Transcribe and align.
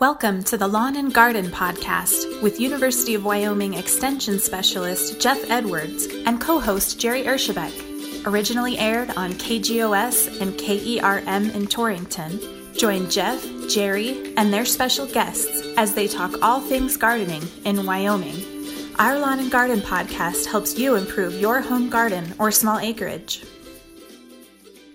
Welcome 0.00 0.42
to 0.44 0.56
the 0.56 0.66
Lawn 0.66 0.96
and 0.96 1.12
Garden 1.12 1.48
Podcast 1.48 2.40
with 2.40 2.58
University 2.58 3.14
of 3.14 3.26
Wyoming 3.26 3.74
Extension 3.74 4.38
Specialist 4.38 5.20
Jeff 5.20 5.50
Edwards 5.50 6.06
and 6.24 6.40
co 6.40 6.58
host 6.58 6.98
Jerry 6.98 7.24
Ershebek. 7.24 8.26
Originally 8.26 8.78
aired 8.78 9.10
on 9.10 9.34
KGOS 9.34 10.40
and 10.40 10.54
KERM 10.54 11.54
in 11.54 11.66
Torrington, 11.66 12.40
join 12.74 13.10
Jeff, 13.10 13.46
Jerry, 13.68 14.32
and 14.38 14.50
their 14.50 14.64
special 14.64 15.04
guests 15.04 15.66
as 15.76 15.92
they 15.92 16.08
talk 16.08 16.32
all 16.40 16.62
things 16.62 16.96
gardening 16.96 17.42
in 17.66 17.84
Wyoming. 17.84 18.94
Our 18.98 19.18
Lawn 19.18 19.38
and 19.38 19.50
Garden 19.50 19.80
Podcast 19.80 20.46
helps 20.46 20.78
you 20.78 20.96
improve 20.96 21.34
your 21.34 21.60
home 21.60 21.90
garden 21.90 22.32
or 22.38 22.50
small 22.50 22.78
acreage. 22.78 23.44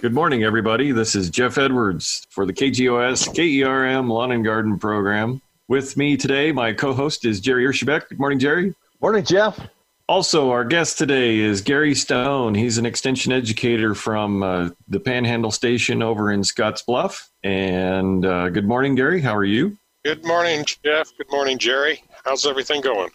Good 0.02 0.14
morning, 0.14 0.44
everybody. 0.44 0.92
This 0.92 1.16
is 1.16 1.30
Jeff 1.30 1.58
Edwards 1.58 2.26
for 2.30 2.46
the 2.46 2.54
KGOS 2.54 3.34
KERM 3.34 4.10
Lawn 4.10 4.32
and 4.32 4.44
Garden 4.44 4.78
Program. 4.78 5.42
With 5.68 5.98
me 5.98 6.16
today, 6.18 6.52
my 6.52 6.74
co 6.74 6.94
host 6.94 7.26
is 7.26 7.40
Jerry 7.40 7.66
Ershebek. 7.66 8.10
Good 8.10 8.20
morning, 8.20 8.38
Jerry. 8.40 8.76
Morning, 9.02 9.24
Jeff. 9.24 9.60
Also, 10.08 10.52
our 10.52 10.64
guest 10.64 11.00
today 11.00 11.38
is 11.40 11.62
Gary 11.62 11.96
Stone. 11.96 12.54
He's 12.54 12.78
an 12.78 12.86
extension 12.86 13.32
educator 13.32 13.96
from 13.96 14.44
uh, 14.44 14.70
the 14.88 15.00
Panhandle 15.00 15.50
Station 15.52 16.04
over 16.04 16.32
in 16.32 16.42
Scottsbluff. 16.42 17.28
And 17.44 18.24
uh, 18.26 18.50
good 18.50 18.68
morning, 18.68 18.94
Gary. 18.94 19.22
How 19.22 19.36
are 19.36 19.44
you? 19.46 19.78
Good 20.04 20.24
morning, 20.24 20.64
Jeff. 20.84 21.10
Good 21.18 21.32
morning, 21.32 21.58
Jerry. 21.58 22.04
How's 22.24 22.46
everything 22.46 22.82
going? 22.82 23.10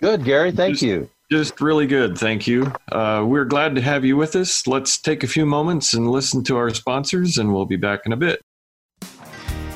Good, 0.00 0.24
Gary. 0.24 0.52
Thank 0.52 0.74
Just- 0.74 0.82
you. 0.84 1.10
Just 1.30 1.60
really 1.60 1.88
good. 1.88 2.16
Thank 2.16 2.46
you. 2.46 2.72
Uh, 2.90 3.24
we're 3.26 3.44
glad 3.44 3.74
to 3.74 3.80
have 3.80 4.04
you 4.04 4.16
with 4.16 4.36
us. 4.36 4.66
Let's 4.66 5.00
take 5.00 5.24
a 5.24 5.26
few 5.26 5.44
moments 5.44 5.92
and 5.92 6.08
listen 6.08 6.44
to 6.44 6.56
our 6.56 6.70
sponsors, 6.70 7.36
and 7.36 7.52
we'll 7.52 7.66
be 7.66 7.76
back 7.76 8.00
in 8.06 8.12
a 8.12 8.16
bit. 8.16 8.40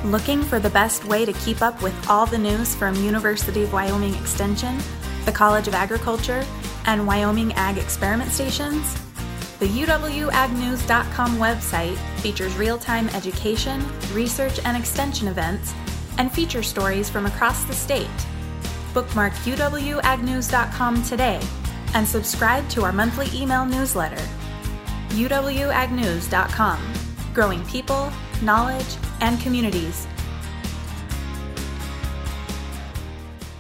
Looking 0.05 0.43
for 0.43 0.61
the 0.61 0.71
best 0.71 1.05
way 1.05 1.25
to 1.25 1.33
keep 1.33 1.61
up 1.61 1.83
with 1.83 2.09
all 2.09 2.25
the 2.25 2.39
news 2.39 2.75
from 2.77 2.95
University 2.95 3.65
of 3.65 3.73
Wyoming 3.73 4.15
Extension, 4.15 4.79
the 5.25 5.33
College 5.33 5.67
of 5.67 5.75
Agriculture, 5.75 6.47
and 6.87 7.07
Wyoming 7.07 7.53
Ag 7.55 7.79
Experiment 7.79 8.31
Stations? 8.31 8.95
The 9.59 9.67
UWAgnews.com 9.67 11.37
website 11.37 11.97
features 12.21 12.57
real 12.57 12.79
time 12.79 13.09
education, 13.11 13.85
research, 14.15 14.61
and 14.65 14.77
extension 14.77 15.27
events, 15.27 15.75
and 16.17 16.33
feature 16.33 16.63
stories 16.63 17.11
from 17.11 17.27
across 17.27 17.65
the 17.65 17.75
state. 17.75 18.09
Bookmark 18.93 19.33
UWAgnews.com 19.33 21.03
today 21.03 21.41
and 21.95 22.07
subscribe 22.07 22.69
to 22.71 22.83
our 22.83 22.93
monthly 22.93 23.29
email 23.41 23.65
newsletter. 23.65 24.23
UWAgnews.com, 25.11 26.93
growing 27.35 27.65
people, 27.67 28.13
knowledge, 28.43 28.97
and 29.21 29.41
communities. 29.41 30.07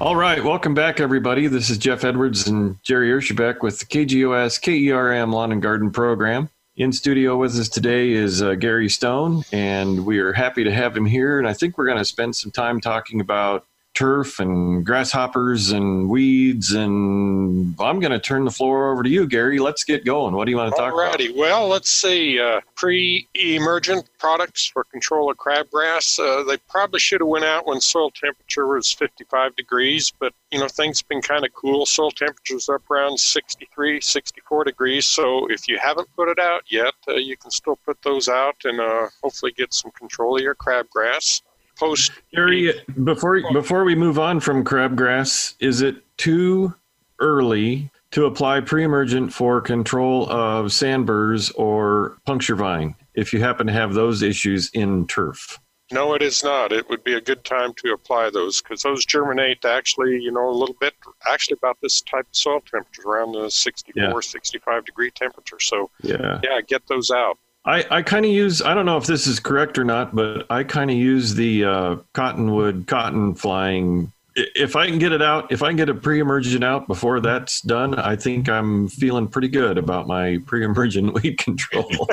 All 0.01 0.17
right, 0.17 0.43
welcome 0.43 0.73
back, 0.73 0.99
everybody. 0.99 1.47
This 1.47 1.69
is 1.69 1.77
Jeff 1.77 2.05
Edwards 2.05 2.47
and 2.47 2.83
Jerry 2.83 3.11
Ershebek 3.11 3.63
with 3.63 3.81
the 3.81 3.85
KGOS 3.85 4.59
KERM 4.59 5.31
Lawn 5.31 5.53
and 5.53 5.61
Garden 5.61 5.91
Program. 5.91 6.49
In 6.77 6.93
studio 6.93 7.37
with 7.37 7.55
us 7.59 7.69
today 7.69 8.13
is 8.13 8.41
uh, 8.41 8.55
Gary 8.55 8.89
Stone, 8.89 9.45
and 9.53 10.07
we 10.07 10.19
are 10.19 10.33
happy 10.33 10.65
to 10.65 10.73
have 10.73 10.97
him 10.97 11.05
here. 11.05 11.39
And 11.39 11.47
I 11.47 11.53
think 11.53 11.77
we're 11.77 11.85
going 11.85 11.99
to 11.99 12.05
spend 12.07 12.35
some 12.35 12.51
time 12.51 12.81
talking 12.81 13.21
about 13.21 13.67
turf 14.01 14.41
and 14.41 14.87
grasshoppers 14.87 15.73
and 15.73 16.09
weeds. 16.09 16.73
And 16.73 17.75
I'm 17.79 18.01
going 18.01 18.13
to 18.13 18.19
turn 18.19 18.47
the 18.47 18.51
floor 18.51 18.91
over 18.91 19.03
to 19.03 19.11
you, 19.11 19.27
Gary. 19.27 19.59
Let's 19.59 19.85
get 19.85 20.07
going. 20.07 20.35
What 20.35 20.47
do 20.47 20.53
you 20.53 20.57
want 20.57 20.75
to 20.75 20.81
talk 20.81 20.95
about? 20.95 21.19
Alrighty. 21.19 21.37
Well, 21.37 21.69
let's 21.69 21.91
see. 21.91 22.41
Uh, 22.41 22.63
pre-emergent 22.77 24.09
products 24.19 24.67
for 24.67 24.85
control 24.85 25.31
of 25.31 25.37
crabgrass. 25.37 26.19
Uh, 26.19 26.43
they 26.45 26.57
probably 26.67 26.99
should 26.99 27.21
have 27.21 27.29
went 27.29 27.45
out 27.45 27.67
when 27.67 27.79
soil 27.79 28.11
temperature 28.11 28.67
was 28.67 28.91
55 28.91 29.55
degrees, 29.55 30.11
but 30.19 30.33
you 30.51 30.59
know 30.59 30.69
things 30.69 31.01
have 31.01 31.09
been 31.09 31.21
kind 31.21 31.45
of 31.45 31.53
cool. 31.53 31.85
Soil 31.85 32.11
temperature's 32.11 32.71
up 32.71 32.91
around 32.91 33.21
63, 33.21 34.01
64 34.01 34.65
degrees. 34.65 35.07
So 35.07 35.47
if 35.51 35.69
you 35.69 35.79
haven't 35.79 36.09
put 36.17 36.31
it 36.31 36.39
out 36.39 36.63
yet, 36.71 36.95
uh, 37.07 37.17
you 37.17 37.37
can 37.37 37.51
still 37.51 37.77
put 37.85 38.01
those 38.01 38.29
out 38.29 38.57
and 38.65 38.81
uh, 38.81 39.09
hopefully 39.23 39.53
get 39.53 39.75
some 39.75 39.91
control 39.91 40.37
of 40.37 40.43
your 40.43 40.55
crabgrass. 40.55 41.43
Post 41.81 42.13
Gary, 42.35 42.75
before 43.05 43.41
before 43.55 43.85
we 43.85 43.95
move 43.95 44.19
on 44.19 44.39
from 44.39 44.63
crabgrass, 44.65 45.55
is 45.61 45.81
it 45.81 45.97
too 46.19 46.75
early 47.21 47.91
to 48.11 48.27
apply 48.27 48.61
pre-emergent 48.61 49.33
for 49.33 49.63
control 49.63 50.29
of 50.31 50.67
sandburrs 50.67 51.51
or 51.57 52.19
puncture 52.27 52.55
vine 52.55 52.95
if 53.15 53.33
you 53.33 53.41
happen 53.41 53.67
to 53.67 53.73
have 53.73 53.95
those 53.95 54.21
issues 54.21 54.69
in 54.75 55.07
turf? 55.07 55.59
No, 55.91 56.13
it 56.15 56.21
is 56.23 56.45
not. 56.45 56.71
It 56.71 56.89
would 56.91 57.03
be 57.03 57.15
a 57.15 57.21
good 57.21 57.45
time 57.45 57.73
to 57.83 57.93
apply 57.95 58.29
those 58.31 58.61
because 58.61 58.83
those 58.83 59.07
germinate 59.07 59.65
actually, 59.65 60.21
you 60.21 60.31
know, 60.31 60.49
a 60.49 60.53
little 60.53 60.77
bit, 60.81 60.95
actually 61.33 61.57
about 61.61 61.79
this 61.81 62.03
type 62.03 62.27
of 62.29 62.37
soil 62.37 62.61
temperature, 62.61 63.09
around 63.09 63.33
the 63.33 63.51
64, 63.51 64.03
Yeah. 64.03 64.21
65 64.21 64.85
degree 64.85 65.11
temperature. 65.11 65.59
So, 65.59 65.91
Yeah. 66.03 66.41
yeah, 66.45 66.61
get 66.61 66.87
those 66.89 67.11
out. 67.11 67.39
I, 67.65 67.85
I 67.91 68.03
kind 68.03 68.25
of 68.25 68.31
use, 68.31 68.63
I 68.63 68.75
don't 68.75 68.87
know 68.87 68.97
if 68.97 69.05
this 69.07 69.27
is 69.27 69.39
correct 69.39 69.79
or 69.79 69.85
not, 69.85 70.15
but 70.15 70.47
I 70.51 70.65
kind 70.65 70.91
of 70.91 70.97
use 70.97 71.35
the 71.35 71.65
uh, 71.65 71.97
cottonwood 72.15 72.87
cotton 72.87 73.35
flying. 73.35 74.11
If 74.35 74.77
I 74.77 74.87
can 74.87 74.99
get 74.99 75.13
it 75.13 75.21
out, 75.21 75.53
if 75.53 75.63
I 75.63 75.69
can 75.69 75.77
get 75.77 75.89
a 75.91 75.95
pre-emergent 75.95 76.65
out 76.65 76.87
before 76.87 77.21
that's 77.21 77.61
done, 77.61 77.97
I 77.97 78.17
think 78.17 78.49
I'm 78.49 78.89
feeling 78.89 79.29
pretty 79.29 79.49
good 79.49 79.77
about 79.77 80.07
my 80.07 80.39
pre-emergent 80.47 81.13
weed 81.23 81.37
control. 81.39 81.85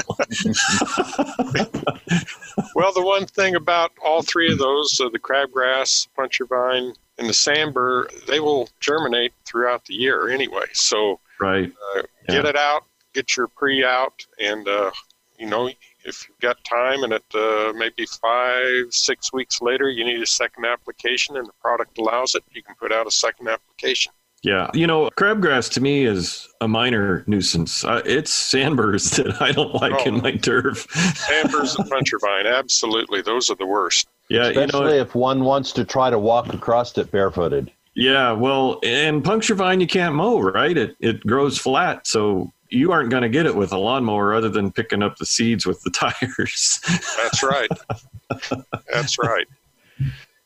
Well, 2.73 2.91
the 2.93 3.03
one 3.03 3.25
thing 3.27 3.55
about 3.55 3.91
all 4.03 4.21
three 4.23 4.51
of 4.51 4.57
those, 4.57 4.99
uh, 4.99 5.09
the 5.09 5.19
crabgrass, 5.19 6.07
puncture 6.15 6.45
vine, 6.45 6.93
and 7.17 7.29
the 7.29 7.33
sandbur, 7.33 8.09
they 8.27 8.39
will 8.39 8.69
germinate 8.79 9.33
throughout 9.45 9.85
the 9.85 9.93
year 9.93 10.29
anyway. 10.29 10.65
So, 10.73 11.19
right. 11.39 11.71
uh, 11.95 12.01
get 12.27 12.43
Yeah. 12.43 12.49
it 12.49 12.55
out, 12.55 12.83
get 13.13 13.37
your 13.37 13.47
pre 13.47 13.83
out, 13.85 14.25
and 14.39 14.67
uh, 14.67 14.91
you 15.37 15.47
know 15.47 15.69
if 16.05 16.27
you've 16.27 16.39
got 16.39 16.57
time 16.63 17.03
and 17.03 17.13
it 17.13 17.23
uh, 17.35 17.73
maybe 17.75 18.05
five 18.21 18.85
six 18.91 19.31
weeks 19.33 19.61
later 19.61 19.89
you 19.89 20.03
need 20.05 20.21
a 20.21 20.25
second 20.27 20.65
application 20.65 21.37
and 21.37 21.47
the 21.47 21.53
product 21.61 21.97
allows 21.97 22.35
it, 22.35 22.43
you 22.51 22.63
can 22.63 22.75
put 22.75 22.91
out 22.91 23.07
a 23.07 23.11
second 23.11 23.47
application. 23.47 24.11
Yeah, 24.43 24.69
you 24.73 24.85
know, 24.85 25.09
crabgrass 25.17 25.69
to 25.73 25.81
me 25.81 26.05
is 26.05 26.47
a 26.61 26.67
minor 26.67 27.23
nuisance. 27.25 27.83
Uh, 27.83 28.03
it's 28.05 28.31
sandburrs 28.31 29.09
that 29.17 29.41
I 29.41 29.51
don't 29.51 29.73
like 29.73 30.05
in 30.05 30.15
Oh. 30.15 30.21
my 30.21 30.35
turf. 30.35 30.85
Ambers 31.31 31.75
and 31.75 31.89
puncture 31.89 32.19
vine, 32.19 32.45
absolutely, 32.45 33.21
those 33.23 33.49
are 33.49 33.55
the 33.55 33.65
worst. 33.65 34.07
yeah, 34.29 34.43
you 34.49 34.61
Especially 34.61 34.97
know, 34.97 35.01
if 35.01 35.15
one 35.15 35.43
wants 35.43 35.71
to 35.73 35.83
try 35.83 36.09
to 36.11 36.19
walk 36.19 36.53
across 36.53 36.95
it 36.99 37.11
barefooted. 37.11 37.71
yeah. 37.95 38.31
Well, 38.31 38.79
and 38.83 39.23
puncture 39.23 39.55
vine 39.55 39.81
you 39.81 39.87
can't 39.87 40.13
mow, 40.13 40.39
right? 40.39 40.77
It 40.77 40.95
it 40.99 41.25
grows 41.25 41.57
flat, 41.57 42.05
so 42.05 42.53
you 42.69 42.91
aren't 42.91 43.09
going 43.09 43.23
to 43.23 43.29
get 43.29 43.45
it 43.45 43.55
with 43.55 43.71
a 43.71 43.77
lawnmower 43.77 44.33
other 44.33 44.49
than 44.49 44.71
picking 44.71 45.01
up 45.01 45.17
the 45.17 45.25
seeds 45.25 45.65
with 45.65 45.81
the 45.81 45.89
tires. 45.91 46.79
That's 47.17 47.43
right. 47.43 47.69
That's 48.91 49.17
right. 49.19 49.47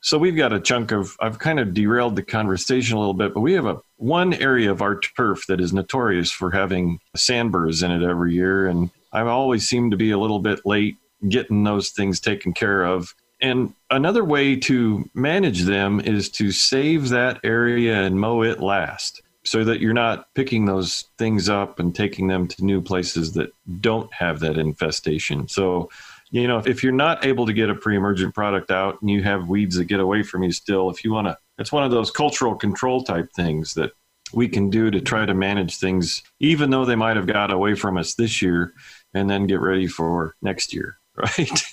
so 0.01 0.17
we've 0.17 0.35
got 0.35 0.53
a 0.53 0.59
chunk 0.59 0.91
of. 0.91 1.15
I've 1.19 1.39
kind 1.39 1.59
of 1.59 1.73
derailed 1.73 2.15
the 2.15 2.23
conversation 2.23 2.95
a 2.95 2.99
little 2.99 3.13
bit, 3.13 3.33
but 3.33 3.41
we 3.41 3.53
have 3.53 3.65
a 3.65 3.79
one 3.97 4.33
area 4.33 4.71
of 4.71 4.81
our 4.81 4.99
turf 4.99 5.45
that 5.47 5.59
is 5.59 5.73
notorious 5.73 6.31
for 6.31 6.51
having 6.51 6.99
sandburrs 7.15 7.83
in 7.83 7.91
it 7.91 8.03
every 8.03 8.33
year, 8.33 8.67
and 8.67 8.89
I 9.11 9.21
always 9.21 9.67
seem 9.67 9.91
to 9.91 9.97
be 9.97 10.11
a 10.11 10.17
little 10.17 10.39
bit 10.39 10.59
late 10.65 10.97
getting 11.27 11.63
those 11.63 11.89
things 11.89 12.19
taken 12.19 12.53
care 12.53 12.83
of. 12.83 13.13
And 13.41 13.73
another 13.89 14.23
way 14.23 14.55
to 14.55 15.09
manage 15.13 15.63
them 15.63 15.99
is 15.99 16.29
to 16.29 16.51
save 16.51 17.09
that 17.09 17.39
area 17.43 18.03
and 18.03 18.19
mow 18.19 18.43
it 18.43 18.59
last 18.59 19.21
so 19.43 19.63
that 19.63 19.79
you're 19.79 19.93
not 19.93 20.27
picking 20.35 20.65
those 20.65 21.05
things 21.17 21.49
up 21.49 21.79
and 21.79 21.95
taking 21.95 22.27
them 22.27 22.47
to 22.47 22.63
new 22.63 22.81
places 22.81 23.33
that 23.33 23.51
don't 23.79 24.11
have 24.13 24.39
that 24.39 24.57
infestation. 24.57 25.47
So, 25.47 25.89
you 26.29 26.47
know, 26.47 26.59
if 26.59 26.83
you're 26.83 26.93
not 26.93 27.25
able 27.25 27.45
to 27.45 27.53
get 27.53 27.69
a 27.69 27.75
pre 27.75 27.95
emergent 27.95 28.35
product 28.35 28.71
out 28.71 29.01
and 29.01 29.09
you 29.09 29.23
have 29.23 29.49
weeds 29.49 29.75
that 29.77 29.85
get 29.85 29.99
away 29.99 30.23
from 30.23 30.43
you 30.43 30.51
still, 30.51 30.89
if 30.89 31.03
you 31.03 31.11
want 31.11 31.27
to, 31.27 31.37
it's 31.57 31.71
one 31.71 31.83
of 31.83 31.91
those 31.91 32.11
cultural 32.11 32.55
control 32.55 33.03
type 33.03 33.31
things 33.33 33.73
that 33.73 33.91
we 34.33 34.47
can 34.47 34.69
do 34.69 34.91
to 34.91 35.01
try 35.01 35.25
to 35.25 35.33
manage 35.33 35.77
things, 35.77 36.23
even 36.39 36.69
though 36.69 36.85
they 36.85 36.95
might 36.95 37.17
have 37.17 37.27
got 37.27 37.51
away 37.51 37.75
from 37.75 37.97
us 37.97 38.13
this 38.13 38.41
year, 38.41 38.73
and 39.13 39.29
then 39.29 39.47
get 39.47 39.59
ready 39.59 39.87
for 39.87 40.35
next 40.41 40.73
year, 40.73 40.97
right? 41.15 41.63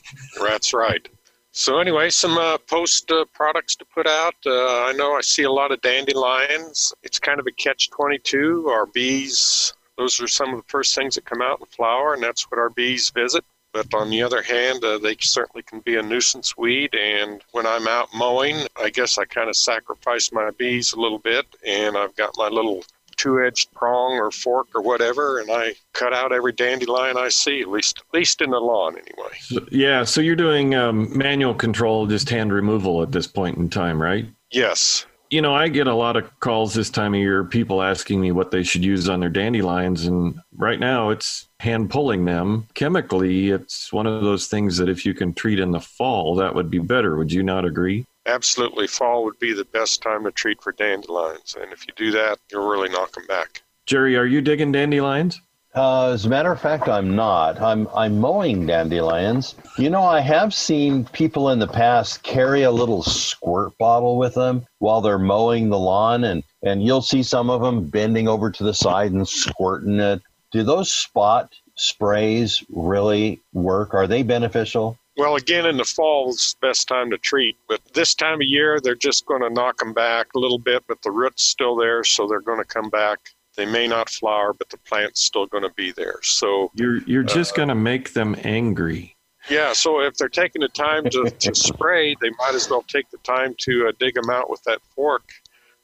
That's 0.40 0.72
right. 0.72 1.08
So 1.58 1.80
anyway, 1.80 2.08
some 2.10 2.38
uh, 2.38 2.56
post 2.56 3.10
uh, 3.10 3.24
products 3.34 3.74
to 3.76 3.84
put 3.84 4.06
out. 4.06 4.36
Uh, 4.46 4.84
I 4.84 4.92
know 4.92 5.14
I 5.14 5.22
see 5.22 5.42
a 5.42 5.50
lot 5.50 5.72
of 5.72 5.80
dandelions. 5.80 6.94
It's 7.02 7.18
kind 7.18 7.40
of 7.40 7.48
a 7.48 7.50
catch-22. 7.50 8.68
Our 8.68 8.86
bees, 8.86 9.72
those 9.96 10.20
are 10.20 10.28
some 10.28 10.50
of 10.50 10.58
the 10.58 10.68
first 10.68 10.94
things 10.94 11.16
that 11.16 11.24
come 11.24 11.42
out 11.42 11.58
in 11.58 11.66
flower, 11.66 12.14
and 12.14 12.22
that's 12.22 12.48
what 12.48 12.60
our 12.60 12.70
bees 12.70 13.10
visit. 13.10 13.44
But 13.72 13.92
on 13.92 14.08
the 14.08 14.22
other 14.22 14.40
hand, 14.40 14.84
uh, 14.84 14.98
they 14.98 15.16
certainly 15.18 15.64
can 15.64 15.80
be 15.80 15.96
a 15.96 16.02
nuisance 16.02 16.56
weed. 16.56 16.94
And 16.94 17.42
when 17.50 17.66
I'm 17.66 17.88
out 17.88 18.08
mowing, 18.14 18.64
I 18.80 18.90
guess 18.90 19.18
I 19.18 19.24
kind 19.24 19.48
of 19.48 19.56
sacrifice 19.56 20.30
my 20.30 20.52
bees 20.52 20.92
a 20.92 21.00
little 21.00 21.18
bit, 21.18 21.44
and 21.66 21.96
I've 21.96 22.14
got 22.14 22.34
my 22.38 22.46
little 22.46 22.84
two 23.18 23.44
edged 23.44 23.72
prong 23.74 24.12
or 24.12 24.30
fork 24.30 24.68
or 24.74 24.80
whatever, 24.80 25.40
and 25.40 25.50
I 25.50 25.74
cut 25.92 26.14
out 26.14 26.32
every 26.32 26.52
dandelion 26.52 27.18
I 27.18 27.28
see, 27.28 27.60
at 27.60 27.68
least 27.68 27.98
at 27.98 28.18
least 28.18 28.40
in 28.40 28.50
the 28.50 28.58
lawn 28.58 28.94
anyway. 28.96 29.34
So- 29.40 29.66
yeah, 29.70 30.04
so 30.04 30.22
you're 30.22 30.36
doing 30.36 30.74
um, 30.74 31.16
manual 31.16 31.54
control, 31.54 32.06
just 32.06 32.30
hand 32.30 32.52
removal 32.52 33.02
at 33.02 33.12
this 33.12 33.26
point 33.26 33.58
in 33.58 33.68
time, 33.68 34.00
right? 34.00 34.26
Yes. 34.50 35.04
You 35.30 35.42
know, 35.42 35.54
I 35.54 35.68
get 35.68 35.86
a 35.86 35.94
lot 35.94 36.16
of 36.16 36.40
calls 36.40 36.72
this 36.72 36.88
time 36.88 37.12
of 37.12 37.20
year, 37.20 37.44
people 37.44 37.82
asking 37.82 38.18
me 38.20 38.32
what 38.32 38.50
they 38.50 38.62
should 38.62 38.82
use 38.82 39.10
on 39.10 39.20
their 39.20 39.28
dandelions. 39.28 40.06
And 40.06 40.40
right 40.56 40.80
now 40.80 41.10
it's 41.10 41.47
hand 41.60 41.90
pulling 41.90 42.24
them. 42.24 42.66
Chemically, 42.74 43.50
it's 43.50 43.92
one 43.92 44.06
of 44.06 44.22
those 44.22 44.46
things 44.46 44.76
that 44.76 44.88
if 44.88 45.04
you 45.04 45.14
can 45.14 45.34
treat 45.34 45.58
in 45.58 45.70
the 45.70 45.80
fall, 45.80 46.34
that 46.36 46.54
would 46.54 46.70
be 46.70 46.78
better. 46.78 47.16
Would 47.16 47.32
you 47.32 47.42
not 47.42 47.64
agree? 47.64 48.04
Absolutely, 48.26 48.86
fall 48.86 49.24
would 49.24 49.38
be 49.38 49.52
the 49.52 49.64
best 49.64 50.02
time 50.02 50.24
to 50.24 50.30
treat 50.30 50.62
for 50.62 50.72
dandelions, 50.72 51.56
and 51.60 51.72
if 51.72 51.86
you 51.86 51.94
do 51.96 52.10
that, 52.12 52.38
you'll 52.52 52.68
really 52.68 52.90
knock 52.90 53.12
them 53.12 53.26
back. 53.26 53.62
Jerry, 53.86 54.16
are 54.16 54.26
you 54.26 54.42
digging 54.42 54.70
dandelions? 54.70 55.40
Uh, 55.74 56.10
as 56.10 56.24
a 56.24 56.28
matter 56.28 56.50
of 56.50 56.60
fact, 56.60 56.88
I'm 56.88 57.14
not. 57.14 57.60
I'm 57.60 57.88
I'm 57.94 58.18
mowing 58.18 58.66
dandelions. 58.66 59.54
You 59.76 59.90
know, 59.90 60.02
I 60.02 60.20
have 60.20 60.52
seen 60.52 61.04
people 61.06 61.50
in 61.50 61.58
the 61.58 61.68
past 61.68 62.22
carry 62.22 62.62
a 62.62 62.70
little 62.70 63.02
squirt 63.02 63.76
bottle 63.78 64.18
with 64.18 64.34
them 64.34 64.66
while 64.78 65.00
they're 65.00 65.18
mowing 65.18 65.68
the 65.68 65.78
lawn, 65.78 66.24
and 66.24 66.42
and 66.62 66.82
you'll 66.82 67.02
see 67.02 67.22
some 67.22 67.48
of 67.48 67.60
them 67.60 67.84
bending 67.88 68.28
over 68.28 68.50
to 68.50 68.64
the 68.64 68.74
side 68.74 69.12
and 69.12 69.28
squirting 69.28 70.00
it. 70.00 70.20
Do 70.50 70.62
those 70.62 70.90
spot 70.92 71.54
sprays 71.76 72.64
really 72.70 73.40
work? 73.52 73.94
Are 73.94 74.06
they 74.06 74.22
beneficial? 74.22 74.98
Well, 75.16 75.34
again, 75.36 75.66
in 75.66 75.76
the 75.76 75.84
fall 75.84 76.30
is 76.30 76.54
the 76.60 76.68
best 76.68 76.86
time 76.86 77.10
to 77.10 77.18
treat, 77.18 77.56
but 77.68 77.80
this 77.92 78.14
time 78.14 78.34
of 78.40 78.46
year, 78.46 78.80
they're 78.80 78.94
just 78.94 79.26
going 79.26 79.42
to 79.42 79.50
knock 79.50 79.78
them 79.78 79.92
back 79.92 80.28
a 80.34 80.38
little 80.38 80.60
bit, 80.60 80.84
but 80.86 81.02
the 81.02 81.10
root's 81.10 81.42
still 81.42 81.74
there, 81.74 82.04
so 82.04 82.28
they're 82.28 82.40
going 82.40 82.58
to 82.60 82.64
come 82.64 82.88
back. 82.88 83.18
They 83.56 83.66
may 83.66 83.88
not 83.88 84.08
flower, 84.08 84.52
but 84.52 84.68
the 84.70 84.78
plant's 84.78 85.20
still 85.24 85.46
going 85.46 85.64
to 85.64 85.72
be 85.74 85.90
there. 85.90 86.20
So, 86.22 86.70
You're 86.74 86.98
you're 86.98 87.24
just 87.24 87.56
going 87.56 87.68
to 87.68 87.74
make 87.74 88.12
them 88.12 88.36
angry. 88.44 89.16
yeah, 89.50 89.72
so 89.72 90.00
if 90.00 90.14
they're 90.14 90.28
taking 90.28 90.60
the 90.62 90.68
time 90.68 91.04
to, 91.10 91.28
to 91.28 91.52
spray, 91.54 92.14
they 92.20 92.30
might 92.38 92.54
as 92.54 92.70
well 92.70 92.82
take 92.82 93.10
the 93.10 93.18
time 93.18 93.56
to 93.62 93.88
uh, 93.88 93.92
dig 93.98 94.14
them 94.14 94.30
out 94.30 94.48
with 94.48 94.62
that 94.64 94.80
fork 94.94 95.24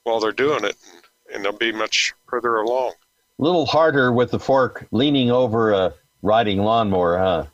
while 0.05 0.21
they're 0.21 0.31
doing 0.31 0.63
it, 0.65 0.77
and, 0.93 1.35
and 1.35 1.45
they'll 1.45 1.59
be 1.59 1.73
much 1.73 2.15
further 2.29 2.55
along. 2.57 2.93
A 3.39 3.43
little 3.43 3.67
harder 3.67 4.13
with 4.13 4.31
the 4.31 4.39
fork 4.39 4.87
leaning 4.93 5.31
over 5.31 5.73
a 5.73 5.95
riding 6.23 6.59
lawnmower, 6.59 7.19
huh? 7.19 7.47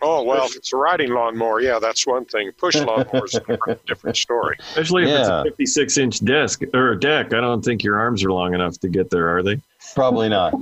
Oh, 0.00 0.22
well, 0.22 0.44
if 0.44 0.54
it's 0.54 0.72
a 0.72 0.76
riding 0.76 1.12
lawnmower, 1.12 1.60
yeah, 1.60 1.78
that's 1.78 2.06
one 2.06 2.26
thing. 2.26 2.52
Push 2.52 2.76
lawnmowers 2.76 3.28
is 3.28 3.34
a 3.36 3.40
different, 3.40 3.86
different 3.86 4.16
story. 4.16 4.56
Especially 4.60 5.04
if 5.04 5.08
it's 5.08 5.28
a 5.28 5.44
56 5.44 5.98
inch 5.98 6.24
desk 6.24 6.62
or 6.74 6.92
a 6.92 7.00
deck. 7.00 7.32
I 7.32 7.40
don't 7.40 7.64
think 7.64 7.82
your 7.82 7.98
arms 7.98 8.22
are 8.22 8.30
long 8.30 8.54
enough 8.54 8.78
to 8.80 8.88
get 8.88 9.10
there, 9.10 9.34
are 9.34 9.42
they? 9.42 9.60
Probably 9.94 10.28
not. 10.28 10.54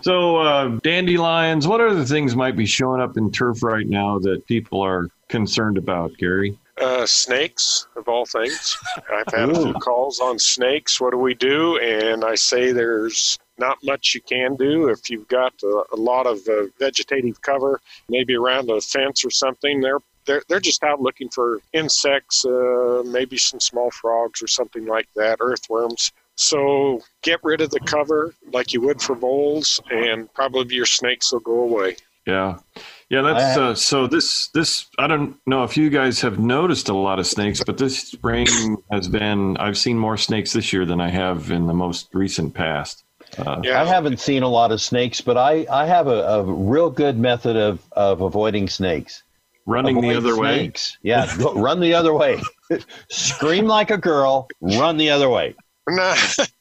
So, 0.02 0.38
uh, 0.38 0.80
dandelions, 0.84 1.68
what 1.68 1.82
other 1.82 2.06
things 2.06 2.36
might 2.36 2.56
be 2.56 2.66
showing 2.66 3.02
up 3.02 3.18
in 3.18 3.32
turf 3.32 3.64
right 3.64 3.88
now 3.88 4.20
that 4.20 4.46
people 4.46 4.82
are 4.82 5.08
concerned 5.28 5.78
about, 5.78 6.16
Gary? 6.18 6.58
Uh, 6.80 7.08
snakes, 7.08 7.88
of 7.96 8.08
all 8.08 8.26
things. 8.26 8.78
I've 9.12 9.34
had 9.34 9.50
a 9.50 9.56
few 9.56 9.74
calls 9.74 10.20
on 10.20 10.38
snakes. 10.38 11.02
What 11.02 11.10
do 11.10 11.18
we 11.18 11.34
do? 11.34 11.80
And 11.80 12.24
I 12.24 12.36
say 12.36 12.72
there's 12.72 13.40
not 13.58 13.80
much 13.84 14.14
you 14.14 14.22
can 14.22 14.56
do 14.56 14.90
if 14.90 15.10
you've 15.10 15.28
got 15.28 15.54
a, 15.64 15.84
a 15.94 15.96
lot 15.96 16.28
of 16.28 16.40
uh, 16.48 16.66
vegetative 16.78 17.42
cover, 17.42 17.82
maybe 18.10 18.36
around 18.36 18.70
a 18.70 18.80
fence 18.80 19.26
or 19.26 19.32
something. 19.32 19.82
They're 19.82 20.02
they're 20.26 20.44
they're 20.48 20.60
just 20.60 20.84
out 20.84 21.02
looking 21.02 21.30
for 21.30 21.62
insects, 21.74 22.46
uh, 22.46 23.02
maybe 23.06 23.38
some 23.38 23.60
small 23.60 23.90
frogs 23.90 24.42
or 24.44 24.48
something 24.48 24.86
like 24.86 25.08
that, 25.16 25.38
earthworms. 25.40 26.12
So 26.36 27.02
get 27.24 27.44
rid 27.44 27.62
of 27.62 27.72
the 27.72 27.80
cover 27.80 28.36
like 28.54 28.74
you 28.74 28.82
would 28.82 29.02
for 29.02 29.16
voles, 29.16 29.82
and 29.90 30.32
probably 30.34 30.76
your 30.76 30.86
snakes 30.86 31.32
will 31.32 31.40
go 31.40 31.62
away. 31.62 31.96
Yeah. 32.28 32.60
Yeah, 33.10 33.22
that's 33.22 33.58
uh, 33.58 33.74
so 33.74 34.06
this 34.06 34.50
this 34.50 34.88
I 35.00 35.08
don't 35.08 35.38
know 35.46 35.64
if 35.64 35.78
you 35.78 35.90
guys 35.90 36.20
have 36.22 36.40
noticed 36.40 36.90
a 36.90 36.94
lot 36.94 37.20
of 37.20 37.28
snakes, 37.28 37.64
but 37.64 37.78
this 37.78 38.00
spring 38.00 38.48
has 38.92 39.08
been 39.08 39.56
I've 39.58 39.78
seen 39.78 39.98
more 39.98 40.18
snakes 40.18 40.52
this 40.52 40.74
year 40.74 40.86
than 40.86 41.00
I 41.00 41.10
have 41.10 41.50
in 41.52 41.68
the 41.68 41.74
most 41.74 42.10
recent 42.14 42.54
past. 42.54 43.06
Uh, 43.38 43.62
Yeah, 43.64 43.82
I 43.82 43.86
haven't 43.86 44.20
seen 44.20 44.44
a 44.44 44.48
lot 44.48 44.72
of 44.72 44.82
snakes, 44.82 45.22
but 45.22 45.38
I, 45.38 45.66
I 45.72 45.86
have 45.86 46.08
a, 46.08 46.24
a 46.24 46.44
real 46.44 46.90
good 46.90 47.18
method 47.18 47.56
of, 47.56 47.80
of 47.92 48.22
avoiding 48.22 48.68
snakes. 48.68 49.24
running 49.66 50.02
the 50.02 50.10
Avoid 50.12 50.18
other 50.18 50.38
way. 50.38 50.72
Yeah, 51.02 51.34
go, 51.38 51.54
run 51.54 51.80
the 51.80 51.94
other 51.94 52.14
way. 52.14 52.42
Scream 53.10 53.66
like 53.68 53.92
a 53.92 53.98
girl, 53.98 54.48
run 54.62 54.98
the 54.98 55.10
other 55.10 55.30
way. 55.30 55.56
Now, 55.90 56.16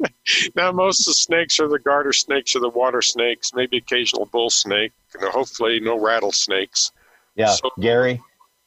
now 0.54 0.72
most 0.72 1.00
of 1.00 1.06
the 1.10 1.14
snakes 1.14 1.58
are 1.60 1.68
the 1.68 1.78
garter 1.78 2.12
snakes 2.12 2.54
or 2.54 2.60
the 2.60 2.68
water 2.68 3.02
snakes, 3.02 3.52
maybe 3.54 3.78
occasional 3.78 4.26
bull 4.26 4.50
snake, 4.50 4.92
and 5.14 5.24
hopefully 5.30 5.80
no 5.80 5.98
rattlesnakes. 5.98 6.92
Yeah, 7.34 7.46
So- 7.54 7.70
Gary, 7.80 8.20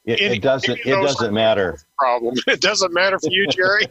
it, 0.05 0.21
Any- 0.21 0.35
it 0.37 0.41
doesn't 0.41 0.79
it 0.85 1.01
doesn't 1.01 1.33
matter. 1.33 1.79
Problem. 1.97 2.35
It 2.47 2.61
doesn't 2.61 2.93
matter 2.93 3.19
for 3.19 3.29
you, 3.31 3.47
Jerry. 3.47 3.87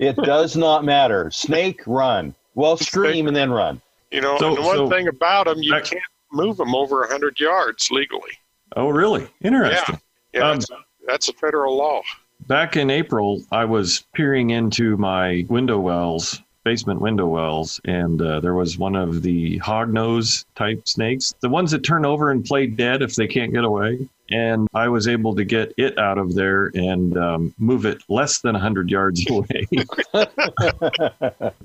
it 0.00 0.16
does 0.16 0.56
not 0.56 0.84
matter. 0.84 1.30
Snake, 1.30 1.82
run. 1.86 2.34
Well, 2.54 2.76
scream 2.76 3.26
and 3.26 3.36
then 3.36 3.50
run. 3.50 3.80
You 4.10 4.20
know, 4.20 4.38
So- 4.38 4.48
and 4.48 4.56
the 4.58 4.62
one 4.62 4.76
so- 4.76 4.88
thing 4.90 5.08
about 5.08 5.46
them, 5.46 5.62
you 5.62 5.72
Back- 5.72 5.84
can't 5.84 6.02
move 6.32 6.56
them 6.56 6.74
over 6.74 7.00
100 7.00 7.38
yards 7.40 7.90
legally. 7.90 8.30
Oh, 8.76 8.88
really? 8.88 9.28
Interesting. 9.42 10.00
Yeah, 10.32 10.40
Um, 10.50 10.56
that's, 10.58 10.66
that's 11.06 11.28
a 11.28 11.32
federal 11.34 11.76
law. 11.76 12.02
Back 12.46 12.76
in 12.76 12.90
April, 12.90 13.42
I 13.50 13.64
was 13.64 14.04
peering 14.12 14.50
into 14.50 14.98
my 14.98 15.46
window 15.48 15.78
wells, 15.78 16.42
basement 16.62 17.00
window 17.00 17.26
wells, 17.26 17.80
and 17.86 18.20
uh, 18.20 18.40
there 18.40 18.52
was 18.52 18.76
one 18.76 18.94
of 18.94 19.22
the 19.22 19.58
hognose 19.60 20.44
type 20.54 20.86
snakes, 20.86 21.32
the 21.40 21.48
ones 21.48 21.70
that 21.70 21.84
turn 21.84 22.04
over 22.04 22.30
and 22.30 22.44
play 22.44 22.66
dead 22.66 23.00
if 23.00 23.14
they 23.14 23.26
can't 23.26 23.52
get 23.54 23.64
away. 23.64 24.06
And 24.30 24.68
I 24.74 24.88
was 24.88 25.08
able 25.08 25.34
to 25.36 25.44
get 25.44 25.72
it 25.78 25.98
out 25.98 26.18
of 26.18 26.34
there 26.34 26.70
and 26.74 27.16
um, 27.16 27.54
move 27.56 27.86
it 27.86 28.02
less 28.10 28.40
than 28.40 28.52
100 28.52 28.90
yards 28.90 29.24
away. 29.30 29.66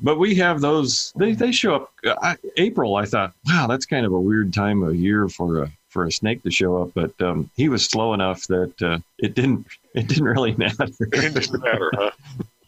but 0.02 0.18
we 0.18 0.36
have 0.36 0.62
those, 0.62 1.12
they, 1.18 1.34
they 1.34 1.52
show 1.52 1.76
up. 1.76 1.94
I, 2.06 2.38
April, 2.56 2.96
I 2.96 3.04
thought, 3.04 3.34
wow, 3.48 3.68
that's 3.68 3.86
kind 3.86 4.06
of 4.06 4.14
a 4.14 4.20
weird 4.20 4.54
time 4.54 4.84
of 4.84 4.96
year 4.96 5.28
for 5.28 5.64
a 5.64 5.72
for 5.90 6.06
a 6.06 6.12
snake 6.12 6.44
to 6.44 6.52
show 6.52 6.82
up, 6.82 6.92
but 6.94 7.20
um, 7.22 7.50
he 7.56 7.70
was 7.70 7.86
slow 7.86 8.14
enough 8.14 8.48
that 8.48 8.82
uh, 8.82 9.00
it 9.18 9.36
didn't 9.36 9.68
it 9.94 10.08
didn't 10.08 10.26
really 10.26 10.56
matter. 10.58 10.88
It 11.00 11.34
doesn't 11.34 11.62
matter, 11.62 11.92
huh? 11.96 12.12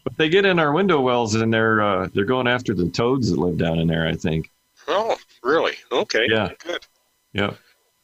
But 0.04 0.18
they 0.18 0.30
get 0.30 0.46
in 0.46 0.60
our 0.60 0.72
window 0.72 1.00
wells 1.00 1.36
and 1.36 1.54
they're 1.54 1.82
uh, 1.82 2.10
they're 2.14 2.26
going 2.26 2.48
after 2.48 2.74
the 2.74 2.90
toads 2.90 3.30
that 3.30 3.40
live 3.40 3.58
down 3.58 3.80
in 3.80 3.88
there. 3.88 4.08
I 4.08 4.16
think. 4.16 4.50
Oh, 4.88 5.16
really? 5.44 5.76
Okay. 5.92 6.26
Yeah. 6.30 6.50
Good. 6.60 6.86
Yep. 7.34 7.58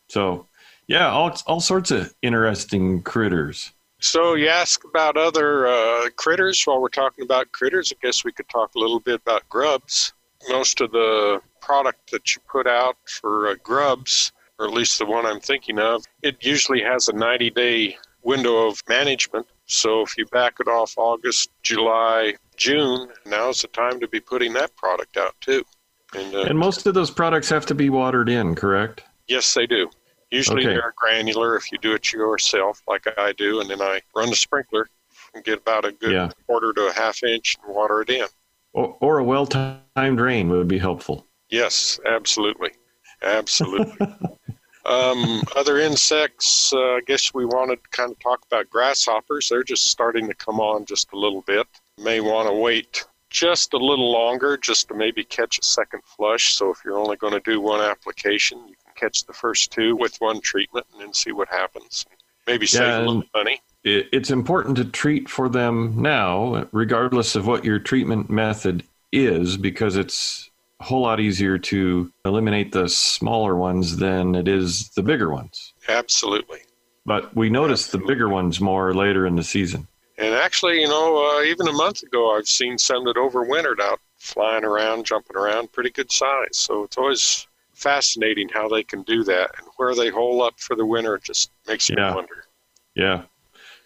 So, 0.09 0.47
yeah, 0.87 1.09
all 1.09 1.35
all 1.47 1.59
sorts 1.59 1.91
of 1.91 2.13
interesting 2.21 3.01
critters. 3.01 3.73
So 3.99 4.35
you 4.35 4.47
ask 4.47 4.83
about 4.85 5.17
other 5.17 5.67
uh, 5.67 6.09
critters. 6.15 6.61
While 6.63 6.81
we're 6.81 6.89
talking 6.89 7.25
about 7.25 7.51
critters, 7.51 7.91
I 7.91 7.97
guess 8.05 8.23
we 8.23 8.31
could 8.31 8.47
talk 8.47 8.75
a 8.75 8.79
little 8.79 8.99
bit 8.99 9.19
about 9.21 9.49
grubs. 9.49 10.13
Most 10.49 10.81
of 10.81 10.91
the 10.91 11.41
product 11.61 12.11
that 12.11 12.35
you 12.35 12.41
put 12.49 12.67
out 12.67 12.95
for 13.07 13.47
uh, 13.47 13.55
grubs, 13.63 14.31
or 14.59 14.67
at 14.67 14.73
least 14.73 14.97
the 14.99 15.05
one 15.05 15.25
I'm 15.25 15.39
thinking 15.39 15.79
of, 15.79 16.03
it 16.21 16.37
usually 16.41 16.81
has 16.81 17.07
a 17.07 17.13
90-day 17.13 17.97
window 18.23 18.67
of 18.67 18.81
management. 18.89 19.45
So 19.65 20.01
if 20.01 20.17
you 20.17 20.25
back 20.27 20.55
it 20.59 20.67
off 20.67 20.93
August, 20.97 21.49
July, 21.61 22.35
June, 22.55 23.09
now's 23.25 23.61
the 23.61 23.67
time 23.69 23.99
to 23.99 24.07
be 24.07 24.19
putting 24.19 24.53
that 24.53 24.75
product 24.75 25.17
out 25.17 25.35
too. 25.41 25.63
And, 26.15 26.33
uh, 26.35 26.43
And 26.43 26.57
most 26.57 26.87
of 26.87 26.93
those 26.93 27.11
products 27.11 27.49
have 27.49 27.65
to 27.67 27.75
be 27.75 27.89
watered 27.89 28.29
in, 28.29 28.55
correct? 28.55 29.03
Yes, 29.27 29.53
they 29.53 29.67
do. 29.67 29.89
Usually 30.31 30.63
Okay. 30.63 30.73
they're 30.73 30.93
granular 30.97 31.55
if 31.55 31.71
you 31.71 31.77
do 31.77 31.93
it 31.93 32.11
yourself, 32.11 32.81
like 32.87 33.05
I 33.17 33.33
do, 33.33 33.61
and 33.61 33.69
then 33.69 33.81
I 33.81 34.01
run 34.15 34.29
the 34.29 34.35
sprinkler 34.35 34.87
and 35.33 35.43
get 35.43 35.59
about 35.59 35.85
a 35.85 35.91
good 35.91 36.13
Yeah. 36.13 36.31
quarter 36.47 36.73
to 36.73 36.87
a 36.87 36.93
half 36.93 37.23
inch 37.23 37.57
and 37.63 37.73
water 37.73 38.01
it 38.01 38.09
in. 38.09 38.25
Or, 38.73 38.97
or 38.99 39.17
a 39.19 39.23
well 39.23 39.45
timed 39.45 40.19
rain 40.19 40.49
would 40.49 40.67
be 40.67 40.77
helpful. 40.77 41.25
Yes, 41.49 41.99
absolutely, 42.05 42.71
absolutely. 43.21 43.97
um, 44.87 45.43
other 45.55 45.79
insects, 45.79 46.71
uh, 46.73 46.77
I 46.77 47.01
guess 47.05 47.33
we 47.33 47.45
wanted 47.45 47.83
to 47.83 47.89
kind 47.89 48.11
of 48.11 48.19
talk 48.19 48.45
about 48.45 48.69
grasshoppers. 48.69 49.49
They're 49.49 49.63
just 49.63 49.85
starting 49.85 50.27
to 50.27 50.33
come 50.33 50.59
on 50.59 50.85
just 50.85 51.11
a 51.13 51.17
little 51.17 51.41
bit. 51.41 51.67
May 51.97 52.19
want 52.19 52.47
to 52.47 52.53
wait 52.53 53.03
just 53.29 53.73
a 53.73 53.77
little 53.77 54.11
longer 54.11 54.57
just 54.57 54.87
to 54.87 54.93
maybe 54.93 55.23
catch 55.23 55.59
a 55.59 55.63
second 55.63 56.01
flush. 56.05 56.53
So 56.55 56.71
if 56.71 56.79
you're 56.85 56.97
only 56.97 57.17
going 57.17 57.33
to 57.33 57.41
do 57.41 57.59
one 57.59 57.81
application, 57.81 58.59
you 58.59 58.75
can 58.83 58.93
catch 58.95 59.25
the 59.25 59.33
first 59.33 59.71
two 59.71 59.95
with 59.95 60.15
one 60.19 60.39
treatment 60.41 60.85
and 60.93 61.01
then 61.01 61.13
see 61.13 61.31
what 61.31 61.49
happens. 61.49 62.05
Maybe 62.47 62.65
save 62.65 62.87
Yeah, 62.87 62.97
a 62.97 62.99
little 62.99 63.23
money. 63.35 63.61
It's 63.83 64.31
important 64.31 64.77
to 64.77 64.85
treat 64.85 65.29
for 65.29 65.49
them 65.49 66.01
now, 66.01 66.67
regardless 66.71 67.35
of 67.35 67.47
what 67.47 67.63
your 67.63 67.79
treatment 67.79 68.29
method 68.29 68.83
is, 69.11 69.55
because 69.57 69.95
it's 69.95 70.49
a 70.79 70.83
whole 70.83 71.01
lot 71.01 71.19
easier 71.19 71.57
to 71.57 72.11
eliminate 72.25 72.71
the 72.71 72.87
smaller 72.87 73.55
ones 73.55 73.97
than 73.97 74.35
it 74.35 74.47
is 74.47 74.89
the 74.89 75.01
bigger 75.03 75.31
ones. 75.31 75.73
Absolutely. 75.89 76.59
But 77.05 77.35
we 77.35 77.49
notice 77.49 77.87
the 77.87 77.97
bigger 77.99 78.29
ones 78.29 78.59
more 78.59 78.93
later 78.93 79.25
in 79.25 79.35
the 79.35 79.43
season. 79.43 79.87
And 80.17 80.33
actually, 80.33 80.81
you 80.81 80.87
know, 80.87 81.37
uh, 81.39 81.43
even 81.43 81.67
a 81.67 81.71
month 81.71 82.03
ago, 82.03 82.35
I've 82.35 82.47
seen 82.47 82.77
some 82.77 83.05
that 83.05 83.15
overwintered 83.15 83.79
out 83.79 83.99
flying 84.17 84.63
around, 84.65 85.05
jumping 85.05 85.37
around, 85.37 85.71
pretty 85.71 85.91
good 85.91 86.11
size. 86.11 86.57
So 86.57 86.83
it's 86.83 86.97
always 86.97 87.47
fascinating 87.73 88.49
how 88.49 88.67
they 88.67 88.83
can 88.83 89.03
do 89.03 89.23
that 89.23 89.51
and 89.59 89.67
where 89.77 89.93
they 89.95 90.09
hole 90.09 90.41
up 90.41 90.59
for 90.59 90.75
the 90.75 90.85
winter 90.85 91.17
just 91.19 91.51
makes 91.67 91.89
Yeah. 91.89 92.09
me 92.09 92.15
wonder. 92.15 92.45
Yeah. 92.95 93.23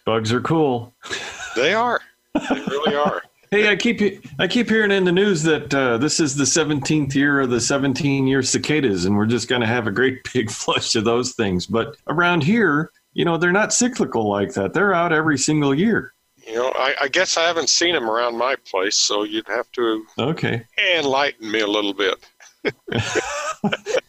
Bugs 0.06 0.32
are 0.34 0.42
cool. 0.42 0.94
They 1.54 1.74
are. 1.74 2.00
They 2.34 2.62
really 2.62 2.96
are. 2.96 3.22
Hey, 3.52 3.68
I 3.70 3.76
keep 3.76 4.26
I 4.40 4.48
keep 4.48 4.70
hearing 4.70 4.92
in 4.92 5.04
the 5.04 5.12
news 5.12 5.44
that 5.44 5.74
uh, 5.74 5.98
this 5.98 6.22
is 6.22 6.38
the 6.38 6.46
17th 6.46 7.14
year 7.14 7.42
of 7.42 7.50
the 7.50 7.60
17 7.60 8.26
year 8.26 8.42
cicadas, 8.42 9.04
and 9.04 9.18
we're 9.18 9.26
just 9.26 9.50
going 9.50 9.60
to 9.60 9.68
have 9.68 9.88
a 9.88 9.92
great 9.92 10.20
big 10.34 10.50
flush 10.50 10.96
of 10.96 11.04
those 11.04 11.34
things. 11.34 11.66
But 11.66 11.98
around 12.08 12.44
here, 12.44 12.92
you 13.12 13.26
know, 13.26 13.36
they're 13.38 13.52
not 13.52 13.74
cyclical 13.74 14.30
like 14.30 14.54
that. 14.54 14.74
They're 14.74 14.94
out 14.94 15.12
every 15.12 15.38
single 15.38 15.76
year. 15.76 16.14
You 16.48 16.56
know, 16.56 16.72
I, 16.76 16.96
I 17.02 17.08
guess 17.10 17.36
I 17.36 17.42
haven't 17.42 17.68
seen 17.70 17.94
them 17.94 18.10
around 18.10 18.38
my 18.38 18.56
place, 18.56 18.96
so 18.96 19.24
you'd 19.24 19.48
have 19.50 19.70
to 19.74 20.06
Okay. 20.18 20.66
enlighten 20.98 21.52
me 21.52 21.60
a 21.60 21.68
little 21.68 21.94
bit. 21.94 22.16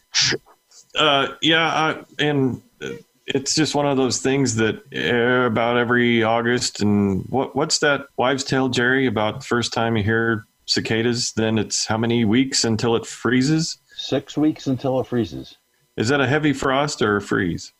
Uh, 0.95 1.29
yeah, 1.41 1.67
I, 1.73 2.03
and 2.19 2.61
uh, 2.79 2.89
it's 3.25 3.55
just 3.55 3.75
one 3.75 3.85
of 3.85 3.97
those 3.97 4.19
things 4.19 4.55
that 4.55 4.83
uh, 4.95 5.47
about 5.47 5.77
every 5.77 6.23
August 6.23 6.81
and 6.81 7.25
what 7.29 7.55
what's 7.55 7.79
that 7.79 8.07
wives' 8.17 8.43
tale, 8.43 8.69
Jerry? 8.69 9.05
About 9.05 9.41
the 9.41 9.45
first 9.45 9.73
time 9.73 9.95
you 9.95 10.03
hear 10.03 10.45
cicadas, 10.65 11.31
then 11.33 11.57
it's 11.57 11.85
how 11.85 11.97
many 11.97 12.25
weeks 12.25 12.63
until 12.63 12.95
it 12.95 13.05
freezes? 13.05 13.77
Six 13.95 14.37
weeks 14.37 14.67
until 14.67 14.99
it 14.99 15.07
freezes. 15.07 15.57
Is 15.95 16.09
that 16.09 16.21
a 16.21 16.27
heavy 16.27 16.53
frost 16.53 17.01
or 17.01 17.17
a 17.17 17.21
freeze? 17.21 17.71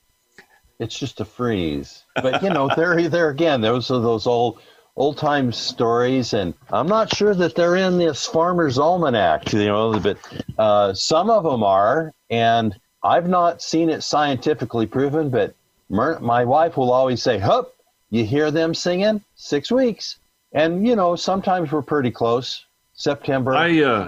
It's 0.79 0.97
just 0.97 1.19
a 1.19 1.25
freeze. 1.25 2.03
But 2.15 2.43
you 2.43 2.49
know, 2.49 2.69
there, 2.75 3.07
there 3.09 3.29
again, 3.29 3.61
those 3.61 3.89
are 3.91 3.99
those 3.99 4.27
old, 4.27 4.59
old 4.95 5.17
time 5.17 5.51
stories, 5.51 6.33
and 6.33 6.53
I'm 6.71 6.87
not 6.87 7.15
sure 7.15 7.33
that 7.33 7.55
they're 7.55 7.75
in 7.75 7.97
this 7.97 8.25
Farmer's 8.25 8.77
Almanac. 8.77 9.51
You 9.51 9.65
know, 9.65 9.99
but 9.99 10.17
uh, 10.57 10.93
some 10.93 11.29
of 11.29 11.43
them 11.43 11.63
are, 11.63 12.13
and 12.29 12.75
I've 13.03 13.27
not 13.27 13.61
seen 13.61 13.89
it 13.89 14.01
scientifically 14.03 14.85
proven. 14.85 15.29
But 15.29 15.53
Mer- 15.89 16.19
my 16.19 16.45
wife 16.45 16.77
will 16.77 16.91
always 16.91 17.21
say, 17.21 17.37
"Hup, 17.39 17.73
you 18.09 18.25
hear 18.25 18.51
them 18.51 18.73
singing? 18.73 19.21
Six 19.35 19.71
weeks." 19.71 20.17
And 20.53 20.87
you 20.87 20.95
know, 20.95 21.15
sometimes 21.15 21.71
we're 21.71 21.81
pretty 21.81 22.11
close. 22.11 22.65
September. 22.93 23.55
I 23.55 23.81
uh, 23.81 24.07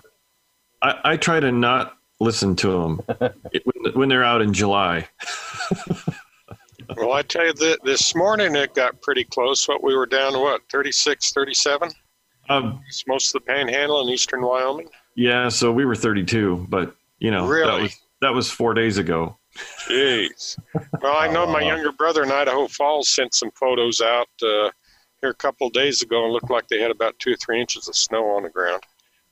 I, 0.81 0.99
I 1.03 1.17
try 1.17 1.39
to 1.39 1.51
not 1.51 1.97
listen 2.19 2.55
to 2.55 2.69
them 2.71 2.95
when, 3.63 3.93
when 3.93 4.09
they're 4.09 4.23
out 4.23 4.41
in 4.41 4.53
July. 4.53 5.07
Well, 6.97 7.13
I 7.13 7.23
tell 7.23 7.45
you 7.45 7.53
that 7.53 7.79
this 7.83 8.13
morning 8.15 8.55
it 8.55 8.75
got 8.75 9.01
pretty 9.01 9.23
close. 9.23 9.67
What 9.67 9.83
we 9.83 9.95
were 9.95 10.05
down 10.05 10.33
to 10.33 10.39
what, 10.39 10.61
36, 10.71 11.33
37? 11.33 11.89
Um, 12.47 12.79
It's 12.87 13.05
most 13.07 13.35
of 13.35 13.41
the 13.43 13.51
panhandle 13.51 14.01
in 14.01 14.09
eastern 14.13 14.41
Wyoming. 14.43 14.87
yeah, 15.15 15.49
so 15.49 15.71
we 15.71 15.83
were 15.83 15.95
32, 15.95 16.67
but 16.69 16.95
you 17.19 17.31
know 17.31 17.47
that 17.47 17.51
Really? 17.53 17.81
was 17.83 17.95
that 18.21 18.33
was 18.33 18.49
four 18.51 18.73
days 18.73 18.97
ago. 18.97 19.37
Jeez. 19.87 20.57
Well, 21.01 21.15
I 21.15 21.27
know 21.31 21.45
my 21.47 21.61
Oh. 21.61 21.67
younger 21.67 21.91
brother 21.91 22.23
in 22.23 22.31
Idaho 22.31 22.67
Falls 22.67 23.09
sent 23.09 23.33
some 23.33 23.51
photos 23.51 24.01
out 24.01 24.27
uh, 24.43 24.69
here 25.21 25.29
a 25.29 25.33
couple 25.35 25.67
of 25.67 25.73
days 25.73 26.01
ago 26.01 26.23
and 26.25 26.33
looked 26.33 26.49
like 26.49 26.67
they 26.67 26.79
had 26.81 26.91
about 26.91 27.17
two 27.19 27.33
or 27.33 27.37
three 27.37 27.59
inches 27.61 27.87
of 27.87 27.95
snow 27.95 28.25
on 28.31 28.43
the 28.43 28.49
ground. 28.49 28.83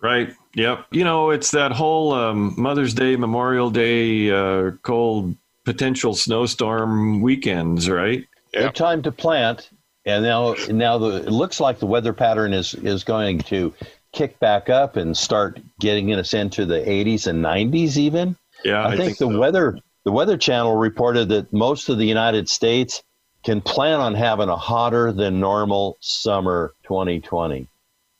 Right. 0.01 0.33
Yep. 0.55 0.85
You 0.91 1.03
know, 1.03 1.29
it's 1.29 1.51
that 1.51 1.71
whole 1.71 2.13
um, 2.13 2.53
Mother's 2.57 2.93
Day, 2.93 3.15
Memorial 3.15 3.69
Day, 3.69 4.29
uh, 4.31 4.71
cold 4.81 5.35
potential 5.65 6.13
snowstorm 6.13 7.21
weekends, 7.21 7.89
right? 7.89 8.25
Yeah. 8.53 8.63
Good 8.63 8.75
time 8.75 9.01
to 9.03 9.11
plant. 9.11 9.69
And 10.05 10.23
now, 10.25 10.55
now 10.69 10.97
the, 10.97 11.15
it 11.25 11.31
looks 11.31 11.61
like 11.61 11.79
the 11.79 11.85
weather 11.85 12.11
pattern 12.11 12.53
is 12.53 12.73
is 12.75 13.05
going 13.05 13.39
to 13.39 13.73
kick 14.11 14.37
back 14.39 14.69
up 14.69 14.97
and 14.97 15.15
start 15.17 15.61
getting 15.79 16.13
us 16.13 16.33
into 16.33 16.65
the 16.65 16.79
80s 16.79 17.25
and 17.27 17.43
90s. 17.43 17.95
Even 17.95 18.35
Yeah, 18.63 18.87
I, 18.87 18.97
think, 18.97 19.17
the 19.17 19.29
so. 19.29 19.37
weather 19.39 19.77
the 20.03 20.11
Weather 20.11 20.37
Channel 20.37 20.75
reported 20.75 21.29
that 21.29 21.51
most 21.53 21.89
of 21.89 21.97
the 21.97 22.05
United 22.05 22.49
States 22.49 23.03
can 23.43 23.61
plan 23.61 23.99
on 23.99 24.15
having 24.15 24.49
a 24.49 24.55
hotter 24.55 25.11
than 25.11 25.39
normal 25.39 25.97
summer 25.99 26.73
2020. 26.83 27.67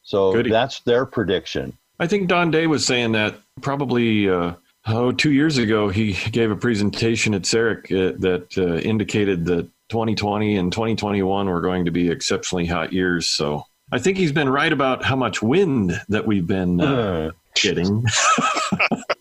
So 0.04 0.34
Goody. 0.34 0.50
that's 0.50 0.82
their 0.82 1.06
prediction. 1.06 1.78
I 2.00 2.08
think 2.08 2.28
Don 2.28 2.52
Day 2.52 2.68
was 2.68 2.86
saying 2.86 3.14
that 3.14 3.36
probably 3.62 4.30
uh, 4.30 4.54
oh 4.88 5.12
two 5.12 5.32
years 5.32 5.58
ago. 5.58 5.90
He 5.90 6.14
gave 6.32 6.52
a 6.52 6.56
presentation 6.56 7.34
at 7.34 7.44
SAREC 7.44 7.86
uh, 7.92 8.18
that 8.20 8.58
uh, 8.58 8.78
indicated 8.78 9.46
that 9.46 9.70
2020 9.90 10.58
and 10.58 10.72
2021 10.72 11.50
were 11.50 11.62
going 11.62 11.86
to 11.86 11.92
be 11.92 12.10
exceptionally 12.10 12.66
hot 12.66 12.92
years. 12.92 13.28
So 13.28 13.66
I 13.92 14.00
think 14.00 14.18
he's 14.18 14.32
been 14.32 14.50
right 14.50 14.74
about 14.74 15.04
how 15.04 15.16
much 15.16 15.42
wind 15.42 16.02
that 16.10 16.26
we've 16.26 16.48
been 16.48 16.82
uh, 16.82 17.32
getting. 17.56 18.06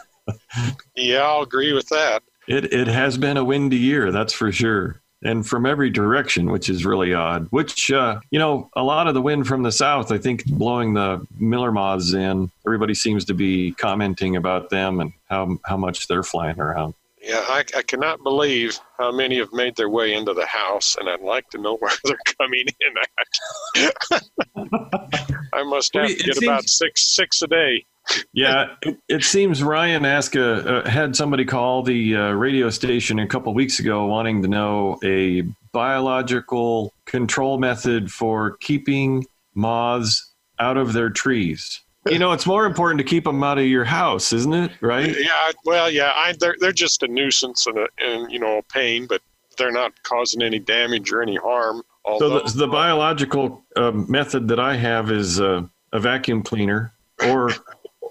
Yeah, 0.95 1.19
I'll 1.19 1.41
agree 1.41 1.73
with 1.73 1.87
that. 1.89 2.23
It 2.47 2.73
it 2.73 2.87
has 2.87 3.17
been 3.17 3.37
a 3.37 3.43
windy 3.43 3.77
year, 3.77 4.11
that's 4.11 4.33
for 4.33 4.51
sure. 4.51 4.99
And 5.23 5.45
from 5.45 5.65
every 5.65 5.89
direction, 5.89 6.51
which 6.51 6.69
is 6.69 6.85
really 6.85 7.13
odd. 7.13 7.47
Which 7.51 7.91
uh, 7.91 8.19
you 8.31 8.39
know, 8.39 8.69
a 8.75 8.83
lot 8.83 9.07
of 9.07 9.13
the 9.13 9.21
wind 9.21 9.47
from 9.47 9.63
the 9.63 9.71
south, 9.71 10.11
I 10.11 10.17
think, 10.17 10.45
blowing 10.45 10.93
the 10.93 11.25
miller 11.39 11.71
moths 11.71 12.13
in. 12.13 12.51
Everybody 12.65 12.93
seems 12.93 13.25
to 13.25 13.33
be 13.33 13.71
commenting 13.73 14.35
about 14.35 14.69
them 14.69 14.99
and 14.99 15.13
how 15.29 15.59
how 15.65 15.77
much 15.77 16.07
they're 16.07 16.23
flying 16.23 16.59
around. 16.59 16.93
Yeah, 17.21 17.43
I, 17.47 17.63
I 17.75 17.81
cannot 17.81 18.21
believe 18.21 18.79
how 18.99 19.11
many 19.11 19.39
have 19.39 19.51
made 19.51 19.75
their 19.75 19.89
way 19.89 20.13
into 20.13 20.33
the 20.33 20.45
house, 20.45 20.95
and 20.99 21.09
I'd 21.09 21.21
like 21.21 21.49
to 21.51 21.57
know 21.57 21.75
where 21.79 21.91
they're 22.03 22.17
coming 22.39 22.65
in 22.79 22.93
at. 23.81 24.23
I 25.53 25.63
must 25.63 25.93
have 25.95 26.07
to 26.07 26.15
get 26.15 26.35
seems- 26.35 26.43
about 26.43 26.69
six 26.69 27.15
six 27.15 27.41
a 27.41 27.47
day. 27.47 27.85
Yeah, 28.33 28.75
it, 28.81 28.97
it 29.07 29.23
seems 29.23 29.63
Ryan 29.63 30.05
asked 30.05 30.35
a, 30.35 30.83
uh, 30.83 30.89
had 30.89 31.15
somebody 31.15 31.45
call 31.45 31.83
the 31.83 32.15
uh, 32.15 32.31
radio 32.31 32.69
station 32.69 33.19
a 33.19 33.27
couple 33.27 33.53
weeks 33.53 33.79
ago 33.79 34.05
wanting 34.05 34.41
to 34.43 34.47
know 34.47 34.99
a 35.03 35.41
biological 35.71 36.93
control 37.05 37.57
method 37.57 38.11
for 38.11 38.57
keeping 38.57 39.25
moths 39.55 40.33
out 40.59 40.77
of 40.77 40.93
their 40.93 41.09
trees. 41.09 41.81
You 42.07 42.19
know, 42.19 42.33
it's 42.33 42.45
more 42.45 42.65
important 42.65 42.99
to 42.99 43.03
keep 43.03 43.23
them 43.23 43.43
out 43.43 43.57
of 43.57 43.65
your 43.65 43.83
house, 43.83 44.31
isn't 44.31 44.53
it? 44.53 44.71
Right? 44.79 45.15
Yeah, 45.19 45.51
well, 45.65 45.89
yeah, 45.89 46.11
I, 46.15 46.35
they're 46.39 46.55
they're 46.59 46.71
just 46.71 47.01
a 47.01 47.07
nuisance 47.07 47.65
and 47.65 47.79
a, 47.79 47.87
and 47.97 48.31
you 48.31 48.37
know 48.37 48.59
a 48.59 48.61
pain, 48.61 49.07
but 49.07 49.21
they're 49.57 49.71
not 49.71 49.91
causing 50.03 50.43
any 50.43 50.59
damage 50.59 51.11
or 51.11 51.23
any 51.23 51.35
harm. 51.35 51.81
So 52.19 52.29
the, 52.29 52.51
the 52.55 52.67
biological 52.67 53.63
um, 53.75 54.05
method 54.07 54.47
that 54.49 54.59
I 54.59 54.75
have 54.75 55.09
is 55.09 55.41
uh, 55.41 55.63
a 55.91 55.99
vacuum 55.99 56.43
cleaner, 56.43 56.93
or 57.27 57.49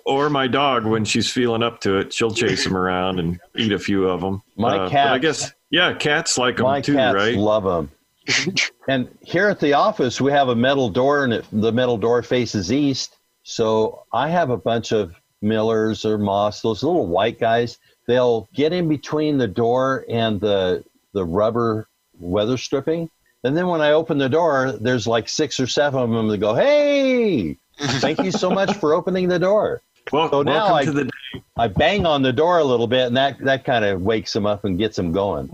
or 0.05 0.29
my 0.31 0.47
dog 0.47 0.85
when 0.85 1.05
she's 1.05 1.31
feeling 1.31 1.63
up 1.63 1.81
to 1.81 1.99
it, 1.99 2.13
she'll 2.13 2.31
chase 2.31 2.65
them 2.65 2.77
around 2.77 3.19
and 3.19 3.41
eat 3.57 3.73
a 3.73 3.79
few 3.79 4.09
of 4.09 4.21
them. 4.21 4.43
My 4.57 4.77
uh, 4.77 4.89
but 4.89 4.95
I 4.95 5.19
guess 5.19 5.53
yeah, 5.71 5.95
cats 5.95 6.39
like 6.39 6.57
them 6.59 6.83
too, 6.83 6.95
cats 6.95 7.15
right? 7.15 7.37
love 7.37 7.65
them. 7.65 7.91
and 8.89 9.09
here 9.23 9.49
at 9.49 9.61
the 9.61 9.75
office, 9.75 10.21
we 10.21 10.33
have 10.33 10.49
a 10.49 10.55
metal 10.55 10.89
door, 10.89 11.25
and 11.25 11.33
it, 11.33 11.45
the 11.53 11.73
metal 11.73 11.99
door 11.99 12.23
faces 12.23 12.73
east. 12.73 13.17
So 13.43 14.05
I 14.13 14.29
have 14.29 14.51
a 14.51 14.57
bunch 14.57 14.93
of 14.93 15.15
millers 15.43 16.05
or 16.05 16.17
moss, 16.17 16.63
those 16.63 16.83
little 16.83 17.07
white 17.07 17.39
guys. 17.39 17.79
They'll 18.07 18.49
get 18.55 18.73
in 18.73 18.89
between 18.89 19.39
the 19.39 19.49
door 19.49 20.05
and 20.09 20.41
the 20.41 20.85
the 21.13 21.25
rubber 21.25 21.89
weather 22.19 22.57
stripping. 22.57 23.11
And 23.45 23.57
then 23.57 23.69
when 23.69 23.83
I 23.83 23.93
open 23.93 24.17
the 24.19 24.29
door, 24.29 24.73
there's 24.73 25.07
like 25.07 25.29
six 25.29 25.61
or 25.61 25.67
seven 25.67 26.01
of 26.01 26.11
them 26.11 26.29
that 26.29 26.39
go, 26.39 26.55
"Hey, 26.55 27.59
thank 27.79 28.23
you 28.23 28.31
so 28.31 28.51
much 28.51 28.75
for 28.77 28.95
opening 28.95 29.29
the 29.29 29.39
door." 29.39 29.83
Well, 30.13 30.31
So 30.31 30.43
now 30.43 30.73
welcome 30.73 30.77
I- 30.77 30.85
to 30.85 30.93
the 30.93 31.11
I 31.57 31.67
bang 31.69 32.07
on 32.07 32.23
the 32.23 32.33
door 32.33 32.59
a 32.59 32.65
little 32.65 32.87
bit, 32.87 33.07
and 33.07 33.17
that 33.17 33.39
that 33.41 33.65
kind 33.65 33.85
of 33.85 34.03
wakes 34.03 34.33
them 34.33 34.47
up 34.47 34.65
and 34.65 34.79
gets 34.79 34.97
them 34.97 35.13
going. 35.13 35.51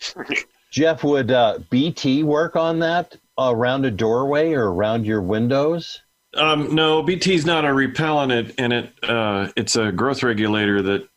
Jeff, 0.70 1.02
would 1.02 1.30
uh, 1.32 1.58
BT 1.68 2.22
work 2.22 2.54
on 2.56 2.78
that 2.80 3.16
around 3.38 3.84
a 3.84 3.90
doorway 3.90 4.52
or 4.52 4.72
around 4.72 5.04
your 5.04 5.20
windows? 5.20 6.00
Um, 6.34 6.74
no, 6.76 7.04
is 7.08 7.44
not 7.44 7.64
a 7.64 7.74
repellent, 7.74 8.30
it, 8.32 8.54
and 8.58 8.72
it 8.72 8.92
uh, 9.02 9.48
it's 9.56 9.74
a 9.76 9.90
growth 9.90 10.22
regulator 10.22 10.80
that. 10.82 11.08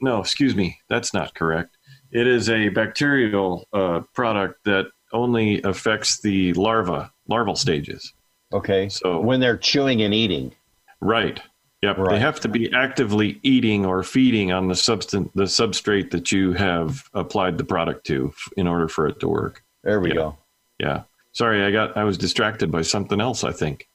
No, 0.00 0.20
excuse 0.20 0.54
me, 0.54 0.78
that's 0.88 1.12
not 1.12 1.34
correct. 1.34 1.76
It 2.12 2.26
is 2.28 2.48
a 2.48 2.68
bacterial 2.68 3.66
uh, 3.72 4.00
product 4.14 4.64
that 4.64 4.86
only 5.12 5.60
affects 5.62 6.20
the 6.20 6.52
larva, 6.54 7.10
larval 7.26 7.56
stages. 7.56 8.14
Okay, 8.52 8.88
So 8.88 9.20
when 9.20 9.40
they're 9.40 9.56
chewing 9.56 10.00
and 10.02 10.14
eating. 10.14 10.54
right, 11.00 11.42
yep, 11.82 11.96
Right. 11.98 12.12
they 12.14 12.18
have 12.20 12.40
to 12.40 12.48
be 12.48 12.72
actively 12.72 13.38
eating 13.42 13.84
or 13.86 14.02
feeding 14.02 14.52
on 14.52 14.68
the 14.68 14.74
substance, 14.74 15.30
the 15.34 15.44
substrate 15.44 16.10
that 16.10 16.32
you 16.32 16.52
have 16.52 17.04
applied 17.14 17.58
the 17.58 17.64
product 17.64 18.06
to, 18.06 18.32
f- 18.34 18.52
in 18.56 18.66
order 18.66 18.88
for 18.88 19.06
it 19.06 19.20
to 19.20 19.28
work. 19.28 19.62
There 19.84 20.00
we 20.00 20.08
Yeah. 20.10 20.14
go. 20.14 20.38
Yeah, 20.78 21.02
sorry, 21.32 21.64
I 21.64 21.70
got 21.72 21.96
I 21.96 22.04
was 22.04 22.16
distracted 22.18 22.70
by 22.70 22.82
something 22.82 23.20
else. 23.20 23.42
I 23.44 23.52
think. 23.52 23.88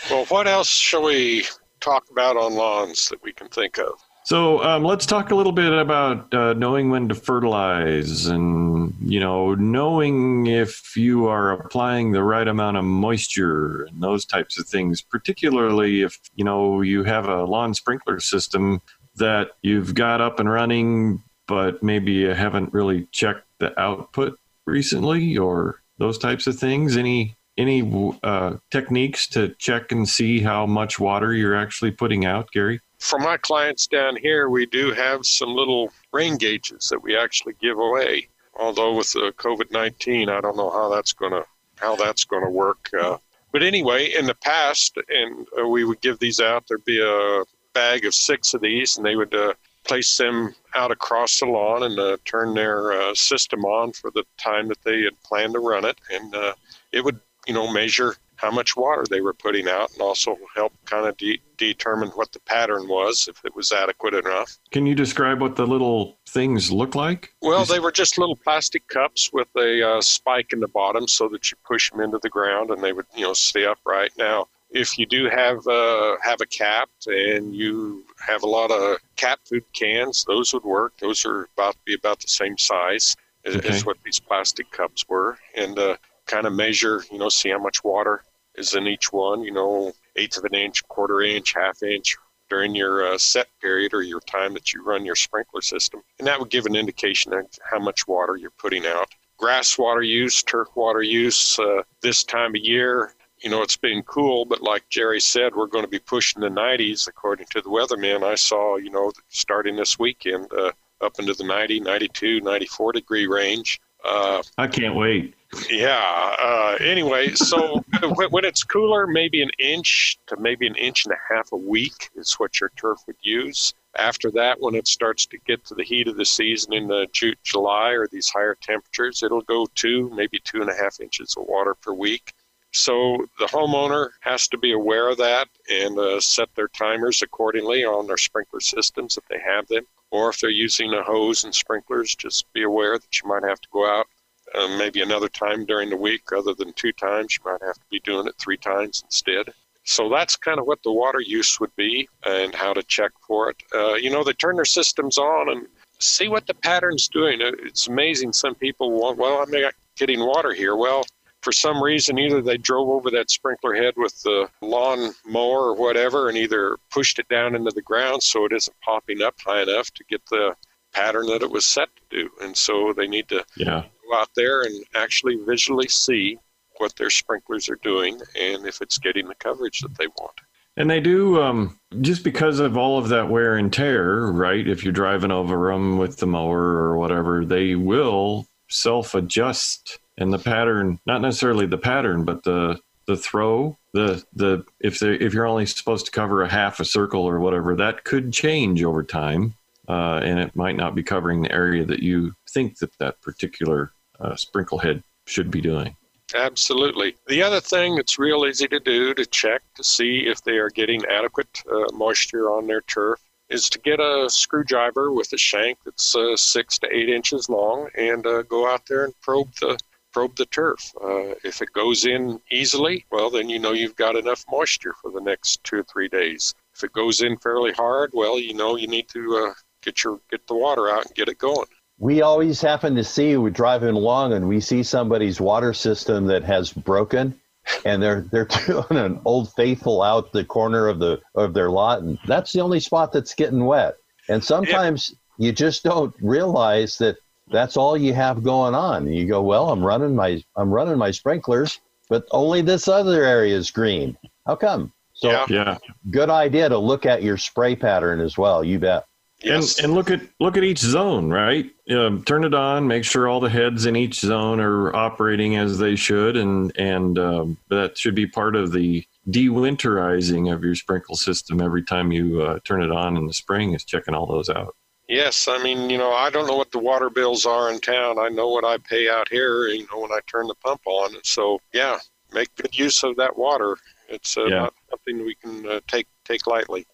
well, 0.09 0.25
what 0.29 0.47
else 0.47 0.67
shall 0.69 1.03
we 1.03 1.45
talk 1.79 2.05
about 2.11 2.35
on 2.37 2.53
lawns 2.55 3.07
that 3.09 3.21
we 3.23 3.31
can 3.31 3.47
think 3.49 3.77
of? 3.77 3.93
So 4.25 4.63
um, 4.63 4.83
let's 4.83 5.07
talk 5.07 5.31
a 5.31 5.35
little 5.35 5.51
bit 5.51 5.73
about 5.73 6.31
uh, 6.33 6.53
knowing 6.53 6.91
when 6.91 7.09
to 7.09 7.15
fertilize 7.15 8.27
and, 8.27 8.93
you 9.01 9.19
know, 9.19 9.55
knowing 9.55 10.45
if 10.45 10.95
you 10.95 11.27
are 11.27 11.51
applying 11.51 12.11
the 12.11 12.23
right 12.23 12.47
amount 12.47 12.77
of 12.77 12.83
moisture 12.83 13.83
and 13.83 14.03
those 14.03 14.25
types 14.25 14.59
of 14.59 14.67
things, 14.67 15.01
particularly 15.01 16.03
if, 16.03 16.19
you 16.35 16.43
know, 16.43 16.81
you 16.81 17.03
have 17.03 17.27
a 17.27 17.43
lawn 17.43 17.73
sprinkler 17.73 18.19
system 18.19 18.81
that 19.15 19.51
you've 19.63 19.95
got 19.95 20.21
up 20.21 20.39
and 20.39 20.49
running, 20.51 21.23
but 21.47 21.81
maybe 21.81 22.11
you 22.11 22.29
haven't 22.29 22.71
really 22.71 23.07
checked 23.11 23.47
the 23.59 23.77
output 23.79 24.37
recently 24.67 25.37
or 25.37 25.81
those 25.97 26.17
types 26.17 26.45
of 26.45 26.57
things. 26.57 26.97
Any 26.97 27.35
any 27.57 27.81
uh, 28.23 28.55
techniques 28.71 29.27
to 29.27 29.49
check 29.55 29.91
and 29.91 30.07
see 30.07 30.39
how 30.39 30.65
much 30.65 30.97
water 30.99 31.33
you're 31.33 31.55
actually 31.55 31.91
putting 31.91 32.25
out, 32.25 32.49
Gary? 32.51 32.79
For 32.99 33.17
my 33.17 33.37
clients 33.37 33.87
down 33.87 34.15
here, 34.15 34.49
we 34.49 34.65
do 34.65 34.91
have 34.91 35.25
some 35.25 35.49
little 35.49 35.91
rain 36.11 36.37
gauges 36.37 36.89
that 36.89 37.01
we 37.01 37.17
actually 37.17 37.55
give 37.61 37.79
away. 37.79 38.27
Although 38.55 38.95
with 38.95 39.13
the 39.13 39.33
COVID 39.37 39.71
nineteen, 39.71 40.29
I 40.29 40.41
don't 40.41 40.57
know 40.57 40.69
how 40.69 40.89
that's 40.89 41.13
gonna 41.13 41.45
how 41.77 41.95
that's 41.95 42.25
gonna 42.25 42.49
work. 42.49 42.89
Uh, 42.99 43.17
but 43.51 43.63
anyway, 43.63 44.11
in 44.13 44.25
the 44.25 44.35
past, 44.35 44.97
and 45.07 45.47
uh, 45.59 45.65
we 45.67 45.85
would 45.85 46.01
give 46.01 46.19
these 46.19 46.39
out. 46.39 46.67
There'd 46.67 46.83
be 46.85 47.01
a 47.01 47.43
bag 47.73 48.05
of 48.05 48.13
six 48.13 48.53
of 48.53 48.61
these, 48.61 48.97
and 48.97 49.05
they 49.05 49.15
would 49.15 49.33
uh, 49.33 49.53
place 49.85 50.17
them 50.17 50.53
out 50.75 50.91
across 50.91 51.39
the 51.39 51.45
lawn 51.45 51.83
and 51.83 51.97
uh, 51.97 52.17
turn 52.25 52.53
their 52.53 52.91
uh, 52.91 53.15
system 53.15 53.63
on 53.63 53.93
for 53.93 54.11
the 54.11 54.23
time 54.37 54.67
that 54.67 54.83
they 54.83 55.01
had 55.03 55.23
planned 55.23 55.53
to 55.53 55.59
run 55.59 55.85
it, 55.85 55.97
and 56.11 56.35
uh, 56.35 56.53
it 56.91 57.03
would 57.03 57.19
you 57.47 57.53
know 57.53 57.71
measure 57.71 58.15
how 58.39 58.49
much 58.49 58.75
water 58.77 59.03
they 59.09 59.19
were 59.19 59.33
putting 59.33 59.67
out 59.67 59.91
and 59.91 60.01
also 60.01 60.37
help 60.55 60.71
kind 60.85 61.05
of 61.05 61.17
de- 61.17 61.41
determine 61.57 62.09
what 62.09 62.31
the 62.31 62.39
pattern 62.41 62.87
was 62.87 63.27
if 63.27 63.43
it 63.43 63.53
was 63.53 63.71
adequate 63.73 64.13
enough. 64.13 64.57
Can 64.71 64.85
you 64.85 64.95
describe 64.95 65.41
what 65.41 65.57
the 65.57 65.67
little 65.67 66.17
things 66.27 66.71
look 66.71 66.95
like? 66.95 67.33
Well, 67.41 67.65
they 67.65 67.81
were 67.81 67.91
just 67.91 68.17
little 68.17 68.37
plastic 68.37 68.87
cups 68.87 69.31
with 69.33 69.49
a 69.57 69.97
uh, 69.97 70.01
spike 70.01 70.53
in 70.53 70.61
the 70.61 70.69
bottom 70.69 71.07
so 71.07 71.27
that 71.29 71.51
you 71.51 71.57
push 71.65 71.91
them 71.91 71.99
into 71.99 72.17
the 72.23 72.29
ground 72.29 72.71
and 72.71 72.81
they 72.81 72.93
would, 72.93 73.07
you 73.13 73.25
know, 73.25 73.33
stay 73.33 73.65
upright. 73.65 74.11
Now, 74.17 74.47
if 74.71 74.97
you 74.97 75.05
do 75.05 75.29
have 75.29 75.67
uh, 75.67 76.15
have 76.23 76.39
a 76.41 76.45
cap 76.45 76.89
and 77.07 77.53
you 77.53 78.05
have 78.25 78.43
a 78.43 78.47
lot 78.47 78.71
of 78.71 78.99
cat 79.17 79.39
food 79.43 79.65
cans, 79.73 80.23
those 80.25 80.53
would 80.53 80.63
work. 80.63 80.93
Those 80.99 81.25
are 81.25 81.49
about 81.57 81.73
to 81.73 81.79
be 81.85 81.95
about 81.95 82.19
the 82.21 82.27
same 82.27 82.57
size 82.57 83.15
as, 83.45 83.55
Okay. 83.55 83.69
as 83.69 83.85
what 83.85 83.97
these 84.05 84.19
plastic 84.19 84.69
cups 84.71 85.09
were, 85.09 85.37
and 85.57 85.77
uh, 85.77 85.97
kind 86.27 86.45
of 86.45 86.53
measure, 86.53 87.03
you 87.11 87.17
know, 87.17 87.29
see 87.29 87.49
how 87.49 87.57
much 87.57 87.83
water 87.83 88.23
is 88.59 88.75
in 88.75 88.87
each 88.87 89.11
one. 89.11 89.43
You 89.43 89.51
know, 89.51 89.93
eighth 90.15 90.37
of 90.37 90.45
an 90.45 90.55
inch, 90.55 90.87
quarter 90.87 91.21
inch, 91.21 91.53
half 91.53 91.81
inch 91.83 92.15
during 92.49 92.75
your 92.75 93.13
uh, 93.13 93.17
set 93.17 93.47
period 93.61 93.93
or 93.93 94.01
your 94.01 94.19
time 94.21 94.53
that 94.53 94.73
you 94.73 94.83
run 94.83 95.05
your 95.05 95.15
sprinkler 95.15 95.61
system, 95.61 96.01
and 96.17 96.27
that 96.27 96.39
would 96.39 96.49
give 96.49 96.65
an 96.65 96.75
indication 96.75 97.33
of 97.33 97.45
how 97.69 97.79
much 97.79 98.07
water 98.07 98.35
you're 98.35 98.49
putting 98.51 98.85
out. 98.85 99.07
Grass 99.37 99.77
water 99.77 100.01
use, 100.01 100.43
turf 100.43 100.67
water 100.75 101.01
use, 101.01 101.57
uh, 101.59 101.81
this 102.01 102.23
time 102.23 102.55
of 102.55 102.61
year, 102.61 103.13
you 103.41 103.49
know, 103.49 103.61
it's 103.61 103.77
been 103.77 104.03
cool, 104.03 104.45
but 104.45 104.61
like 104.61 104.89
Jerry 104.89 105.19
said, 105.19 105.55
we're 105.55 105.67
going 105.67 105.85
to 105.85 105.89
be 105.89 105.99
pushing 105.99 106.41
the 106.41 106.49
90s 106.49 107.07
according 107.07 107.47
to 107.51 107.61
the 107.61 107.69
weatherman. 107.69 108.23
I 108.23 108.35
saw, 108.35 108.75
you 108.75 108.89
know, 108.89 109.11
starting 109.29 109.75
this 109.75 109.97
weekend, 109.97 110.51
uh, 110.51 110.71
up 111.01 111.19
into 111.19 111.33
the 111.33 111.45
90, 111.45 111.79
92, 111.79 112.41
94 112.41 112.91
degree 112.91 113.27
range. 113.27 113.79
Uh, 114.03 114.41
I 114.57 114.67
can't 114.67 114.95
wait. 114.95 115.33
yeah. 115.69 116.35
Uh, 116.39 116.77
anyway, 116.79 117.31
so 117.33 117.83
when, 118.29 118.45
it's 118.45 118.63
cooler, 118.63 119.07
maybe 119.07 119.41
an 119.41 119.51
inch 119.59 120.17
to 120.27 120.37
maybe 120.37 120.67
an 120.67 120.75
inch 120.75 121.05
and 121.05 121.13
a 121.13 121.33
half 121.33 121.51
a 121.51 121.57
week 121.57 122.09
is 122.15 122.33
what 122.33 122.59
your 122.59 122.71
turf 122.75 122.99
would 123.07 123.17
use. 123.21 123.73
After 123.97 124.29
that, 124.31 124.61
when 124.61 124.75
it 124.75 124.87
starts 124.87 125.25
to 125.27 125.37
get 125.47 125.65
to 125.65 125.75
the 125.75 125.83
heat 125.83 126.07
of 126.07 126.15
the 126.15 126.25
season 126.25 126.73
in 126.73 126.87
the 126.87 127.07
Ju- 127.11 127.35
July 127.43 127.89
or 127.91 128.07
these 128.07 128.29
higher 128.29 128.55
temperatures, 128.61 129.23
it'll 129.23 129.41
go 129.41 129.65
two, 129.75 130.11
maybe 130.15 130.39
two 130.43 130.61
and 130.61 130.69
a 130.69 130.75
half 130.75 130.99
inches 130.99 131.35
of 131.37 131.45
water 131.47 131.73
per 131.73 131.91
week. 131.91 132.33
So 132.71 133.25
the 133.39 133.47
homeowner 133.47 134.09
has 134.21 134.47
to 134.49 134.57
be 134.57 134.73
aware 134.73 135.09
of 135.09 135.17
that 135.17 135.47
and 135.69 135.97
uh, 135.97 136.21
set 136.21 136.49
their 136.55 136.67
timers 136.67 137.23
accordingly 137.23 137.83
on 137.83 138.05
their 138.05 138.17
sprinkler 138.17 138.59
systems 138.59 139.17
if 139.17 139.25
they 139.27 139.39
have 139.39 139.67
them. 139.67 139.85
Or 140.11 140.29
if 140.29 140.39
they're 140.39 140.49
using 140.49 140.93
a 140.93 141.03
hose 141.03 141.43
and 141.43 141.53
sprinklers, 141.53 142.15
just 142.15 142.51
be 142.53 142.63
aware 142.63 142.97
that 142.97 143.21
you 143.21 143.29
might 143.29 143.43
have 143.43 143.61
to 143.61 143.69
go 143.71 143.87
out 143.87 144.07
uh, 144.55 144.67
maybe 144.77 145.01
another 145.01 145.29
time 145.29 145.65
during 145.65 145.89
the 145.89 145.97
week 145.97 146.31
other 146.35 146.53
than 146.53 146.73
two 146.73 146.91
times. 146.91 147.37
You 147.37 147.51
might 147.51 147.61
have 147.65 147.75
to 147.75 147.85
be 147.91 147.99
doing 147.99 148.27
it 148.27 148.35
three 148.39 148.57
times 148.57 149.01
instead. 149.05 149.53
So 149.83 150.09
that's 150.09 150.35
kind 150.35 150.59
of 150.59 150.65
what 150.65 150.83
the 150.83 150.91
water 150.91 151.21
use 151.21 151.59
would 151.59 151.75
be 151.75 152.07
and 152.25 152.53
how 152.53 152.73
to 152.73 152.83
check 152.83 153.11
for 153.25 153.49
it. 153.49 153.63
Uh, 153.73 153.95
you 153.95 154.09
know, 154.09 154.23
they 154.23 154.33
turn 154.33 154.55
their 154.55 154.65
systems 154.65 155.17
on 155.17 155.49
and 155.49 155.67
see 155.99 156.27
what 156.27 156.47
the 156.47 156.53
pattern's 156.53 157.07
doing. 157.07 157.39
It's 157.41 157.87
amazing. 157.87 158.33
Some 158.33 158.55
people 158.55 158.91
want, 158.91 159.17
well, 159.17 159.41
I'm 159.41 159.51
not 159.51 159.73
getting 159.97 160.19
water 160.19 160.53
here. 160.53 160.75
Well, 160.75 161.05
for 161.41 161.51
some 161.51 161.81
reason, 161.81 162.17
either 162.19 162.41
they 162.41 162.57
drove 162.57 162.89
over 162.89 163.09
that 163.11 163.31
sprinkler 163.31 163.73
head 163.75 163.93
with 163.97 164.21
the 164.23 164.49
lawn 164.61 165.11
mower 165.25 165.69
or 165.69 165.75
whatever 165.75 166.27
and 166.27 166.37
either 166.37 166.77
pushed 166.91 167.19
it 167.19 167.27
down 167.29 167.55
into 167.55 167.71
the 167.71 167.81
ground 167.81 168.21
so 168.23 168.45
it 168.45 168.51
isn't 168.53 168.75
popping 168.81 169.21
up 169.21 169.35
high 169.45 169.61
enough 169.61 169.91
to 169.91 170.03
get 170.09 170.21
the 170.29 170.53
pattern 170.93 171.27
that 171.27 171.41
it 171.41 171.51
was 171.51 171.65
set 171.65 171.89
to 171.95 172.01
do. 172.09 172.29
And 172.41 172.55
so 172.57 172.93
they 172.95 173.07
need 173.07 173.27
to 173.29 173.45
Yeah. 173.55 173.83
go 174.09 174.17
out 174.17 174.29
there 174.35 174.63
and 174.63 174.83
actually 174.95 175.35
visually 175.45 175.87
see 175.87 176.39
what 176.77 176.95
their 176.95 177.09
sprinklers 177.09 177.69
are 177.69 177.79
doing 177.83 178.19
and 178.39 178.65
if 178.65 178.81
it's 178.81 178.97
getting 178.97 179.27
the 179.27 179.35
coverage 179.35 179.79
that 179.81 179.97
they 179.97 180.07
want. 180.07 180.41
And 180.77 180.89
they 180.89 181.01
do, 181.01 181.41
um, 181.41 181.77
just 181.99 182.23
because 182.23 182.59
of 182.59 182.77
all 182.77 182.97
of 182.97 183.09
that 183.09 183.29
wear 183.29 183.55
and 183.55 183.71
tear, 183.71 184.27
right? 184.27 184.65
If 184.65 184.83
you're 184.83 184.93
driving 184.93 185.31
over 185.31 185.71
them 185.71 185.97
with 185.97 186.17
the 186.17 186.25
mower 186.25 186.59
or 186.59 186.97
whatever, 186.97 187.43
they 187.43 187.75
will 187.75 188.47
self 188.69 189.13
adjust. 189.13 189.99
And 190.19 190.31
the 190.31 190.37
pattern, 190.37 190.99
not 191.05 191.21
necessarily 191.21 191.65
the 191.65 191.77
pattern, 191.77 192.25
but 192.25 192.43
the, 192.43 192.77
the 193.07 193.15
throw, 193.15 193.77
the, 193.93 194.23
the, 194.33 194.65
if 194.79 194.99
they, 194.99 195.13
if 195.13 195.33
you're 195.33 195.47
only 195.47 195.65
supposed 195.65 196.05
to 196.05 196.11
cover 196.11 196.43
a 196.43 196.49
half 196.49 196.79
a 196.79 196.85
circle 196.85 197.21
or 197.21 197.39
whatever, 197.39 197.75
that 197.77 198.03
could 198.03 198.31
change 198.31 198.83
over 198.83 199.01
time. 199.01 199.55
Uh, 199.87 200.19
and 200.23 200.39
it 200.39 200.55
might 200.55 200.75
not 200.75 200.93
be 200.93 201.01
covering 201.01 201.41
the 201.41 201.51
area 201.51 201.83
that 201.83 202.03
you 202.03 202.35
think 202.49 202.77
that 202.77 202.95
that 202.99 203.19
particular 203.21 203.91
uh, 204.19 204.35
sprinkle 204.35 204.77
head 204.77 205.01
should 205.25 205.49
be 205.49 205.61
doing. 205.61 205.95
Absolutely. 206.35 207.15
The 207.27 207.41
other 207.41 207.59
thing 207.59 207.95
that's 207.95 208.19
real 208.19 208.45
easy 208.45 208.67
to 208.67 208.79
do 208.79 209.15
to 209.15 209.25
check 209.25 209.63
to 209.75 209.83
see 209.83 210.27
if 210.27 210.43
they 210.43 210.57
are 210.57 210.69
getting 210.69 211.03
adequate 211.05 211.63
uh, 211.71 211.91
moisture 211.93 212.51
on 212.51 212.67
their 212.67 212.81
turf 212.81 213.19
is 213.49 213.67
to 213.69 213.79
get 213.79 213.99
a 213.99 214.29
screwdriver 214.29 215.11
with 215.11 215.33
a 215.33 215.37
shank 215.37 215.79
that's 215.83 216.15
uh, 216.15 216.35
six 216.35 216.77
to 216.79 216.95
eight 216.95 217.09
inches 217.09 217.49
long 217.49 217.89
and 217.97 218.27
uh, 218.27 218.43
go 218.43 218.71
out 218.71 218.85
there 218.87 219.05
and 219.05 219.19
probe 219.21 219.51
the 219.59 219.77
probe 220.19 220.35
the 220.35 220.45
turf. 220.47 220.91
Uh, 221.01 221.33
if 221.45 221.61
it 221.61 221.71
goes 221.71 222.05
in 222.05 222.41
easily, 222.51 223.05
well, 223.09 223.29
then 223.29 223.47
you 223.47 223.57
know 223.57 223.71
you've 223.71 223.95
got 223.95 224.17
enough 224.17 224.43
moisture 224.51 224.93
for 225.01 225.11
the 225.11 225.21
next 225.21 225.63
two 225.63 225.77
or 225.77 225.83
three 225.83 226.09
days. 226.09 226.53
If 226.75 226.83
it 226.83 226.91
goes 226.91 227.21
in 227.21 227.37
fairly 227.37 227.71
hard, 227.71 228.11
well, 228.13 228.37
you 228.37 228.53
know 228.53 228.75
you 228.75 228.87
need 228.87 229.07
to 229.13 229.47
uh, 229.47 229.53
get 229.81 230.03
your 230.03 230.19
get 230.29 230.45
the 230.47 230.55
water 230.55 230.89
out 230.89 231.05
and 231.05 231.15
get 231.15 231.29
it 231.29 231.37
going. 231.37 231.67
We 231.99 232.21
always 232.21 232.59
happen 232.59 232.95
to 232.95 233.03
see 233.03 233.37
we're 233.37 233.49
driving 233.49 233.95
along 233.95 234.33
and 234.33 234.49
we 234.49 234.59
see 234.59 234.83
somebody's 234.83 235.39
water 235.39 235.73
system 235.73 236.25
that 236.25 236.43
has 236.43 236.73
broken, 236.73 237.39
and 237.85 238.03
they're 238.03 238.25
they're 238.29 238.49
doing 238.67 238.85
an 238.89 239.21
old 239.23 239.53
faithful 239.53 240.01
out 240.01 240.33
the 240.33 240.43
corner 240.43 240.89
of 240.89 240.99
the 240.99 241.21
of 241.33 241.53
their 241.53 241.69
lot, 241.69 242.01
and 242.01 242.19
that's 242.27 242.51
the 242.51 242.59
only 242.59 242.81
spot 242.81 243.13
that's 243.13 243.35
getting 243.35 243.63
wet. 243.63 243.95
And 244.27 244.43
sometimes 244.43 245.15
you 245.37 245.53
just 245.53 245.83
don't 245.83 246.13
realize 246.19 246.97
that 246.97 247.15
that's 247.51 247.77
all 247.77 247.97
you 247.97 248.13
have 248.13 248.43
going 248.43 248.75
on. 248.75 249.05
And 249.07 249.15
you 249.15 249.27
go, 249.27 249.41
well, 249.41 249.69
I'm 249.69 249.83
running 249.83 250.15
my 250.15 250.43
I'm 250.55 250.71
running 250.71 250.97
my 250.97 251.11
sprinklers, 251.11 251.79
but 252.09 252.25
only 252.31 252.61
this 252.61 252.87
other 252.87 253.23
area 253.23 253.55
is 253.55 253.71
green. 253.71 254.17
How 254.45 254.55
come? 254.55 254.91
So 255.13 255.31
Yeah. 255.31 255.45
Yeah. 255.49 255.77
good 256.11 256.29
idea 256.29 256.69
to 256.69 256.77
look 256.77 257.05
at 257.05 257.23
your 257.23 257.37
spray 257.37 257.75
pattern 257.75 258.19
as 258.21 258.37
well. 258.37 258.63
You 258.63 258.79
bet. 258.79 259.05
Yes. 259.41 259.77
And, 259.77 259.85
and 259.85 259.93
look 259.93 260.11
at 260.11 260.21
look 260.39 260.57
at 260.57 260.63
each 260.63 260.79
zone, 260.79 261.29
right? 261.29 261.69
Um, 261.89 262.23
turn 262.23 262.43
it 262.43 262.53
on. 262.53 262.87
Make 262.87 263.05
sure 263.05 263.27
all 263.27 263.39
the 263.39 263.49
heads 263.49 263.85
in 263.85 263.95
each 263.95 264.19
zone 264.19 264.59
are 264.59 264.93
operating 264.93 265.55
as 265.55 265.77
they 265.77 265.95
should, 265.95 266.35
and 266.35 266.77
and 266.77 267.17
um, 267.17 267.57
that 267.69 267.97
should 267.97 268.15
be 268.15 268.27
part 268.27 268.55
of 268.57 268.73
the 268.73 269.05
dewinterizing 269.29 270.53
of 270.53 270.63
your 270.63 270.75
sprinkle 270.75 271.15
system. 271.15 271.61
Every 271.61 271.83
time 271.83 272.11
you 272.11 272.41
uh, 272.41 272.59
turn 272.65 272.81
it 272.83 272.91
on 272.91 273.15
in 273.15 273.27
the 273.27 273.33
spring, 273.33 273.73
is 273.73 273.85
checking 273.85 274.13
all 274.13 274.25
those 274.25 274.49
out. 274.49 274.75
Yes, 275.09 275.47
I 275.49 275.61
mean, 275.61 275.89
you 275.89 275.97
know, 275.97 276.13
I 276.13 276.29
don't 276.29 276.47
know 276.47 276.55
what 276.55 276.71
the 276.71 276.79
water 276.79 277.09
bills 277.09 277.45
are 277.45 277.69
in 277.71 277.81
town. 277.81 278.19
I 278.19 278.29
know 278.29 278.47
what 278.47 278.63
I 278.63 278.77
pay 278.77 279.09
out 279.09 279.27
here, 279.27 279.67
you 279.67 279.85
know, 279.91 279.99
when 279.99 280.11
I 280.11 280.19
turn 280.27 280.47
the 280.47 280.55
pump 280.55 280.81
on. 280.85 281.15
So, 281.23 281.59
yeah, 281.73 281.97
make 282.31 282.53
good 282.55 282.77
use 282.77 283.03
of 283.03 283.17
that 283.17 283.37
water. 283.37 283.75
It's 284.07 284.37
uh, 284.37 284.45
Yeah. 284.45 284.59
not 284.59 284.73
something 284.89 285.25
we 285.25 285.35
can 285.35 285.67
uh, 285.67 285.79
take 285.87 286.07
take 286.25 286.47
lightly. 286.47 286.85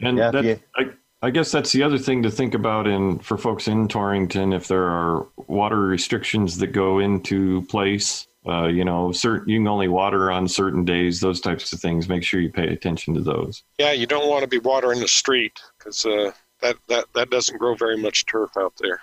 And 0.00 0.18
Yeah, 0.18 0.30
that, 0.30 0.44
yeah. 0.44 0.54
I, 0.76 0.90
I 1.22 1.30
guess 1.30 1.50
that's 1.50 1.72
the 1.72 1.82
other 1.82 1.98
thing 1.98 2.22
to 2.22 2.30
think 2.30 2.54
about 2.54 2.86
in 2.86 3.18
for 3.18 3.36
folks 3.36 3.68
in 3.68 3.88
Torrington. 3.88 4.52
If 4.52 4.68
there 4.68 4.84
are 4.84 5.26
water 5.48 5.80
restrictions 5.80 6.58
that 6.58 6.68
go 6.68 7.00
into 7.00 7.62
place, 7.62 8.28
uh, 8.46 8.66
you 8.66 8.84
know, 8.84 9.12
certain 9.12 9.48
you 9.48 9.58
can 9.58 9.68
only 9.68 9.88
water 9.88 10.30
on 10.30 10.46
certain 10.46 10.84
days. 10.84 11.20
Those 11.20 11.40
types 11.40 11.72
of 11.72 11.80
things. 11.80 12.08
Make 12.08 12.22
sure 12.22 12.40
you 12.40 12.50
pay 12.50 12.68
attention 12.68 13.14
to 13.14 13.20
those. 13.20 13.64
Yeah, 13.78 13.92
you 13.92 14.06
don't 14.06 14.28
want 14.28 14.42
to 14.42 14.48
be 14.48 14.58
watering 14.58 15.00
the 15.00 15.08
street 15.08 15.60
because 15.78 16.06
uh, 16.06 16.30
that 16.60 16.76
that 16.88 17.06
that 17.14 17.30
doesn't 17.30 17.58
grow 17.58 17.74
very 17.74 17.96
much 17.96 18.26
turf 18.26 18.50
out 18.58 18.74
there. 18.78 19.00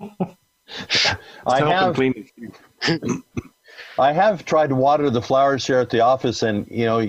I 1.46 1.60
have. 1.60 2.00
I 3.98 4.12
have 4.12 4.44
tried 4.44 4.68
to 4.68 4.74
water 4.74 5.10
the 5.10 5.22
flowers 5.22 5.66
here 5.66 5.78
at 5.78 5.90
the 5.90 6.00
office, 6.00 6.42
and 6.42 6.66
you 6.70 6.84
know, 6.86 7.06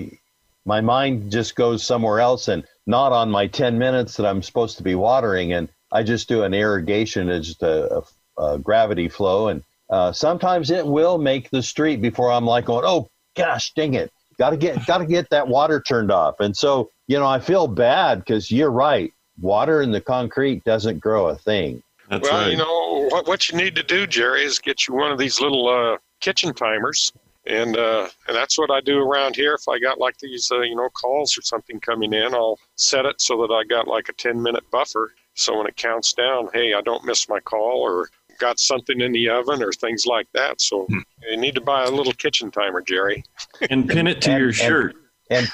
my 0.64 0.80
mind 0.80 1.30
just 1.30 1.56
goes 1.56 1.82
somewhere 1.84 2.20
else, 2.20 2.48
and 2.48 2.64
not 2.86 3.12
on 3.12 3.30
my 3.30 3.46
ten 3.46 3.78
minutes 3.78 4.16
that 4.16 4.26
I'm 4.26 4.42
supposed 4.42 4.76
to 4.78 4.82
be 4.82 4.94
watering, 4.94 5.52
and 5.52 5.68
I 5.92 6.02
just 6.02 6.28
do 6.28 6.42
an 6.42 6.54
irrigation, 6.54 7.28
it's 7.28 7.48
just 7.48 7.62
a, 7.62 8.02
a, 8.38 8.42
a 8.42 8.58
gravity 8.58 9.08
flow, 9.08 9.48
and 9.48 9.62
uh, 9.90 10.12
sometimes 10.12 10.70
it 10.70 10.86
will 10.86 11.18
make 11.18 11.50
the 11.50 11.62
street 11.62 12.00
before 12.00 12.30
I'm 12.30 12.44
like 12.44 12.66
going, 12.66 12.84
oh 12.86 13.08
gosh, 13.36 13.72
dang 13.74 13.94
it, 13.94 14.12
got 14.38 14.50
to 14.50 14.56
get 14.56 14.86
got 14.86 14.98
to 14.98 15.06
get 15.06 15.30
that 15.30 15.48
water 15.48 15.80
turned 15.80 16.10
off, 16.10 16.40
and 16.40 16.56
so 16.56 16.90
you 17.08 17.18
know, 17.18 17.26
I 17.26 17.38
feel 17.40 17.68
bad 17.68 18.18
because 18.18 18.50
you're 18.50 18.70
right, 18.70 19.12
water 19.40 19.82
in 19.82 19.90
the 19.90 20.00
concrete 20.00 20.64
doesn't 20.64 21.00
grow 21.00 21.28
a 21.28 21.36
thing. 21.36 21.82
That's 22.08 22.28
well, 22.28 22.42
right. 22.42 22.50
you 22.50 22.56
know 22.56 23.08
what 23.10 23.26
what 23.26 23.48
you 23.50 23.56
need 23.56 23.74
to 23.76 23.82
do, 23.82 24.06
Jerry, 24.06 24.44
is 24.44 24.58
get 24.58 24.86
you 24.86 24.94
one 24.94 25.10
of 25.10 25.18
these 25.18 25.40
little 25.40 25.68
uh, 25.68 25.98
kitchen 26.20 26.54
timers, 26.54 27.12
and 27.46 27.76
uh, 27.76 28.08
and 28.28 28.36
that's 28.36 28.56
what 28.58 28.70
I 28.70 28.80
do 28.80 28.98
around 29.02 29.34
here. 29.34 29.54
If 29.54 29.68
I 29.68 29.78
got 29.80 29.98
like 29.98 30.16
these, 30.18 30.48
uh, 30.52 30.60
you 30.60 30.76
know, 30.76 30.88
calls 30.90 31.36
or 31.36 31.42
something 31.42 31.80
coming 31.80 32.12
in, 32.12 32.32
I'll 32.34 32.58
set 32.76 33.06
it 33.06 33.20
so 33.20 33.36
that 33.46 33.52
I 33.52 33.64
got 33.64 33.88
like 33.88 34.08
a 34.08 34.12
ten 34.12 34.40
minute 34.40 34.62
buffer. 34.70 35.14
So 35.34 35.58
when 35.58 35.66
it 35.66 35.76
counts 35.76 36.12
down, 36.12 36.48
hey, 36.54 36.74
I 36.74 36.80
don't 36.80 37.04
miss 37.04 37.28
my 37.28 37.40
call 37.40 37.80
or 37.82 38.08
got 38.38 38.58
something 38.60 39.00
in 39.00 39.12
the 39.12 39.28
oven 39.28 39.62
or 39.62 39.72
things 39.72 40.06
like 40.06 40.26
that. 40.32 40.60
So 40.60 40.84
Hmm. 40.88 40.98
you 41.28 41.36
need 41.38 41.54
to 41.56 41.60
buy 41.60 41.84
a 41.84 41.90
little 41.90 42.12
kitchen 42.12 42.50
timer, 42.50 42.82
Jerry. 42.82 43.24
and 43.70 43.88
pin 43.88 44.06
it 44.06 44.22
to 44.22 44.30
And- 44.32 44.38
your 44.38 44.48
and- 44.48 44.56
shirt. 44.56 44.94
And 45.30 45.48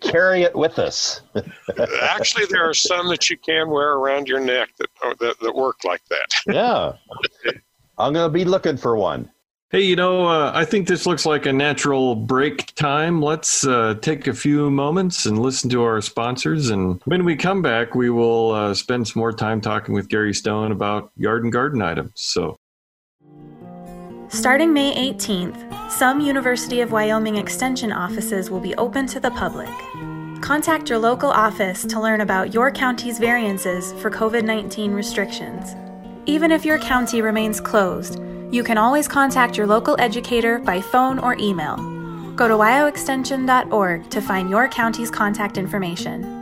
carry 0.00 0.42
it 0.42 0.54
with 0.54 0.78
us. 0.78 1.22
Actually, 2.02 2.46
there 2.46 2.68
are 2.68 2.74
some 2.74 3.08
that 3.08 3.28
you 3.28 3.36
can 3.36 3.68
wear 3.70 3.94
around 3.94 4.28
your 4.28 4.40
neck 4.40 4.70
that 4.78 4.88
uh, 5.02 5.14
that, 5.20 5.38
that 5.40 5.54
work 5.54 5.84
like 5.84 6.02
that. 6.08 6.26
Yeah. 6.54 6.92
I'm 7.98 8.12
going 8.12 8.28
to 8.28 8.32
be 8.32 8.44
looking 8.44 8.76
for 8.76 8.96
one. 8.96 9.30
Hey, 9.70 9.82
you 9.82 9.96
know, 9.96 10.26
uh, 10.26 10.50
I 10.54 10.64
think 10.64 10.88
this 10.88 11.04
looks 11.04 11.26
like 11.26 11.44
a 11.44 11.52
natural 11.52 12.14
break 12.14 12.74
time. 12.74 13.20
Let's 13.20 13.66
uh, 13.66 13.96
take 14.00 14.26
a 14.26 14.32
few 14.32 14.70
moments 14.70 15.26
and 15.26 15.38
listen 15.38 15.68
to 15.70 15.82
our 15.82 16.00
sponsors. 16.00 16.70
And 16.70 17.02
when 17.04 17.24
we 17.24 17.36
come 17.36 17.60
back, 17.60 17.94
we 17.94 18.08
will 18.08 18.52
uh, 18.52 18.72
spend 18.72 19.08
some 19.08 19.20
more 19.20 19.32
time 19.32 19.60
talking 19.60 19.94
with 19.94 20.08
Gary 20.08 20.32
Stone 20.32 20.72
about 20.72 21.10
yard 21.16 21.44
and 21.44 21.52
garden 21.52 21.82
items. 21.82 22.12
So, 22.14 22.56
Starting 24.28 24.72
May 24.72 25.12
18th, 25.12 25.70
some 25.88 26.20
University 26.20 26.82
of 26.82 26.92
Wyoming 26.92 27.36
Extension 27.36 27.92
offices 27.92 28.50
will 28.50 28.60
be 28.60 28.74
open 28.74 29.06
to 29.06 29.20
the 29.20 29.30
public. 29.30 29.70
Contact 30.42 30.90
your 30.90 30.98
local 30.98 31.30
office 31.30 31.82
to 31.86 31.98
learn 31.98 32.20
about 32.20 32.52
your 32.52 32.70
county's 32.70 33.18
variances 33.18 33.94
for 33.94 34.10
COVID 34.10 34.44
19 34.44 34.92
restrictions. 34.92 35.74
Even 36.26 36.52
if 36.52 36.64
your 36.64 36.78
county 36.78 37.22
remains 37.22 37.58
closed, 37.58 38.20
you 38.52 38.62
can 38.62 38.76
always 38.76 39.08
contact 39.08 39.56
your 39.56 39.66
local 39.66 39.98
educator 39.98 40.58
by 40.58 40.80
phone 40.80 41.18
or 41.18 41.36
email. 41.38 41.76
Go 42.36 42.48
to 42.48 42.54
wyoextension.org 42.54 44.10
to 44.10 44.20
find 44.20 44.50
your 44.50 44.68
county's 44.68 45.10
contact 45.10 45.56
information. 45.56 46.34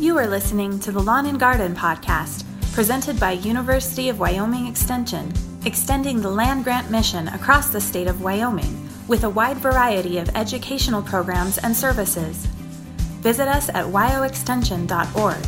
You 0.00 0.16
are 0.18 0.26
listening 0.26 0.80
to 0.80 0.90
the 0.90 1.00
Lawn 1.00 1.26
and 1.26 1.38
Garden 1.38 1.74
Podcast, 1.74 2.44
presented 2.72 3.20
by 3.20 3.32
University 3.32 4.08
of 4.08 4.18
Wyoming 4.18 4.66
Extension, 4.66 5.32
extending 5.66 6.20
the 6.20 6.30
land 6.30 6.64
grant 6.64 6.90
mission 6.90 7.28
across 7.28 7.70
the 7.70 7.80
state 7.80 8.06
of 8.06 8.20
Wyoming 8.20 8.88
with 9.08 9.24
a 9.24 9.30
wide 9.30 9.56
variety 9.58 10.18
of 10.18 10.28
educational 10.36 11.02
programs 11.02 11.58
and 11.58 11.74
services. 11.74 12.46
Visit 13.20 13.48
us 13.48 13.68
at 13.70 13.86
wyoextension.org. 13.86 15.46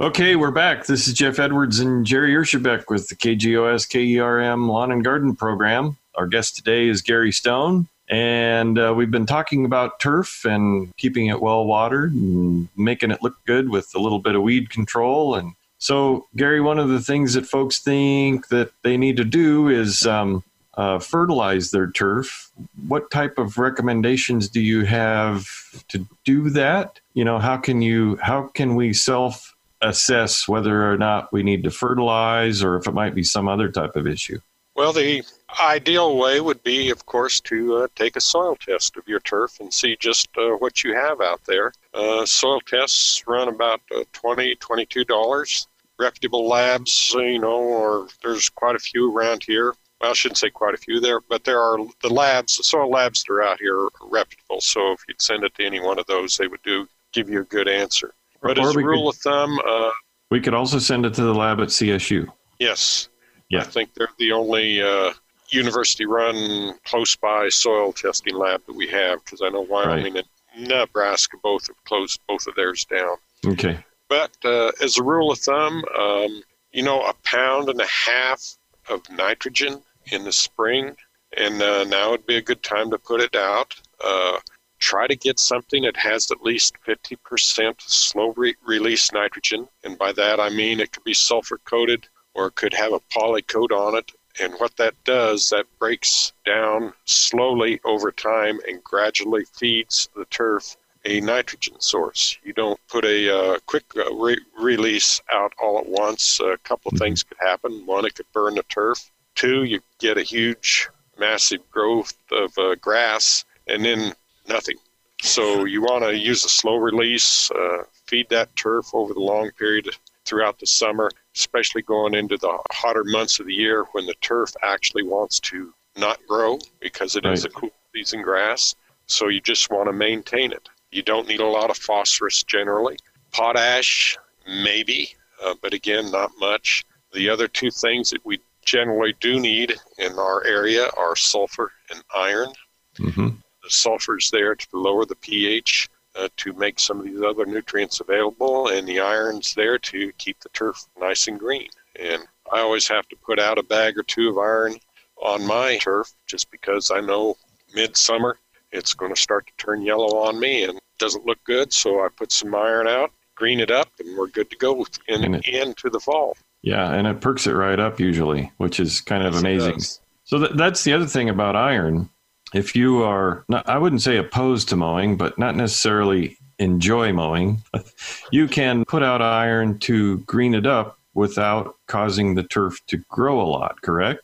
okay, 0.00 0.34
we're 0.34 0.50
back. 0.50 0.86
This 0.86 1.06
is 1.06 1.14
Jeff 1.14 1.38
Edwards 1.38 1.78
and 1.78 2.04
Jerry 2.04 2.34
Ershebek 2.34 2.84
with 2.88 3.08
the 3.08 3.14
KGOS 3.14 3.88
KERM 3.88 4.66
Lawn 4.66 4.90
and 4.90 5.04
Garden 5.04 5.36
Program. 5.36 5.96
Our 6.16 6.26
guest 6.26 6.56
today 6.56 6.88
is 6.88 7.02
Gary 7.02 7.30
Stone. 7.30 7.88
And 8.10 8.78
uh, 8.78 8.92
we've 8.94 9.10
been 9.10 9.26
talking 9.26 9.64
about 9.64 10.00
turf 10.00 10.44
and 10.44 10.94
keeping 10.96 11.28
it 11.28 11.40
well 11.40 11.64
watered 11.64 12.12
and 12.12 12.68
making 12.76 13.12
it 13.12 13.22
look 13.22 13.36
good 13.46 13.70
with 13.70 13.94
a 13.94 14.00
little 14.00 14.18
bit 14.18 14.34
of 14.34 14.42
weed 14.42 14.68
control. 14.68 15.36
And 15.36 15.54
so, 15.82 16.28
Gary, 16.36 16.60
one 16.60 16.78
of 16.78 16.90
the 16.90 17.00
things 17.00 17.34
that 17.34 17.44
folks 17.44 17.80
think 17.80 18.46
that 18.50 18.70
they 18.82 18.96
need 18.96 19.16
to 19.16 19.24
do 19.24 19.66
is 19.66 20.06
um, 20.06 20.44
uh, 20.74 21.00
fertilize 21.00 21.72
their 21.72 21.90
turf. 21.90 22.52
What 22.86 23.10
type 23.10 23.36
of 23.36 23.58
recommendations 23.58 24.48
do 24.48 24.60
you 24.60 24.84
have 24.84 25.44
to 25.88 26.06
do 26.22 26.50
that? 26.50 27.00
You 27.14 27.24
know, 27.24 27.40
how 27.40 27.56
can 27.56 27.82
you 27.82 28.16
how 28.22 28.42
can 28.54 28.76
we 28.76 28.92
self 28.92 29.56
assess 29.80 30.46
whether 30.46 30.88
or 30.88 30.96
not 30.96 31.32
we 31.32 31.42
need 31.42 31.64
to 31.64 31.70
fertilize 31.72 32.62
or 32.62 32.76
if 32.76 32.86
it 32.86 32.94
might 32.94 33.16
be 33.16 33.24
some 33.24 33.48
other 33.48 33.68
type 33.68 33.96
of 33.96 34.06
issue? 34.06 34.38
Well, 34.76 34.92
the 34.92 35.24
ideal 35.60 36.16
way 36.16 36.40
would 36.40 36.62
be, 36.62 36.90
of 36.90 37.06
course, 37.06 37.40
to 37.40 37.78
uh, 37.78 37.88
take 37.96 38.14
a 38.14 38.20
soil 38.20 38.54
test 38.54 38.96
of 38.96 39.08
your 39.08 39.18
turf 39.18 39.58
and 39.58 39.74
see 39.74 39.96
just 39.98 40.28
uh, 40.38 40.50
what 40.60 40.84
you 40.84 40.94
have 40.94 41.20
out 41.20 41.40
there. 41.44 41.72
Uh, 41.92 42.24
soil 42.24 42.60
tests 42.60 43.24
run 43.26 43.48
about 43.48 43.80
uh, 43.94 44.04
$20, 44.14 44.56
$22. 44.58 45.66
Reputable 45.98 46.48
labs, 46.48 47.12
you 47.16 47.38
know, 47.38 47.58
or 47.60 48.08
there's 48.22 48.48
quite 48.48 48.76
a 48.76 48.78
few 48.80 49.14
around 49.16 49.42
here. 49.44 49.74
Well, 50.00 50.10
I 50.10 50.14
shouldn't 50.14 50.38
say 50.38 50.50
quite 50.50 50.74
a 50.74 50.78
few 50.78 50.98
there, 51.00 51.20
but 51.20 51.44
there 51.44 51.60
are 51.60 51.78
the 52.02 52.08
labs, 52.12 52.56
the 52.56 52.64
soil 52.64 52.90
labs 52.90 53.22
that 53.22 53.32
are 53.32 53.42
out 53.42 53.60
here 53.60 53.78
are 53.78 53.88
reputable. 54.10 54.60
So 54.60 54.92
if 54.92 55.00
you'd 55.08 55.22
send 55.22 55.44
it 55.44 55.54
to 55.56 55.64
any 55.64 55.78
one 55.80 55.98
of 55.98 56.06
those, 56.06 56.36
they 56.36 56.48
would 56.48 56.62
do 56.62 56.88
give 57.12 57.28
you 57.28 57.40
a 57.40 57.44
good 57.44 57.68
answer. 57.68 58.12
But 58.42 58.58
Or 58.58 58.68
as 58.70 58.74
a 58.74 58.78
rule 58.80 59.12
could- 59.12 59.16
of 59.18 59.22
thumb, 59.22 59.58
uh, 59.66 59.90
We 60.30 60.40
could 60.40 60.54
also 60.54 60.78
send 60.78 61.04
it 61.06 61.14
to 61.14 61.22
the 61.22 61.34
lab 61.34 61.60
at 61.60 61.68
CSU. 61.70 62.26
yes, 62.58 63.08
Yeah. 63.50 63.60
I 63.60 63.64
think 63.64 63.92
they're 63.94 64.08
the 64.18 64.32
only 64.32 64.82
uh, 64.82 65.12
university-run 65.50 66.78
close-by 66.86 67.48
soil 67.50 67.92
testing 67.92 68.34
lab 68.34 68.64
that 68.66 68.74
we 68.74 68.86
have 68.88 69.22
because 69.24 69.42
I 69.42 69.50
know 69.50 69.60
Wyoming 69.60 70.16
and 70.16 70.26
Nebraska 70.68 71.36
both 71.42 71.66
have 71.68 71.76
closed 71.84 72.18
both 72.26 72.46
of 72.46 72.54
theirs 72.54 72.84
down. 72.86 73.16
Okay. 73.46 73.84
But 74.12 74.36
uh, 74.44 74.72
as 74.82 74.98
a 74.98 75.02
rule 75.02 75.32
of 75.32 75.38
thumb, 75.38 75.82
um, 75.98 76.42
you 76.70 76.82
know, 76.82 77.00
a 77.00 77.14
pound 77.24 77.70
and 77.70 77.80
a 77.80 77.86
half 77.86 78.58
of 78.90 79.00
nitrogen 79.08 79.82
in 80.10 80.24
the 80.24 80.32
spring, 80.32 80.94
and 81.34 81.62
uh, 81.62 81.84
now 81.84 82.10
would 82.10 82.26
be 82.26 82.36
a 82.36 82.42
good 82.42 82.62
time 82.62 82.90
to 82.90 82.98
put 82.98 83.22
it 83.22 83.34
out. 83.34 83.74
Uh, 84.04 84.38
try 84.78 85.06
to 85.06 85.16
get 85.16 85.38
something 85.38 85.84
that 85.84 85.96
has 85.96 86.30
at 86.30 86.42
least 86.42 86.74
50% 86.86 87.80
slow 87.80 88.34
re- 88.36 88.54
release 88.66 89.10
nitrogen, 89.12 89.66
and 89.82 89.96
by 89.96 90.12
that 90.12 90.38
I 90.38 90.50
mean 90.50 90.80
it 90.80 90.92
could 90.92 91.04
be 91.04 91.14
sulfur 91.14 91.56
coated 91.64 92.06
or 92.34 92.48
it 92.48 92.54
could 92.54 92.74
have 92.74 92.92
a 92.92 93.00
poly 93.10 93.40
coat 93.40 93.72
on 93.72 93.96
it. 93.96 94.12
And 94.38 94.52
what 94.58 94.76
that 94.76 94.94
does, 95.04 95.48
that 95.48 95.64
breaks 95.78 96.34
down 96.44 96.92
slowly 97.06 97.80
over 97.86 98.12
time 98.12 98.60
and 98.68 98.84
gradually 98.84 99.46
feeds 99.46 100.10
the 100.14 100.26
turf 100.26 100.76
a 101.04 101.20
nitrogen 101.20 101.80
source. 101.80 102.38
You 102.44 102.52
don't 102.52 102.78
put 102.88 103.04
a 103.04 103.28
uh, 103.54 103.58
quick 103.66 103.84
uh, 103.96 104.12
re- 104.14 104.40
release 104.58 105.20
out 105.32 105.52
all 105.60 105.78
at 105.78 105.86
once. 105.86 106.38
A 106.40 106.56
couple 106.58 106.90
of 106.90 106.94
Mhm. 106.94 107.04
things 107.04 107.22
could 107.22 107.38
happen. 107.40 107.84
One, 107.86 108.04
it 108.04 108.14
could 108.14 108.30
burn 108.32 108.54
the 108.54 108.62
turf. 108.64 109.10
Two, 109.34 109.64
you 109.64 109.80
get 109.98 110.18
a 110.18 110.22
huge, 110.22 110.88
massive 111.18 111.68
growth 111.70 112.14
of 112.30 112.56
uh, 112.58 112.74
grass, 112.76 113.44
and 113.66 113.84
then 113.84 114.14
nothing. 114.46 114.76
So 115.22 115.64
you 115.64 115.82
want 115.82 116.04
to 116.04 116.16
use 116.16 116.44
a 116.44 116.48
slow 116.48 116.76
release, 116.76 117.50
uh, 117.52 117.84
feed 118.06 118.28
that 118.30 118.54
turf 118.56 118.86
over 118.92 119.14
the 119.14 119.20
long 119.20 119.50
period 119.52 119.88
throughout 120.24 120.58
the 120.58 120.66
summer, 120.66 121.10
especially 121.34 121.82
going 121.82 122.14
into 122.14 122.36
the 122.36 122.58
hotter 122.72 123.04
months 123.04 123.38
of 123.40 123.46
the 123.46 123.54
year 123.54 123.84
when 123.92 124.06
the 124.06 124.14
turf 124.20 124.52
actually 124.62 125.02
wants 125.04 125.38
to 125.40 125.72
not 125.96 126.18
grow 126.26 126.58
because 126.80 127.16
it 127.16 127.24
is 127.24 127.44
Right. 127.44 127.52
a 127.52 127.54
cool 127.54 127.72
season 127.94 128.22
grass. 128.22 128.74
So 129.06 129.28
you 129.28 129.40
just 129.40 129.70
want 129.70 129.86
to 129.88 129.92
maintain 129.92 130.52
it. 130.52 130.68
You 130.92 131.02
don't 131.02 131.26
need 131.26 131.40
a 131.40 131.46
lot 131.46 131.70
of 131.70 131.76
phosphorus 131.76 132.42
generally. 132.44 132.96
Potash, 133.32 134.16
maybe, 134.46 135.14
uh, 135.42 135.54
but 135.62 135.72
again, 135.72 136.10
not 136.10 136.30
much. 136.38 136.84
The 137.12 137.28
other 137.28 137.48
two 137.48 137.70
things 137.70 138.10
that 138.10 138.24
we 138.24 138.40
generally 138.64 139.14
do 139.20 139.40
need 139.40 139.74
in 139.98 140.12
our 140.18 140.44
area 140.44 140.88
are 140.96 141.16
sulfur 141.16 141.72
and 141.90 142.02
iron. 142.14 142.52
hmm 142.96 143.28
The 143.62 143.70
sulfur 143.70 144.18
is 144.18 144.30
there 144.30 144.54
to 144.54 144.66
lower 144.72 145.04
the 145.06 145.16
pH 145.16 145.88
uh, 146.14 146.28
to 146.36 146.52
make 146.52 146.78
some 146.78 147.00
of 147.00 147.06
these 147.06 147.22
other 147.22 147.46
nutrients 147.46 148.00
available, 148.00 148.68
and 148.68 148.86
the 148.86 149.00
iron's 149.00 149.54
there 149.54 149.78
to 149.78 150.12
keep 150.18 150.38
the 150.40 150.50
turf 150.50 150.84
nice 151.00 151.26
and 151.26 151.38
green. 151.38 151.68
And 151.98 152.22
I 152.52 152.60
always 152.60 152.86
have 152.88 153.08
to 153.08 153.16
put 153.16 153.38
out 153.38 153.58
a 153.58 153.62
bag 153.62 153.98
or 153.98 154.02
two 154.02 154.28
of 154.28 154.38
iron 154.38 154.76
on 155.16 155.46
my 155.46 155.78
turf 155.78 156.12
just 156.26 156.50
because 156.50 156.90
I 156.90 157.00
know 157.00 157.36
midsummer 157.74 158.36
it's 158.72 158.94
going 158.94 159.14
to 159.14 159.20
start 159.20 159.46
to 159.46 159.52
turn 159.64 159.82
yellow 159.82 160.16
on 160.18 160.38
me 160.40 160.64
and 160.64 160.76
it 160.76 160.82
doesn't 160.98 161.26
look 161.26 161.42
good. 161.44 161.72
So 161.72 162.00
I 162.04 162.08
put 162.16 162.32
some 162.32 162.54
iron 162.54 162.88
out, 162.88 163.10
green 163.34 163.60
it 163.60 163.70
up, 163.70 163.88
and 164.00 164.16
we're 164.16 164.26
good 164.28 164.50
to 164.50 164.56
go 164.56 164.86
in, 165.08 165.24
And 165.24 165.36
it- 165.36 165.46
into 165.48 165.90
the 165.90 166.00
fall. 166.00 166.36
Yeah, 166.62 166.92
and 166.92 167.06
it 167.08 167.20
perks 167.20 167.46
it 167.48 167.52
right 167.54 167.78
up 167.80 167.98
usually, 167.98 168.52
which 168.58 168.78
is 168.78 169.00
kind 169.00 169.24
of 169.24 169.32
Yes, 169.34 169.40
amazing. 169.42 169.80
So 170.24 170.38
th- 170.38 170.52
that's 170.54 170.84
the 170.84 170.92
other 170.92 171.06
thing 171.06 171.28
about 171.28 171.56
iron. 171.56 172.08
if 172.54 172.76
you 172.76 173.02
are, 173.02 173.44
not, 173.48 173.66
I 173.68 173.78
wouldn't 173.78 174.02
say 174.02 174.18
opposed 174.18 174.68
to 174.68 174.76
mowing, 174.76 175.16
but 175.16 175.38
not 175.38 175.56
necessarily 175.56 176.36
enjoy 176.58 177.10
mowing, 177.12 177.62
you 178.30 178.46
can 178.46 178.84
put 178.84 179.02
out 179.02 179.22
iron 179.22 179.78
to 179.80 180.18
green 180.18 180.54
it 180.54 180.66
up 180.66 180.98
without 181.14 181.76
causing 181.88 182.34
the 182.34 182.42
turf 182.42 182.78
to 182.88 182.98
grow 183.08 183.40
a 183.40 183.48
lot, 183.48 183.80
correct? 183.82 184.20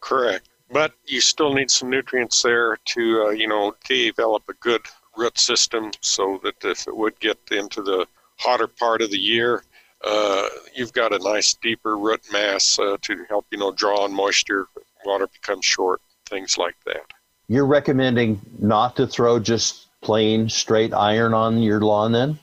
Correct. 0.00 0.46
But 0.72 0.92
you 1.06 1.20
still 1.20 1.52
need 1.52 1.70
some 1.70 1.90
nutrients 1.90 2.42
there 2.42 2.76
to, 2.76 3.24
uh, 3.24 3.30
you 3.30 3.48
know, 3.48 3.74
develop 3.88 4.44
a 4.48 4.54
good 4.54 4.82
root 5.16 5.38
system 5.38 5.90
so 6.00 6.40
that 6.44 6.64
if 6.64 6.86
it 6.86 6.96
would 6.96 7.18
get 7.20 7.38
into 7.50 7.82
the 7.82 8.06
hotter 8.38 8.68
part 8.68 9.02
of 9.02 9.10
the 9.10 9.18
year, 9.18 9.64
uh, 10.04 10.48
you've 10.74 10.92
got 10.92 11.12
a 11.12 11.18
nice 11.18 11.54
deeper 11.54 11.98
root 11.98 12.22
mass 12.32 12.78
uh, 12.78 12.96
to 13.02 13.24
help, 13.28 13.46
you 13.50 13.58
know, 13.58 13.72
draw 13.72 14.04
on 14.04 14.12
moisture, 14.12 14.66
water 15.04 15.26
becomes 15.26 15.64
short, 15.64 16.00
things 16.28 16.56
like 16.56 16.76
that. 16.86 17.02
You're 17.48 17.66
recommending 17.66 18.40
not 18.60 18.96
to 18.96 19.06
throw 19.06 19.40
just 19.40 19.88
plain 20.00 20.48
straight 20.48 20.94
iron 20.94 21.34
on 21.34 21.58
your 21.58 21.80
lawn 21.80 22.12
then? 22.12 22.38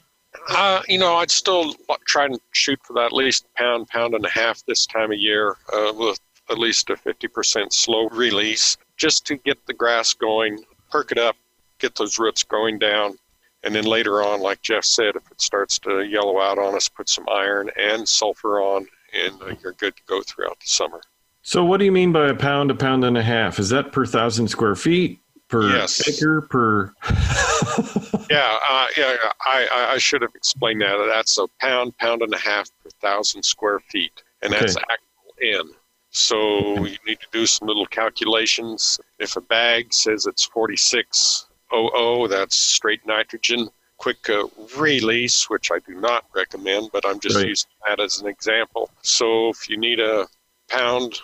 Uh, 0.50 0.82
you 0.88 1.00
know, 1.00 1.16
I'd 1.16 1.32
still 1.32 1.74
try 2.06 2.26
and 2.26 2.40
shoot 2.52 2.80
for 2.84 2.94
that 2.94 3.08
at 3.08 3.14
least 3.14 3.46
pound, 3.56 3.88
pound 3.88 4.14
and 4.14 4.26
a 4.26 4.30
half 4.30 4.64
this 4.66 4.86
time 4.86 5.12
of 5.12 5.18
year 5.18 5.58
uh, 5.74 5.94
with 5.96 6.20
at 6.50 6.58
least 6.58 6.90
a 6.90 6.96
50% 6.96 7.72
slow 7.72 8.08
release 8.10 8.78
just 8.96 9.26
to 9.28 9.38
get 9.38 9.66
the 9.66 9.74
grass 9.74 10.14
going, 10.14 10.60
perk 10.90 11.12
it 11.12 11.18
up, 11.18 11.36
get 11.80 11.96
those 11.96 12.20
roots 12.20 12.44
going 12.44 12.80
down. 12.80 13.18
And 13.64 13.74
then 13.74 13.86
later 13.86 14.24
on, 14.24 14.40
like 14.42 14.62
Jeff 14.62 14.84
said, 14.86 15.16
if 15.16 15.30
it 15.32 15.42
starts 15.42 15.80
to 15.80 16.04
yellow 16.04 16.40
out 16.40 16.58
on 16.58 16.76
us, 16.76 16.88
put 16.88 17.10
some 17.10 17.28
iron 17.30 17.70
and 17.78 18.08
sulfur 18.08 18.62
on, 18.62 18.88
and 19.14 19.42
uh, 19.42 19.56
you're 19.62 19.74
good 19.74 19.96
to 19.96 20.04
go 20.08 20.22
throughout 20.22 20.60
the 20.60 20.68
summer. 20.68 21.02
So, 21.42 21.64
what 21.64 21.78
do 21.78 21.86
you 21.86 21.92
mean 21.92 22.12
by 22.12 22.28
a 22.28 22.36
pound, 22.36 22.72
a 22.72 22.76
pound 22.76 23.04
and 23.04 23.18
a 23.18 23.24
half? 23.24 23.58
Is 23.58 23.70
that 23.70 23.92
per 23.92 24.06
thousand 24.06 24.50
square 24.50 24.76
feet? 24.76 25.20
Per 25.48 25.70
yes. 25.70 26.06
acre? 26.08 26.42
Per. 26.42 26.94
yeah, 28.30 28.58
uh, 28.70 28.88
yeah. 28.98 29.16
I, 29.46 29.92
I 29.94 29.98
should 29.98 30.22
have 30.22 30.36
explained 30.36 30.82
that. 30.82 30.98
That's 31.08 31.38
a 31.38 31.48
pound, 31.62 31.98
pound 31.98 32.22
and 32.22 32.34
a 32.34 32.38
half 32.38 32.70
per 32.84 32.90
thousand 33.02 33.44
square 33.44 33.80
feet, 33.80 34.12
and 34.42 34.52
that's 34.52 34.76
Okay. 34.76 34.86
actual 34.92 35.62
N. 35.62 35.70
So 36.18 36.84
you 36.86 36.98
need 37.06 37.20
to 37.20 37.28
do 37.32 37.46
some 37.46 37.68
little 37.68 37.86
calculations. 37.86 39.00
If 39.20 39.36
a 39.38 39.42
bag 39.42 39.94
says 39.94 40.26
it's 40.26 40.46
4600, 40.46 42.28
that's 42.28 42.56
straight 42.56 43.06
nitrogen. 43.06 43.70
Quick 43.98 44.28
uh, 44.28 44.48
release, 44.78 45.48
which 45.48 45.72
I 45.72 45.78
do 45.80 45.94
not 45.94 46.26
recommend, 46.34 46.90
but 46.92 47.06
I'm 47.06 47.20
just 47.20 47.36
Right. 47.36 47.48
using 47.50 47.70
that 47.88 48.00
as 48.00 48.20
an 48.20 48.28
example. 48.28 48.90
So 49.04 49.50
if 49.50 49.70
you 49.70 49.78
need 49.78 50.00
a 50.00 50.28
pound 50.70 51.20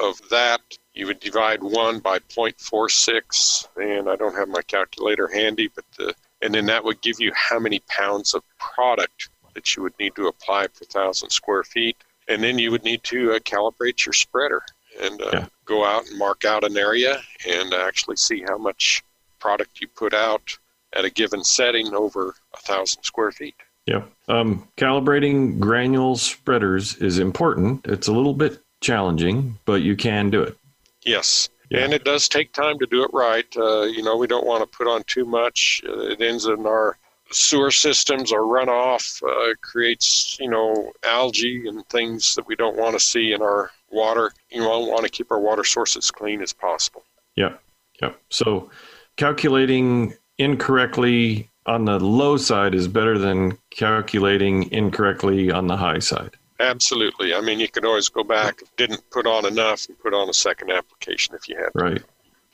of 0.00 0.20
that, 0.30 0.60
you 0.92 1.06
would 1.06 1.20
divide 1.20 1.62
one 1.62 2.00
by 2.00 2.18
0.46, 2.18 3.68
and 3.76 4.10
I 4.10 4.16
don't 4.16 4.34
have 4.34 4.48
my 4.48 4.62
calculator 4.62 5.28
handy, 5.28 5.68
but 5.68 5.84
the, 5.96 6.14
and 6.42 6.52
then 6.52 6.66
that 6.66 6.82
would 6.84 7.00
give 7.00 7.20
you 7.20 7.32
how 7.34 7.60
many 7.60 7.78
pounds 7.88 8.34
of 8.34 8.42
product 8.58 9.28
that 9.54 9.76
you 9.76 9.84
would 9.84 9.96
need 10.00 10.16
to 10.16 10.26
apply 10.26 10.66
per 10.66 10.84
thousand 10.86 11.30
square 11.30 11.62
feet, 11.62 11.96
and 12.28 12.42
then 12.42 12.58
you 12.58 12.70
would 12.70 12.84
need 12.84 13.02
to 13.04 13.32
uh, 13.32 13.38
calibrate 13.40 14.04
your 14.06 14.12
spreader 14.12 14.62
and 15.00 15.20
uh, 15.22 15.30
Yeah. 15.32 15.46
go 15.64 15.84
out 15.84 16.06
and 16.06 16.18
mark 16.18 16.44
out 16.44 16.64
an 16.64 16.76
area 16.76 17.20
and 17.48 17.72
actually 17.74 18.16
see 18.16 18.42
how 18.42 18.58
much 18.58 19.02
product 19.38 19.80
you 19.80 19.88
put 19.88 20.14
out 20.14 20.56
at 20.92 21.04
a 21.04 21.10
given 21.10 21.42
setting 21.42 21.94
over 21.94 22.34
a 22.54 22.58
thousand 22.58 23.02
square 23.02 23.32
feet. 23.32 23.54
Yep. 23.86 24.08
Um, 24.28 24.68
calibrating 24.76 25.58
granule 25.58 26.16
spreaders 26.16 26.96
is 26.96 27.18
important. 27.18 27.84
It's 27.86 28.06
a 28.08 28.12
little 28.12 28.34
bit 28.34 28.62
challenging, 28.80 29.58
but 29.64 29.82
you 29.82 29.96
can 29.96 30.30
do 30.30 30.42
it. 30.42 30.56
Yes. 31.04 31.48
Yeah. 31.70 31.80
And 31.84 31.92
it 31.94 32.04
does 32.04 32.28
take 32.28 32.52
time 32.52 32.78
to 32.78 32.86
do 32.86 33.02
it 33.02 33.10
right. 33.12 33.46
Uh, 33.56 33.82
you 33.82 34.02
know, 34.02 34.16
we 34.16 34.26
don't 34.26 34.46
want 34.46 34.62
to 34.62 34.76
put 34.76 34.86
on 34.86 35.02
too 35.04 35.24
much. 35.24 35.82
Uh, 35.88 36.00
it 36.10 36.20
ends 36.20 36.44
in 36.46 36.66
our 36.66 36.98
sewer 37.32 37.70
systems 37.70 38.32
or 38.32 38.40
runoff, 38.40 39.22
uh, 39.22 39.54
creates, 39.60 40.36
you 40.40 40.48
know, 40.48 40.92
algae 41.04 41.66
and 41.66 41.86
things 41.88 42.34
that 42.34 42.46
we 42.46 42.56
don't 42.56 42.76
want 42.76 42.94
to 42.94 43.00
see 43.00 43.32
in 43.32 43.42
our 43.42 43.70
water. 43.90 44.32
You 44.50 44.60
know, 44.60 44.80
want 44.80 45.04
to 45.04 45.10
keep 45.10 45.30
our 45.30 45.40
water 45.40 45.64
sources 45.64 46.10
clean 46.10 46.42
as 46.42 46.52
possible. 46.52 47.04
Yeah, 47.36 47.54
Yep. 48.02 48.20
So 48.30 48.70
calculating 49.16 50.14
incorrectly 50.38 51.48
on 51.66 51.84
the 51.84 51.98
low 52.00 52.36
side 52.36 52.74
is 52.74 52.88
better 52.88 53.16
than 53.16 53.56
calculating 53.70 54.70
incorrectly 54.72 55.50
on 55.50 55.68
the 55.68 55.76
high 55.76 56.00
side. 56.00 56.36
Absolutely. 56.58 57.34
I 57.34 57.40
mean, 57.40 57.60
you 57.60 57.68
could 57.68 57.84
always 57.84 58.08
go 58.08 58.24
back, 58.24 58.62
didn't 58.76 59.08
put 59.10 59.26
on 59.26 59.46
enough, 59.46 59.88
and 59.88 59.98
put 59.98 60.14
on 60.14 60.28
a 60.28 60.34
second 60.34 60.70
application 60.70 61.34
if 61.34 61.48
you 61.48 61.56
had. 61.56 61.72
to. 61.76 61.84
Right. 61.84 62.02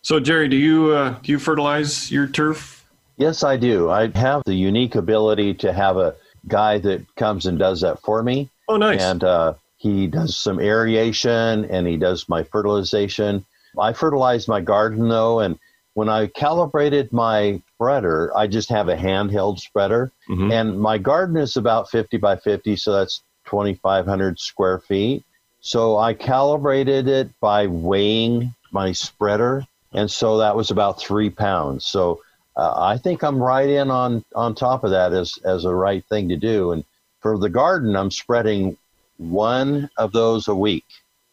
So 0.03 0.21
Jerry, 0.21 0.49
do 0.49 0.57
you 0.57 0.93
uh, 0.93 1.19
do 1.23 1.33
you 1.33 1.39
fertilize 1.39 2.11
your 2.11 2.27
turf? 2.27 2.78
Yes, 3.19 3.43
I 3.43 3.57
do. 3.57 3.91
I 3.91 4.09
have 4.17 4.43
the 4.47 4.55
unique 4.55 4.95
ability 4.95 5.55
to 5.55 5.73
have 5.73 5.97
a 5.97 6.15
guy 6.47 6.79
that 6.79 7.15
comes 7.17 7.47
and 7.47 7.59
does 7.59 7.81
that 7.83 8.01
for 8.01 8.23
me. 8.23 8.49
Oh, 8.69 8.77
nice. 8.77 9.03
And 9.03 9.25
uh, 9.25 9.55
he 9.77 10.07
does 10.07 10.37
some 10.37 10.61
aeration 10.61 11.65
and 11.67 11.87
he 11.87 11.97
does 11.97 12.29
my 12.29 12.45
fertilization. 12.45 13.45
I 13.79 13.93
fertilize 13.93 14.49
my 14.49 14.61
garden 14.61 15.09
though, 15.09 15.41
and 15.41 15.59
when 15.95 16.09
I 16.09 16.29
calibrated 16.29 17.13
my 17.13 17.61
spreader, 17.75 18.33
I 18.37 18.47
just 18.47 18.69
have 18.71 18.89
a 18.89 18.97
handheld 18.97 19.59
spreader, 19.59 20.13
Mhm. 20.29 20.53
and 20.53 20.81
my 20.81 20.97
garden 20.99 21.37
is 21.37 21.57
about 21.57 21.91
50 21.91 22.17
by 22.19 22.37
50, 22.37 22.77
so 22.77 22.93
that's 22.93 23.23
2,500 23.47 24.39
square 24.39 24.79
feet. 24.79 25.25
So 25.61 25.99
I 25.99 26.15
calibrated 26.15 27.09
it 27.09 27.31
by 27.41 27.67
weighing 27.67 28.55
my 28.71 28.93
spreader, 28.93 29.65
and 29.93 30.11
so 30.11 30.39
that 30.39 30.55
was 30.57 30.71
about 30.71 31.01
three 31.01 31.31
pounds. 31.31 31.85
So 31.85 32.21
uh, 32.59 32.75
I 32.77 32.99
think 32.99 33.23
I'm 33.23 33.41
right 33.41 33.69
in 33.69 33.91
on 33.91 34.25
on 34.35 34.55
top 34.55 34.83
of 34.83 34.91
that 34.91 35.13
as 35.13 35.39
as 35.45 35.65
a 35.65 35.73
right 35.73 36.05
thing 36.07 36.29
to 36.29 36.37
do. 36.37 36.73
And 36.73 36.85
for 37.21 37.39
the 37.39 37.49
garden, 37.49 37.97
I'm 37.97 38.11
spreading 38.11 38.77
one 39.17 39.89
of 39.97 40.13
those 40.13 40.49
a 40.49 40.55
week. 40.55 40.85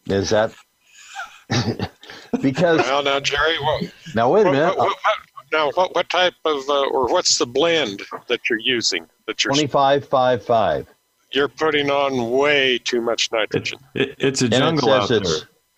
Is 0.05 0.29
that 0.29 0.53
because 2.41 2.79
Well, 2.79 3.03
now, 3.03 3.19
Jerry, 3.19 3.57
what, 3.59 3.91
now 4.13 4.31
wait 4.31 4.41
a 4.41 4.45
what, 4.45 4.51
minute, 4.51 4.77
what, 4.77 4.87
what, 4.87 5.17
now 5.51 5.71
what, 5.71 5.95
what 5.95 6.09
type 6.09 6.33
of, 6.45 6.69
uh, 6.69 6.89
or 6.89 7.07
what's 7.07 7.39
the 7.39 7.45
blend 7.47 8.03
that 8.27 8.41
you're 8.49 8.59
using? 8.59 9.07
That 9.25 9.43
you're 9.43 9.51
twenty 9.53 9.67
five 9.67 10.07
five 10.07 10.45
five, 10.45 10.87
you're 11.31 11.47
putting 11.47 11.89
on 11.89 12.31
way 12.31 12.77
too 12.77 13.01
much 13.01 13.31
nitrogen. 13.31 13.79
It, 13.95 14.15
it's 14.19 14.43
a 14.43 14.45
and 14.45 14.53
it 14.53 14.57
jungle 14.59 14.93
out 14.93 15.09
there. 15.09 15.21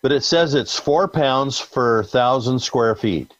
but 0.02 0.12
it 0.12 0.24
says 0.24 0.52
it's 0.52 0.78
four 0.78 1.08
pounds 1.08 1.64
per 1.64 2.02
thousand 2.02 2.58
square 2.58 2.94
feet. 2.94 3.32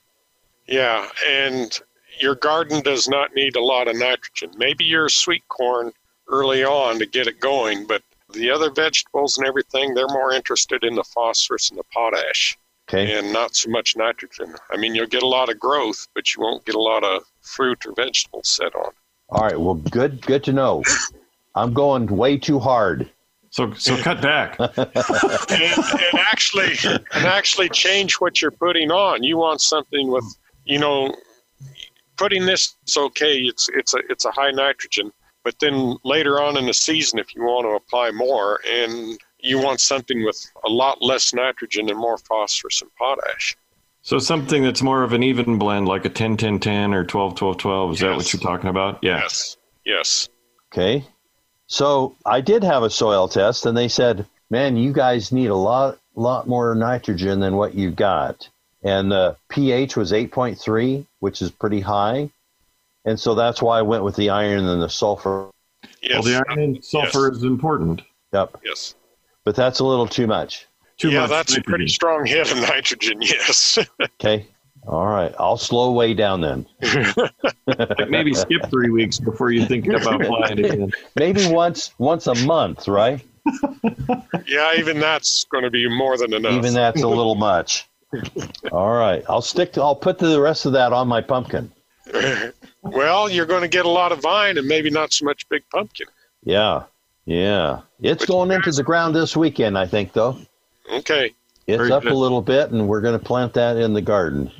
Yeah, 0.66 1.08
and 1.26 1.78
your 2.20 2.34
garden 2.34 2.82
does 2.82 3.08
not 3.08 3.34
need 3.34 3.56
a 3.56 3.62
lot 3.62 3.88
of 3.88 3.96
nitrogen. 3.96 4.50
Maybe 4.56 4.84
your 4.84 5.08
sweet 5.08 5.46
corn 5.48 5.92
early 6.28 6.64
on 6.64 6.98
to 6.98 7.06
get 7.06 7.26
it 7.26 7.40
going, 7.40 7.86
but 7.86 8.02
the 8.32 8.50
other 8.50 8.70
vegetables 8.70 9.38
and 9.38 9.46
everything, 9.46 9.94
they're 9.94 10.08
more 10.08 10.32
interested 10.32 10.84
in 10.84 10.94
the 10.94 11.04
phosphorus 11.04 11.70
and 11.70 11.78
the 11.78 11.84
potash 11.92 12.56
Okay, 12.88 13.18
and 13.18 13.32
not 13.32 13.54
so 13.54 13.68
much 13.70 13.96
nitrogen. 13.96 14.54
I 14.70 14.78
mean, 14.78 14.94
you'll 14.94 15.06
get 15.06 15.22
a 15.22 15.26
lot 15.26 15.50
of 15.50 15.58
growth, 15.58 16.08
but 16.14 16.34
you 16.34 16.42
won't 16.42 16.64
get 16.64 16.74
a 16.74 16.80
lot 16.80 17.04
of 17.04 17.22
fruit 17.42 17.84
or 17.84 17.92
vegetables 17.94 18.48
set 18.48 18.74
on. 18.74 18.92
all 19.28 19.42
right. 19.42 19.60
Well, 19.60 19.74
good 19.74 20.24
good 20.24 20.42
to 20.44 20.52
know. 20.52 20.82
I'm 21.54 21.74
going 21.74 22.06
way 22.06 22.38
too 22.38 22.58
hard. 22.58 23.10
So 23.50 23.74
so 23.74 23.96
cut 24.02 24.22
back. 24.22 24.56
and, 24.60 24.70
and 24.78 26.18
actually 26.18 26.76
and 26.82 27.26
actually 27.26 27.68
change 27.68 28.14
what 28.14 28.40
you're 28.40 28.50
putting 28.52 28.90
on. 28.90 29.22
You 29.22 29.36
want 29.36 29.60
something 29.60 30.08
with 30.08 30.24
you 30.64 30.78
know 30.78 31.14
putting 32.18 32.44
this 32.44 32.76
is 32.86 32.96
okay. 32.96 33.38
It's 33.38 33.68
it's 33.70 33.94
a 33.94 33.98
it's 34.10 34.24
a 34.24 34.30
high 34.30 34.50
nitrogen, 34.50 35.12
but 35.44 35.58
then 35.60 35.96
later 36.04 36.42
on 36.42 36.56
in 36.56 36.66
the 36.66 36.74
season, 36.74 37.18
if 37.18 37.34
you 37.34 37.42
want 37.42 37.64
to 37.64 37.70
apply 37.70 38.10
more, 38.10 38.60
and 38.68 39.18
you 39.40 39.58
want 39.62 39.80
something 39.80 40.24
with 40.24 40.50
a 40.64 40.68
lot 40.68 41.00
less 41.00 41.32
nitrogen 41.32 41.88
and 41.88 41.98
more 41.98 42.18
phosphorus 42.18 42.82
and 42.82 42.90
potash. 42.96 43.56
So 44.02 44.18
something 44.18 44.62
that's 44.62 44.82
more 44.82 45.02
of 45.02 45.12
an 45.12 45.22
even 45.22 45.58
blend, 45.58 45.86
like 45.86 46.04
a 46.04 46.08
10 46.08 46.36
10 46.36 46.60
10 46.60 46.94
or 46.94 47.04
12 47.04 47.34
12 47.34 47.56
12. 47.58 47.92
Is 47.92 48.00
that 48.00 48.16
what 48.16 48.32
you're 48.32 48.40
talking 48.40 48.70
about? 48.70 48.98
Yeah. 49.02 49.18
Yes, 49.18 49.56
yes. 49.84 50.28
Okay. 50.72 51.04
So 51.66 52.16
I 52.24 52.40
did 52.40 52.64
have 52.64 52.82
a 52.82 52.90
soil 52.90 53.28
test 53.28 53.66
and 53.66 53.76
they 53.76 53.88
said, 53.88 54.26
man, 54.50 54.76
you 54.76 54.92
guys 54.92 55.32
need 55.32 55.48
a 55.48 55.54
lot, 55.54 55.98
lot 56.14 56.48
more 56.48 56.74
nitrogen 56.74 57.40
than 57.40 57.56
what 57.56 57.74
you 57.74 57.90
got. 57.90 58.48
And 58.82 59.12
uh, 59.12 59.30
the 59.30 59.36
pH 59.48 59.96
was 59.96 60.12
8.3, 60.12 61.06
which 61.20 61.42
is 61.42 61.50
pretty 61.50 61.80
high. 61.80 62.30
And 63.04 63.18
so 63.18 63.34
that's 63.34 63.60
why 63.62 63.78
I 63.78 63.82
went 63.82 64.04
with 64.04 64.16
the 64.16 64.30
iron 64.30 64.66
and 64.66 64.82
the 64.82 64.88
sulfur. 64.88 65.50
Yes, 66.02 66.12
Well, 66.14 66.22
the 66.22 66.44
iron 66.48 66.60
and 66.60 66.84
sulfur 66.84 67.32
is 67.32 67.42
important. 67.42 68.02
Yep. 68.32 68.58
yes. 68.64 68.94
But 69.44 69.56
that's 69.56 69.80
a 69.80 69.84
little 69.84 70.06
too 70.06 70.26
much. 70.26 70.66
Too 70.98 71.10
yeah, 71.10 71.20
much 71.20 71.30
that's 71.30 71.56
a 71.56 71.62
pretty 71.62 71.88
strong 71.88 72.26
hit 72.26 72.50
of 72.50 72.58
nitrogen. 72.58 73.22
Yes. 73.22 73.78
Okay. 74.20 74.46
All 74.86 75.06
right. 75.06 75.34
I'll 75.38 75.56
slow 75.56 75.92
way 75.92 76.14
down 76.14 76.40
then. 76.40 76.66
Like 77.66 78.08
maybe 78.08 78.32
skip 78.32 78.68
three 78.70 78.90
weeks 78.90 79.18
before 79.18 79.52
you 79.52 79.66
think 79.66 79.86
about 79.86 80.24
flying 80.26 80.64
again. 80.64 80.90
Maybe 81.16 81.46
once, 81.46 81.92
once 81.98 82.26
a 82.26 82.34
month, 82.46 82.88
right? 82.88 83.20
yeah, 84.46 84.74
even 84.76 84.98
that's 84.98 85.44
going 85.44 85.64
to 85.64 85.70
be 85.70 85.88
more 85.88 86.16
than 86.16 86.32
enough. 86.32 86.52
Even 86.52 86.74
that's 86.74 87.02
a 87.02 87.08
little 87.08 87.34
much. 87.34 87.87
All 88.72 88.92
right, 88.92 89.22
I'll 89.28 89.42
stick 89.42 89.72
to. 89.74 89.82
I'll 89.82 89.96
put 89.96 90.18
the 90.18 90.40
rest 90.40 90.66
of 90.66 90.72
that 90.72 90.92
on 90.92 91.08
my 91.08 91.20
pumpkin. 91.20 91.70
well, 92.82 93.28
you're 93.28 93.46
going 93.46 93.62
to 93.62 93.68
get 93.68 93.84
a 93.84 93.90
lot 93.90 94.12
of 94.12 94.22
vine 94.22 94.58
and 94.58 94.66
maybe 94.66 94.90
not 94.90 95.12
so 95.12 95.24
much 95.24 95.48
big 95.48 95.62
pumpkin. 95.70 96.06
Yeah, 96.44 96.84
yeah. 97.26 97.80
It's 98.00 98.24
going 98.24 98.50
into 98.50 98.70
the 98.70 98.82
ground 98.82 99.14
this 99.14 99.36
weekend, 99.36 99.76
I 99.76 99.86
think, 99.86 100.12
though. 100.12 100.38
Okay. 100.90 101.34
It's 101.66 101.76
Very 101.76 101.92
up 101.92 102.04
good. 102.04 102.12
a 102.12 102.16
little 102.16 102.40
bit, 102.40 102.70
and 102.70 102.88
we're 102.88 103.02
going 103.02 103.18
to 103.18 103.24
plant 103.24 103.52
that 103.54 103.76
in 103.76 103.92
the 103.92 104.00
garden. 104.00 104.50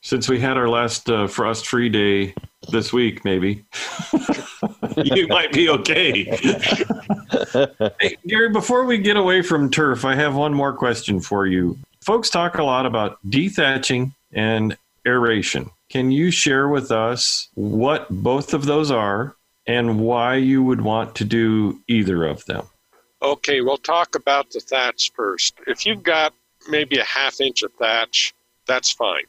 Since 0.00 0.28
we 0.28 0.38
had 0.38 0.56
our 0.56 0.68
last 0.68 1.10
uh, 1.10 1.26
frost 1.26 1.66
free 1.66 1.88
day 1.88 2.32
this 2.70 2.92
week, 2.92 3.24
maybe 3.24 3.64
you 4.96 5.26
might 5.26 5.52
be 5.52 5.68
okay. 5.70 6.22
hey, 8.00 8.16
Gary, 8.24 8.50
before 8.50 8.84
we 8.84 8.98
get 8.98 9.16
away 9.16 9.42
from 9.42 9.68
turf, 9.68 10.04
I 10.04 10.14
have 10.14 10.36
one 10.36 10.54
more 10.54 10.72
question 10.72 11.18
for 11.20 11.46
you. 11.46 11.76
Folks 12.08 12.30
talk 12.30 12.56
a 12.56 12.62
lot 12.62 12.86
about 12.86 13.18
dethatching 13.28 14.14
and 14.32 14.78
aeration. 15.06 15.68
Can 15.90 16.10
you 16.10 16.30
share 16.30 16.66
with 16.66 16.90
us 16.90 17.50
what 17.54 18.08
both 18.08 18.54
of 18.54 18.64
those 18.64 18.90
are 18.90 19.36
and 19.66 20.00
why 20.00 20.36
you 20.36 20.62
would 20.62 20.80
want 20.80 21.14
to 21.16 21.26
do 21.26 21.82
either 21.86 22.24
of 22.24 22.46
them? 22.46 22.64
Okay, 23.20 23.60
we'll 23.60 23.76
talk 23.76 24.14
about 24.14 24.50
the 24.52 24.60
thatch 24.60 25.12
first. 25.14 25.56
If 25.66 25.84
you've 25.84 26.02
got 26.02 26.32
maybe 26.70 26.96
a 26.96 27.04
half 27.04 27.42
inch 27.42 27.62
of 27.62 27.74
thatch, 27.74 28.32
that's 28.66 28.90
fine. 28.90 29.24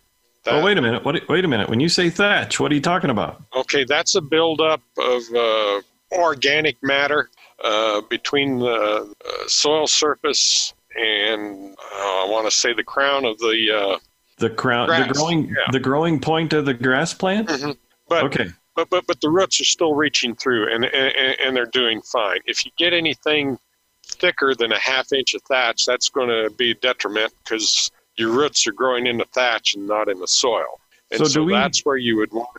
Oh, 0.47 0.63
wait 0.63 0.77
a 0.77 0.81
minute. 0.81 1.03
What, 1.03 1.27
wait 1.27 1.43
a 1.43 1.49
minute. 1.49 1.67
When 1.67 1.81
you 1.81 1.89
say 1.89 2.09
thatch, 2.09 2.61
what 2.61 2.71
are 2.71 2.75
you 2.75 2.79
talking 2.79 3.09
about? 3.09 3.43
Okay, 3.57 3.83
that's 3.83 4.15
a 4.15 4.21
buildup 4.21 4.79
of 4.97 5.21
uh, 5.35 5.81
organic 6.13 6.81
matter 6.81 7.29
uh, 7.61 7.99
between 8.09 8.59
the 8.59 9.13
uh, 9.25 9.47
soil 9.47 9.85
surface 9.85 10.73
and 10.99 11.73
uh, 11.77 12.23
I 12.23 12.27
want 12.29 12.45
to 12.45 12.51
say 12.51 12.73
the 12.73 12.83
crown 12.83 13.25
of 13.25 13.37
the. 13.39 13.71
Uh, 13.95 13.97
The 14.37 14.49
crown, 14.49 14.87
Grass, 14.87 15.07
the 15.07 15.13
growing, 15.13 15.45
yeah. 15.49 15.55
the 15.71 15.79
growing 15.79 16.19
point 16.19 16.53
of 16.53 16.65
the 16.65 16.73
grass 16.73 17.13
plant. 17.13 17.49
Mhm. 17.49 17.77
But 18.07 18.23
Okay. 18.25 18.47
but 18.75 18.89
but 18.89 19.05
but 19.07 19.19
the 19.21 19.29
roots 19.29 19.59
are 19.59 19.65
still 19.65 19.93
reaching 19.95 20.33
through 20.35 20.73
and 20.73 20.85
and, 20.85 21.39
and 21.43 21.55
they're 21.55 21.65
doing 21.81 22.01
fine. 22.01 22.39
If 22.45 22.63
you 22.65 22.71
get 22.77 22.93
anything 22.93 23.57
thicker 24.05 24.55
than 24.55 24.71
a 24.71 24.79
half 24.79 25.11
inch 25.13 25.33
of 25.33 25.41
thatch, 25.43 25.85
that's 25.85 26.09
going 26.09 26.29
to 26.29 26.49
be 26.55 26.71
a 26.71 26.75
detriment 26.75 27.33
because 27.43 27.91
your 28.15 28.31
roots 28.31 28.65
are 28.67 28.71
growing 28.71 29.07
in 29.07 29.17
the 29.17 29.25
thatch 29.33 29.75
and 29.75 29.85
not 29.87 30.07
in 30.09 30.19
the 30.19 30.27
soil. 30.27 30.79
And 31.11 31.19
So 31.19 31.25
so, 31.25 31.43
we- 31.43 31.53
that's 31.53 31.81
where 31.85 31.97
you 31.97 32.15
would 32.17 32.31
want. 32.31 32.49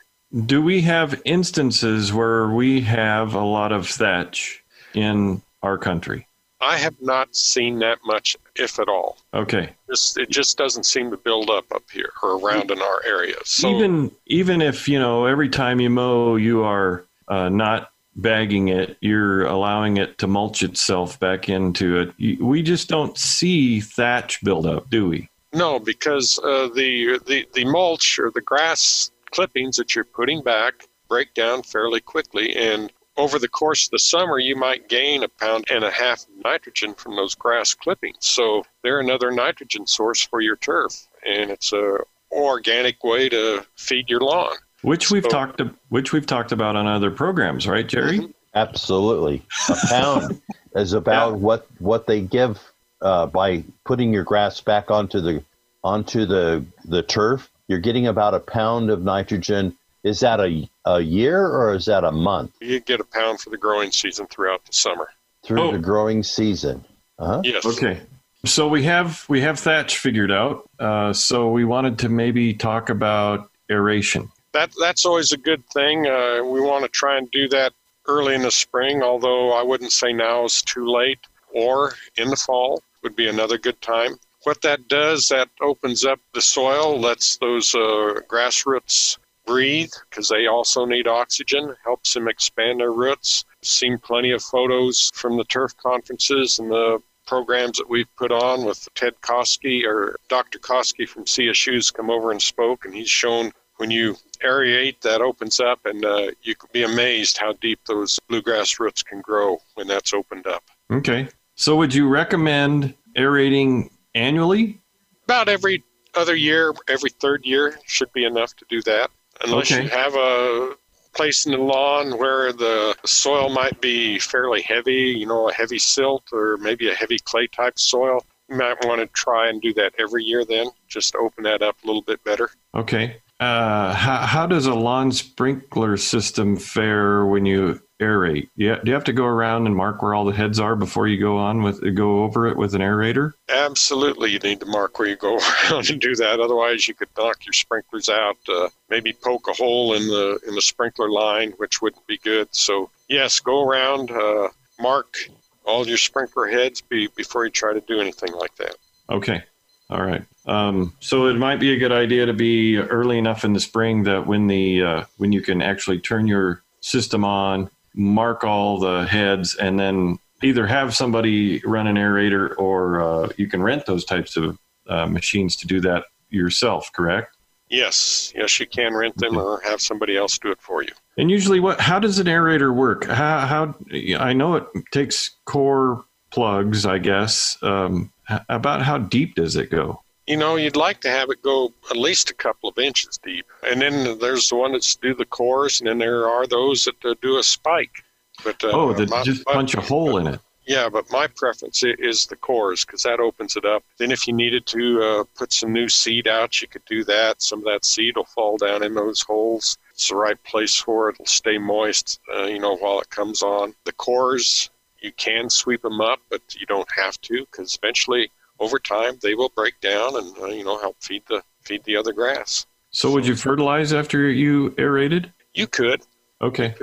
Do 0.46 0.62
we 0.62 0.82
have 0.82 1.20
instances 1.24 2.12
where 2.12 2.48
we 2.48 2.82
have 2.82 3.34
a 3.34 3.42
lot 3.44 3.72
of 3.72 3.88
thatch 3.88 4.62
in 4.94 5.42
our 5.62 5.76
country? 5.78 6.26
I 6.60 6.76
have 6.76 7.00
not 7.00 7.34
seen 7.34 7.78
that 7.78 7.98
much, 8.04 8.36
if 8.56 8.78
at 8.78 8.88
all. 8.88 9.18
Okay. 9.32 9.70
Just 9.88 10.18
it 10.18 10.30
just 10.30 10.58
doesn't 10.58 10.84
seem 10.84 11.10
to 11.10 11.16
build 11.16 11.50
up 11.50 11.64
up 11.74 11.84
here 11.90 12.12
or 12.22 12.38
around 12.38 12.70
in 12.70 12.80
our 12.80 13.02
area. 13.06 13.36
So 13.44 13.74
even 13.74 14.10
even 14.26 14.60
if 14.60 14.88
you 14.88 14.98
know 14.98 15.26
every 15.26 15.48
time 15.48 15.80
you 15.80 15.90
mow, 15.90 16.36
you 16.36 16.62
are 16.62 17.04
uh, 17.28 17.48
not 17.48 17.90
bagging 18.16 18.68
it, 18.68 18.96
you're 19.00 19.46
allowing 19.46 19.96
it 19.96 20.18
to 20.18 20.26
mulch 20.26 20.62
itself 20.62 21.18
back 21.18 21.48
into 21.48 21.98
it. 21.98 22.40
We 22.40 22.62
just 22.62 22.88
don't 22.88 23.16
see 23.16 23.80
thatch 23.80 24.42
buildup, 24.42 24.90
do 24.90 25.08
we? 25.08 25.28
No, 25.52 25.78
because 25.78 26.38
uh, 26.44 26.68
the, 26.74 27.18
the 27.26 27.46
the 27.54 27.64
mulch 27.64 28.18
or 28.18 28.30
the 28.30 28.40
grass 28.40 29.10
clippings 29.30 29.76
that 29.76 29.94
you're 29.94 30.04
putting 30.04 30.42
back 30.42 30.86
break 31.08 31.34
down 31.34 31.62
fairly 31.62 32.00
quickly, 32.00 32.54
and 32.54 32.92
over 33.20 33.38
the 33.38 33.48
course 33.48 33.86
of 33.86 33.90
the 33.90 33.98
summer, 33.98 34.38
you 34.38 34.56
might 34.56 34.88
gain 34.88 35.22
a 35.22 35.28
pound 35.28 35.66
and 35.70 35.84
a 35.84 35.90
half 35.90 36.22
of 36.22 36.28
nitrogen 36.42 36.94
from 36.94 37.16
those 37.16 37.34
grass 37.34 37.74
clippings. 37.74 38.16
So 38.20 38.64
they're 38.82 38.98
another 39.00 39.30
nitrogen 39.30 39.86
source 39.86 40.22
for 40.26 40.40
your 40.40 40.56
turf, 40.56 41.06
and 41.26 41.50
it's 41.50 41.72
a 41.72 41.98
organic 42.32 43.04
way 43.04 43.28
to 43.28 43.64
feed 43.76 44.08
your 44.08 44.20
lawn. 44.20 44.56
Which 44.82 45.10
we've 45.10 45.24
So- 45.24 45.28
talked 45.28 45.60
which 45.90 46.12
we've 46.12 46.26
talked 46.26 46.52
about 46.52 46.74
on 46.76 46.86
other 46.86 47.10
programs, 47.10 47.68
right, 47.68 47.86
Jerry? 47.86 48.18
Mhm. 48.20 48.34
Absolutely, 48.54 49.42
a 49.68 49.76
pound 49.88 50.40
is 50.74 50.92
about 50.94 51.34
what 51.38 51.66
what 51.78 52.06
they 52.06 52.20
give 52.22 52.58
uh, 53.02 53.26
by 53.26 53.62
putting 53.84 54.12
your 54.12 54.24
grass 54.24 54.60
back 54.60 54.90
onto 54.90 55.20
the 55.20 55.44
onto 55.84 56.24
the 56.24 56.64
the 56.86 57.02
turf. 57.02 57.50
You're 57.68 57.78
getting 57.78 58.06
about 58.06 58.34
a 58.34 58.40
pound 58.40 58.90
of 58.90 59.02
nitrogen. 59.02 59.76
Is 60.02 60.20
that 60.20 60.40
a 60.40 60.68
a 60.86 61.00
year 61.00 61.46
or 61.46 61.74
is 61.74 61.84
that 61.86 62.04
a 62.04 62.12
month 62.12 62.52
You 62.60 62.80
get 62.80 63.00
a 63.00 63.04
pound 63.04 63.40
for 63.40 63.50
the 63.50 63.58
growing 63.58 63.90
season 63.92 64.26
throughout 64.26 64.64
the 64.64 64.72
summer. 64.72 65.08
through 65.42 65.60
Oh. 65.62 65.72
the 65.72 65.78
growing 65.78 66.22
season? 66.22 66.84
Uh-huh. 67.18 67.40
Yes. 67.44 67.64
Okay. 67.66 68.00
So 68.46 68.68
we 68.68 68.82
have 68.84 69.24
we 69.28 69.40
have 69.42 69.58
thatch 69.58 69.98
figured 69.98 70.30
out. 70.30 70.68
Uh, 70.78 71.12
so 71.12 71.50
we 71.50 71.64
wanted 71.64 71.98
to 72.00 72.08
maybe 72.08 72.54
talk 72.54 72.88
about 72.88 73.50
aeration. 73.70 74.30
that 74.52 74.70
that's 74.80 75.04
always 75.04 75.32
a 75.32 75.36
good 75.36 75.62
thing. 75.70 76.06
Uh, 76.06 76.42
we 76.44 76.60
want 76.60 76.82
to 76.84 76.88
try 76.88 77.16
and 77.18 77.30
do 77.30 77.48
that 77.50 77.72
early 78.08 78.34
in 78.34 78.42
the 78.42 78.50
spring, 78.50 79.02
although 79.02 79.52
I 79.52 79.62
wouldn't 79.62 79.92
say 79.92 80.12
now 80.12 80.44
is 80.44 80.62
too 80.62 80.86
late, 80.86 81.20
or 81.54 81.94
in 82.16 82.28
the 82.30 82.36
fall 82.36 82.82
would 83.02 83.14
be 83.14 83.28
another 83.28 83.58
good 83.58 83.80
time. 83.82 84.16
What 84.44 84.62
that 84.62 84.88
does, 84.88 85.28
that 85.28 85.48
opens 85.60 86.04
up 86.06 86.18
the 86.34 86.40
soil, 86.40 86.98
lets 86.98 87.36
those 87.36 87.74
uh, 87.74 88.20
grass 88.26 88.64
roots 88.66 89.18
breathe 89.50 89.90
because 90.08 90.28
they 90.28 90.46
also 90.46 90.84
need 90.84 91.08
oxygen, 91.08 91.74
helps 91.84 92.14
them 92.14 92.28
expand 92.28 92.78
their 92.78 92.92
roots. 92.92 93.44
Seen 93.62 93.98
plenty 93.98 94.30
of 94.30 94.42
photos 94.42 95.10
from 95.14 95.36
the 95.36 95.44
turf 95.44 95.76
conferences 95.76 96.60
and 96.60 96.70
the 96.70 97.02
programs 97.26 97.78
that 97.78 97.88
we've 97.88 98.14
put 98.16 98.30
on 98.30 98.64
with 98.64 98.88
Ted 98.94 99.14
Koski 99.22 99.84
or 99.84 100.16
Dr. 100.28 100.58
Koski 100.58 101.08
from 101.08 101.24
CSU's 101.24 101.90
come 101.90 102.10
over 102.10 102.30
and 102.30 102.40
spoke, 102.40 102.84
and 102.84 102.94
he's 102.94 103.08
shown 103.08 103.52
when 103.76 103.90
you 103.90 104.16
aerate, 104.44 105.00
that 105.00 105.20
opens 105.20 105.58
up, 105.58 105.80
and 105.86 106.04
uh, 106.04 106.30
you 106.42 106.54
could 106.54 106.70
be 106.70 106.82
amazed 106.82 107.38
how 107.38 107.52
deep 107.54 107.80
those 107.86 108.20
bluegrass 108.28 108.78
roots 108.78 109.02
can 109.02 109.20
grow 109.20 109.58
when 109.74 109.86
that's 109.86 110.12
opened 110.12 110.46
up. 110.46 110.62
Okay. 110.92 111.28
So 111.56 111.76
would 111.76 111.94
you 111.94 112.06
recommend 112.06 112.94
aerating 113.16 113.90
annually? 114.14 114.78
About 115.24 115.48
every 115.48 115.82
other 116.14 116.36
year, 116.36 116.74
every 116.88 117.10
third 117.10 117.44
year 117.44 117.78
should 117.86 118.12
be 118.12 118.24
enough 118.24 118.54
to 118.56 118.64
do 118.68 118.82
that, 118.82 119.10
unless 119.44 119.70
Okay. 119.72 119.84
you 119.84 119.88
have 119.88 120.14
a 120.14 120.76
place 121.12 121.46
in 121.46 121.52
the 121.52 121.58
lawn 121.58 122.18
where 122.18 122.52
the 122.52 122.96
soil 123.04 123.48
might 123.48 123.80
be 123.80 124.18
fairly 124.18 124.62
heavy, 124.62 125.14
you 125.18 125.26
know, 125.26 125.48
a 125.48 125.52
heavy 125.52 125.78
silt 125.78 126.24
or 126.32 126.56
maybe 126.58 126.88
a 126.88 126.94
heavy 126.94 127.18
clay 127.18 127.46
type 127.48 127.78
soil. 127.78 128.24
You 128.48 128.56
might 128.56 128.84
want 128.84 129.00
to 129.00 129.06
try 129.08 129.48
and 129.48 129.60
do 129.60 129.72
that 129.74 129.92
every 129.98 130.24
year 130.24 130.44
then, 130.44 130.68
just 130.88 131.14
open 131.16 131.44
that 131.44 131.62
up 131.62 131.76
a 131.82 131.86
little 131.86 132.02
bit 132.02 132.22
better. 132.24 132.50
Okay. 132.74 133.20
Uh, 133.40 133.94
how, 133.94 134.18
how 134.26 134.46
does 134.46 134.66
a 134.66 134.74
lawn 134.74 135.10
sprinkler 135.10 135.96
system 135.96 136.56
fare 136.56 137.24
when 137.24 137.46
you 137.46 137.80
aerate? 137.98 138.48
Yeah, 138.54 138.76
do 138.84 138.90
you 138.90 138.94
have 138.94 139.04
to 139.04 139.14
go 139.14 139.24
around 139.24 139.66
and 139.66 139.74
mark 139.74 140.02
where 140.02 140.12
all 140.12 140.26
the 140.26 140.32
heads 140.32 140.60
are 140.60 140.76
before 140.76 141.08
you 141.08 141.18
go 141.18 141.38
on 141.38 141.62
with 141.62 141.82
go 141.94 142.22
over 142.22 142.46
it 142.46 142.58
with 142.58 142.74
an 142.74 142.82
aerator? 142.82 143.32
Absolutely, 143.48 144.30
you 144.30 144.38
need 144.40 144.60
to 144.60 144.66
mark 144.66 144.98
where 144.98 145.08
you 145.08 145.16
go 145.16 145.38
around 145.70 145.88
and 145.88 146.00
do 146.00 146.14
that. 146.16 146.38
Otherwise, 146.38 146.86
you 146.86 146.92
could 146.92 147.08
knock 147.16 147.46
your 147.46 147.54
sprinklers 147.54 148.10
out. 148.10 148.36
Uh, 148.46 148.68
maybe 148.90 149.14
poke 149.14 149.48
a 149.48 149.54
hole 149.54 149.94
in 149.94 150.06
the 150.06 150.38
in 150.46 150.54
the 150.54 150.62
sprinkler 150.62 151.10
line, 151.10 151.52
which 151.52 151.80
wouldn't 151.80 152.06
be 152.06 152.18
good. 152.18 152.48
So 152.52 152.90
yes, 153.08 153.40
go 153.40 153.66
around, 153.66 154.10
uh, 154.10 154.48
mark 154.78 155.16
all 155.64 155.86
your 155.86 155.96
sprinkler 155.96 156.48
heads 156.48 156.82
be, 156.82 157.08
before 157.16 157.44
you 157.44 157.50
try 157.50 157.72
to 157.72 157.80
do 157.80 158.00
anything 158.00 158.32
like 158.34 158.54
that. 158.56 158.76
Okay. 159.08 159.44
All 159.90 160.02
right. 160.02 160.24
Um, 160.46 160.94
so 161.00 161.26
it 161.26 161.36
might 161.36 161.58
be 161.58 161.72
a 161.72 161.78
good 161.78 161.92
idea 161.92 162.26
to 162.26 162.32
be 162.32 162.78
early 162.78 163.18
enough 163.18 163.44
in 163.44 163.52
the 163.52 163.60
spring 163.60 164.04
that 164.04 164.26
when 164.26 164.46
the 164.46 164.82
uh, 164.82 165.04
when 165.18 165.32
you 165.32 165.42
can 165.42 165.60
actually 165.60 165.98
turn 165.98 166.26
your 166.26 166.62
system 166.80 167.24
on, 167.24 167.70
mark 167.94 168.44
all 168.44 168.78
the 168.78 169.06
heads, 169.06 169.56
and 169.56 169.78
then 169.78 170.18
either 170.42 170.66
have 170.66 170.94
somebody 170.94 171.60
run 171.64 171.86
an 171.86 171.96
aerator 171.96 172.56
or 172.56 173.00
uh, 173.00 173.28
you 173.36 173.48
can 173.48 173.62
rent 173.62 173.84
those 173.86 174.04
types 174.04 174.36
of 174.36 174.58
uh, 174.88 175.06
machines 175.06 175.56
to 175.56 175.66
do 175.66 175.80
that 175.80 176.04
yourself. 176.30 176.90
Correct. 176.92 177.36
Yes, 177.68 178.32
yes, 178.34 178.58
you 178.58 178.66
can 178.66 178.94
rent 178.94 179.16
them 179.16 179.36
or 179.36 179.60
have 179.62 179.80
somebody 179.80 180.16
else 180.16 180.38
do 180.38 180.50
it 180.50 180.60
for 180.60 180.82
you. 180.82 180.90
And 181.16 181.30
usually, 181.30 181.60
what? 181.60 181.80
How 181.80 181.98
does 181.98 182.18
an 182.18 182.26
aerator 182.26 182.74
work? 182.74 183.04
How? 183.04 183.40
How? 183.40 183.74
I 184.18 184.32
know 184.32 184.54
it 184.54 184.66
takes 184.92 185.30
core 185.44 186.04
plugs, 186.30 186.86
I 186.86 186.98
guess. 186.98 187.56
Um, 187.62 188.12
about 188.48 188.82
how 188.82 188.98
deep 188.98 189.34
does 189.34 189.56
it 189.56 189.70
go? 189.70 190.02
You 190.26 190.36
know, 190.36 190.56
you'd 190.56 190.76
like 190.76 191.00
to 191.00 191.10
have 191.10 191.30
it 191.30 191.42
go 191.42 191.72
at 191.90 191.96
least 191.96 192.30
a 192.30 192.34
couple 192.34 192.68
of 192.68 192.78
inches 192.78 193.18
deep. 193.22 193.46
And 193.68 193.80
then 193.80 194.18
there's 194.18 194.48
the 194.48 194.56
one 194.56 194.72
that's 194.72 194.94
do 194.94 195.14
the 195.14 195.24
cores, 195.24 195.80
and 195.80 195.88
then 195.88 195.98
there 195.98 196.28
are 196.28 196.46
those 196.46 196.84
that 196.84 197.04
uh, 197.04 197.14
do 197.20 197.38
a 197.38 197.42
spike. 197.42 198.04
But 198.44 198.62
uh, 198.62 198.70
oh, 198.72 198.92
that 198.92 199.24
just 199.24 199.44
my- 199.46 199.54
punch 199.54 199.74
a 199.74 199.80
hole 199.80 200.18
in 200.18 200.26
it. 200.26 200.40
Yeah, 200.66 200.88
but 200.88 201.10
my 201.10 201.26
preference 201.26 201.82
is 201.82 202.26
the 202.26 202.36
cores 202.36 202.84
because 202.84 203.02
that 203.02 203.18
opens 203.18 203.56
it 203.56 203.64
up. 203.64 203.82
Then, 203.98 204.12
if 204.12 204.28
you 204.28 204.32
needed 204.32 204.66
to 204.66 205.02
uh, 205.02 205.24
put 205.36 205.52
some 205.52 205.72
new 205.72 205.88
seed 205.88 206.28
out, 206.28 206.62
you 206.62 206.68
could 206.68 206.84
do 206.84 207.02
that. 207.04 207.42
Some 207.42 207.58
of 207.60 207.64
that 207.64 207.84
seed 207.84 208.16
will 208.16 208.24
fall 208.24 208.56
down 208.56 208.84
in 208.84 208.94
those 208.94 209.20
holes. 209.20 209.78
It's 209.90 210.10
the 210.10 210.14
right 210.14 210.40
place 210.44 210.76
for 210.76 211.08
it. 211.08 211.14
It'll 211.14 211.26
stay 211.26 211.58
moist, 211.58 212.20
uh, 212.32 212.44
you 212.44 212.60
know, 212.60 212.76
while 212.76 213.00
it 213.00 213.10
comes 213.10 213.42
on. 213.42 213.74
The 213.84 213.92
cores, 213.94 214.70
you 215.00 215.12
can 215.12 215.48
sweep 215.50 215.82
them 215.82 216.00
up, 216.00 216.20
but 216.30 216.40
you 216.58 216.66
don't 216.66 216.88
have 216.96 217.20
to 217.22 217.40
because 217.46 217.76
eventually 217.82 218.30
over 218.58 218.78
time 218.78 219.18
they 219.22 219.34
will 219.34 219.48
break 219.50 219.80
down 219.80 220.16
and 220.16 220.36
uh, 220.38 220.46
you 220.46 220.64
know 220.64 220.78
help 220.78 220.96
feed 221.00 221.22
the 221.28 221.42
feed 221.62 221.82
the 221.84 221.96
other 221.96 222.12
grass. 222.12 222.66
So 222.90 223.10
would 223.12 223.26
you 223.26 223.36
fertilize 223.36 223.92
after 223.92 224.28
you 224.30 224.74
aerated? 224.78 225.32
You 225.54 225.66
could 225.66 226.02
Okay. 226.42 226.74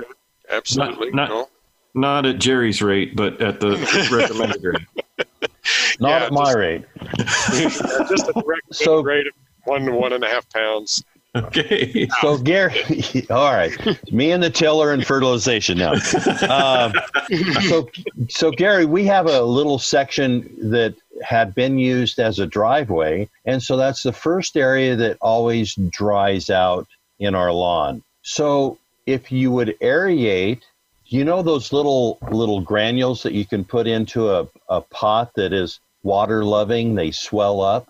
absolutely. 0.50 1.10
not- 1.10 1.28
you 1.28 1.34
know. 1.34 1.48
Not 1.94 2.26
at 2.26 2.38
Jerry's 2.38 2.80
rate, 2.80 3.16
but 3.16 3.40
at 3.40 3.58
the 3.60 3.70
recommended 4.12 4.62
rate. 4.62 4.86
Not 5.98 6.08
Yeah, 6.20 6.26
at 6.26 6.32
my 6.32 6.44
just- 6.44 6.56
rate. 6.56 6.84
just 7.66 7.80
a 8.28 8.32
recommended 8.34 8.62
So- 8.72 9.02
rate 9.02 9.26
of 9.26 9.32
one 9.64 9.84
to 9.86 9.92
one 9.92 10.12
and 10.12 10.22
a 10.22 10.28
half 10.28 10.48
pounds. 10.50 11.02
Okay. 11.44 12.08
So 12.20 12.38
Gary, 12.38 13.26
all 13.30 13.52
right, 13.52 13.72
me 14.12 14.32
and 14.32 14.42
the 14.42 14.50
tiller 14.50 14.92
and 14.92 15.06
fertilization 15.06 15.78
now. 15.78 15.92
Um, 16.48 16.92
so, 17.68 17.88
so 18.28 18.50
Gary, 18.50 18.86
we 18.86 19.04
have 19.06 19.26
a 19.26 19.42
little 19.42 19.78
section 19.78 20.70
that 20.70 20.94
had 21.22 21.54
been 21.54 21.78
used 21.78 22.18
as 22.18 22.38
a 22.38 22.46
driveway, 22.46 23.28
and 23.44 23.62
so 23.62 23.76
that's 23.76 24.02
the 24.02 24.12
first 24.12 24.56
area 24.56 24.96
that 24.96 25.18
always 25.20 25.74
dries 25.90 26.50
out 26.50 26.86
in 27.18 27.34
our 27.34 27.52
lawn. 27.52 28.02
So, 28.22 28.78
if 29.06 29.32
you 29.32 29.50
would 29.52 29.76
aerate, 29.80 30.62
you 31.06 31.24
know 31.24 31.42
those 31.42 31.72
little 31.72 32.18
little 32.30 32.60
granules 32.60 33.22
that 33.22 33.32
you 33.32 33.46
can 33.46 33.64
put 33.64 33.86
into 33.86 34.30
a, 34.30 34.46
a 34.68 34.80
pot 34.80 35.32
that 35.34 35.52
is 35.52 35.80
water 36.02 36.44
loving, 36.44 36.94
they 36.94 37.10
swell 37.10 37.60
up. 37.60 37.88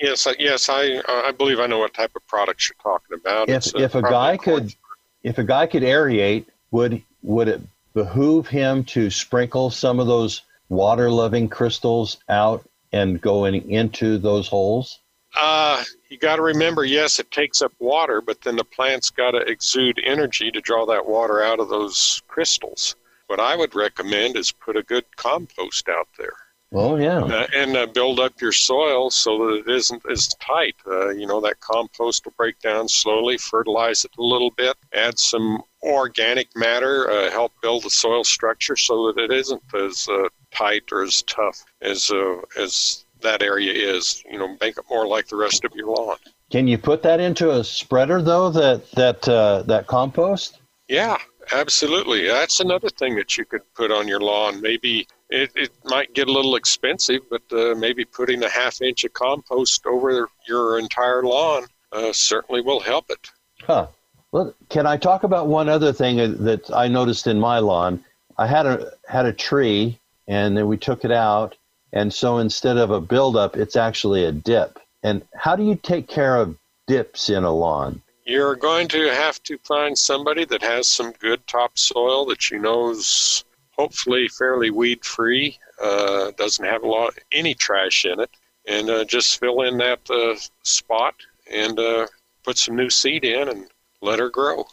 Yes, 0.00 0.26
I, 0.26 0.34
yes, 0.38 0.68
I 0.68 0.96
uh, 0.96 1.22
I 1.26 1.32
believe 1.32 1.60
I 1.60 1.66
know 1.66 1.78
what 1.78 1.94
type 1.94 2.14
of 2.14 2.26
products 2.26 2.68
you're 2.68 2.82
talking 2.82 3.18
about. 3.18 3.48
if 3.48 3.74
uh, 3.74 3.80
if 3.80 3.94
a 3.94 4.02
guy 4.02 4.36
could 4.36 4.74
if 5.22 5.38
a 5.38 5.44
guy 5.44 5.66
could 5.66 5.82
aerate 5.82 6.46
would 6.70 7.02
would 7.22 7.48
it 7.48 7.60
behoove 7.94 8.46
him 8.46 8.84
to 8.84 9.10
sprinkle 9.10 9.70
some 9.70 9.98
of 9.98 10.06
those 10.06 10.42
water 10.68 11.10
loving 11.10 11.48
crystals 11.48 12.18
out 12.28 12.68
and 12.92 13.20
going 13.20 13.70
into 13.70 14.18
those 14.18 14.46
holes 14.48 15.00
Uh, 15.36 15.82
you 16.08 16.16
got 16.16 16.36
to 16.36 16.42
remember, 16.42 16.84
yes, 16.84 17.18
it 17.18 17.30
takes 17.30 17.60
up 17.60 17.72
water, 17.78 18.20
but 18.20 18.40
then 18.42 18.56
the 18.56 18.64
plant's 18.64 19.10
got 19.10 19.32
to 19.32 19.38
exude 19.38 20.00
energy 20.04 20.50
to 20.50 20.60
draw 20.60 20.86
that 20.86 21.06
water 21.06 21.42
out 21.42 21.60
of 21.60 21.68
those 21.68 22.22
crystals. 22.28 22.96
What 23.26 23.40
I 23.40 23.56
would 23.56 23.74
recommend 23.74 24.36
is 24.36 24.52
put 24.52 24.76
a 24.76 24.82
good 24.82 25.04
compost 25.16 25.88
out 25.88 26.08
there 26.18 26.32
oh 26.72 26.96
yeah 26.96 27.20
uh, 27.20 27.46
and 27.54 27.76
uh, 27.76 27.86
build 27.86 28.20
up 28.20 28.40
your 28.40 28.52
soil 28.52 29.10
so 29.10 29.38
that 29.46 29.64
it 29.66 29.68
isn't 29.68 30.02
as 30.10 30.28
tight. 30.34 30.76
Uh, 30.86 31.10
you 31.10 31.26
know, 31.26 31.40
that 31.40 31.60
compost 31.60 32.24
will 32.24 32.34
break 32.36 32.58
down 32.60 32.88
slowly, 32.88 33.38
fertilize 33.38 34.04
it 34.04 34.10
a 34.18 34.22
little 34.22 34.50
bit, 34.50 34.76
add 34.94 35.18
some 35.18 35.62
organic 35.82 36.48
matter, 36.56 37.10
uh, 37.10 37.30
help 37.30 37.52
build 37.62 37.84
the 37.84 37.90
soil 37.90 38.24
structure 38.24 38.76
so 38.76 39.12
that 39.12 39.22
it 39.22 39.32
isn't 39.32 39.62
as 39.74 40.06
uh, 40.10 40.28
tight 40.52 40.84
or 40.92 41.02
as 41.02 41.22
tough 41.22 41.64
as 41.80 42.10
uh, 42.10 42.40
as 42.58 43.04
that 43.22 43.42
area 43.42 43.72
is. 43.72 44.22
You 44.30 44.38
know, 44.38 44.56
make 44.60 44.78
it 44.78 44.84
more 44.90 45.06
like 45.06 45.28
the 45.28 45.36
rest 45.36 45.64
of 45.64 45.72
your 45.74 45.88
lawn. 45.88 46.16
can 46.50 46.66
you 46.66 46.78
put 46.78 47.02
that 47.02 47.20
into 47.20 47.50
a 47.50 47.64
spreader 47.64 48.22
though 48.22 48.50
that 48.50 48.90
that 48.92 49.28
uh, 49.28 49.62
that 49.62 49.86
compost 49.86 50.58
Yeah, 50.88 51.18
absolutely. 51.52 52.26
That's 52.26 52.60
another 52.60 52.88
thing 52.88 53.16
that 53.16 53.36
you 53.36 53.44
could 53.44 53.62
put 53.74 53.90
on 53.90 54.08
your 54.08 54.20
lawn. 54.20 54.60
Maybe 54.60 55.06
it, 55.30 55.50
it 55.54 55.70
might 55.84 56.14
get 56.14 56.28
a 56.28 56.32
little 56.32 56.56
expensive, 56.56 57.20
but 57.30 57.42
uh, 57.52 57.74
maybe 57.74 58.04
putting 58.04 58.42
a 58.44 58.48
half 58.48 58.80
inch 58.80 59.04
of 59.04 59.12
compost 59.12 59.86
over 59.86 60.28
your 60.46 60.78
entire 60.78 61.22
lawn 61.22 61.64
uh, 61.92 62.12
certainly 62.12 62.60
will 62.60 62.80
help 62.80 63.10
it. 63.10 63.30
huh. 63.62 63.86
Well 64.30 64.54
can 64.68 64.86
i 64.86 64.98
talk 64.98 65.24
about 65.24 65.46
one 65.46 65.70
other 65.70 65.90
thing 65.92 66.16
that 66.44 66.70
i 66.74 66.86
noticed 66.86 67.26
in 67.26 67.40
my 67.40 67.58
lawn? 67.60 68.04
I 68.36 68.46
had 68.46 68.66
a 68.66 68.92
had 69.08 69.24
a 69.24 69.32
tree 69.32 69.98
and 70.26 70.56
then 70.56 70.66
we 70.68 70.76
took 70.76 71.04
it 71.04 71.10
out 71.10 71.56
and 71.94 72.12
so 72.12 72.38
instead 72.38 72.76
of 72.76 72.90
a 72.90 73.00
buildup 73.00 73.56
it's 73.56 73.76
actually 73.76 74.24
a 74.24 74.32
dip. 74.32 74.78
And 75.02 75.22
how 75.34 75.56
do 75.56 75.62
you 75.62 75.76
take 75.76 76.08
care 76.08 76.36
of 76.36 76.56
dips 76.86 77.30
in 77.30 77.44
a 77.44 77.52
lawn? 77.52 78.02
You're 78.26 78.56
going 78.56 78.88
to 78.88 79.08
have 79.14 79.42
to 79.44 79.56
find 79.58 79.96
somebody 79.96 80.44
that 80.44 80.62
has 80.62 80.88
some 80.88 81.12
good 81.12 81.46
topsoil 81.46 82.26
that 82.26 82.50
you 82.50 82.58
know's 82.58 83.44
hopefully 83.78 84.28
fairly 84.28 84.70
weed 84.70 85.04
free, 85.04 85.56
uh, 85.82 86.32
doesn't 86.36 86.64
have 86.64 86.82
a 86.82 86.88
lot 86.88 87.14
any 87.32 87.54
trash 87.54 88.04
in 88.04 88.20
it, 88.20 88.30
and 88.66 88.90
uh, 88.90 89.04
just 89.04 89.38
fill 89.38 89.62
in 89.62 89.78
that 89.78 90.00
uh, 90.10 90.34
spot 90.62 91.14
and 91.52 91.78
uh, 91.78 92.06
put 92.44 92.58
some 92.58 92.76
new 92.76 92.90
seed 92.90 93.24
in 93.24 93.48
and 93.48 93.66
let 94.02 94.18
her 94.18 94.28
grow. 94.28 94.66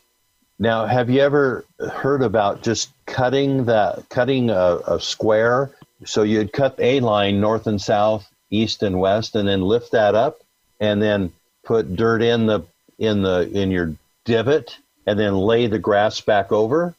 Now, 0.58 0.86
have 0.86 1.10
you 1.10 1.22
ever 1.22 1.66
heard 1.91 2.22
about 2.22 2.64
just 2.64 2.91
cutting 3.06 3.66
that, 3.66 4.08
cutting 4.10 4.49
a, 4.49 4.80
a 4.88 4.99
square? 4.99 5.72
So 6.06 6.24
you'd 6.24 6.53
cut 6.53 6.76
a 6.80 6.99
line 7.01 7.41
north 7.41 7.68
and 7.68 7.82
south, 7.82 8.30
east 8.49 8.82
and 8.84 8.99
west, 8.99 9.36
and 9.36 9.47
then 9.47 9.62
lift 9.62 9.91
that 9.91 10.16
up, 10.16 10.39
and 10.80 11.01
then 11.01 11.34
put 11.64 11.95
dirt 11.95 12.22
in 12.22 12.45
the 12.45 12.62
in 12.97 13.22
the 13.22 13.49
in 13.51 13.70
your 13.72 13.95
divot, 14.24 14.78
and 15.06 15.20
then 15.20 15.36
lay 15.36 15.68
the 15.68 15.80
grass 15.80 16.22
back 16.22 16.51
over. 16.51 16.95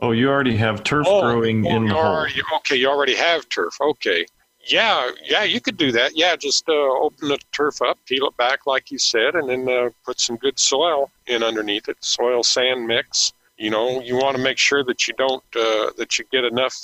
Oh, 0.00 0.12
you 0.12 0.28
already 0.28 0.56
have 0.56 0.84
turf 0.84 1.06
growing 1.06 1.66
oh, 1.66 1.70
in 1.70 1.82
you 1.82 1.88
the 1.88 1.94
hole. 1.94 2.04
already, 2.04 2.40
okay, 2.56 2.76
you 2.76 2.88
already 2.88 3.14
have 3.14 3.48
turf. 3.48 3.74
Okay. 3.80 4.26
Yeah, 4.66 5.10
yeah, 5.24 5.44
you 5.44 5.60
could 5.60 5.76
do 5.76 5.90
that. 5.92 6.16
Yeah, 6.16 6.36
just 6.36 6.68
uh, 6.68 6.72
open 6.72 7.28
the 7.28 7.38
turf 7.52 7.80
up, 7.80 7.98
peel 8.06 8.26
it 8.26 8.36
back 8.36 8.66
like 8.66 8.90
you 8.90 8.98
said, 8.98 9.34
and 9.34 9.48
then 9.48 9.68
uh, 9.68 9.88
put 10.04 10.20
some 10.20 10.36
good 10.36 10.58
soil 10.58 11.10
in 11.26 11.42
underneath 11.42 11.88
it. 11.88 11.96
Soil 12.00 12.42
sand 12.42 12.86
mix. 12.86 13.32
You 13.56 13.70
know, 13.70 14.00
you 14.00 14.16
want 14.16 14.36
to 14.36 14.42
make 14.42 14.58
sure 14.58 14.84
that 14.84 15.08
you 15.08 15.14
don't 15.14 15.42
uh, 15.56 15.90
that 15.96 16.18
you 16.18 16.24
get 16.30 16.44
enough 16.44 16.76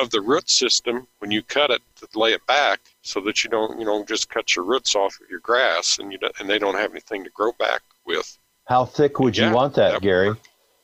of 0.00 0.10
the 0.10 0.20
root 0.20 0.48
system 0.48 1.06
when 1.18 1.30
you 1.30 1.42
cut 1.42 1.70
it 1.70 1.82
to 1.96 2.18
lay 2.18 2.32
it 2.32 2.44
back, 2.46 2.80
so 3.02 3.20
that 3.20 3.44
you 3.44 3.50
don't 3.50 3.78
you 3.78 3.84
know 3.84 4.04
just 4.04 4.30
cut 4.30 4.56
your 4.56 4.64
roots 4.64 4.94
off 4.96 5.20
of 5.20 5.28
your 5.28 5.40
grass 5.40 5.98
and 5.98 6.10
you 6.10 6.18
don't, 6.18 6.32
and 6.40 6.48
they 6.48 6.58
don't 6.58 6.76
have 6.76 6.92
anything 6.92 7.24
to 7.24 7.30
grow 7.30 7.52
back 7.52 7.82
with. 8.06 8.38
How 8.64 8.84
thick 8.84 9.20
would 9.20 9.36
you 9.36 9.50
want 9.50 9.74
that, 9.74 9.92
that- 9.92 10.02
Gary? 10.02 10.34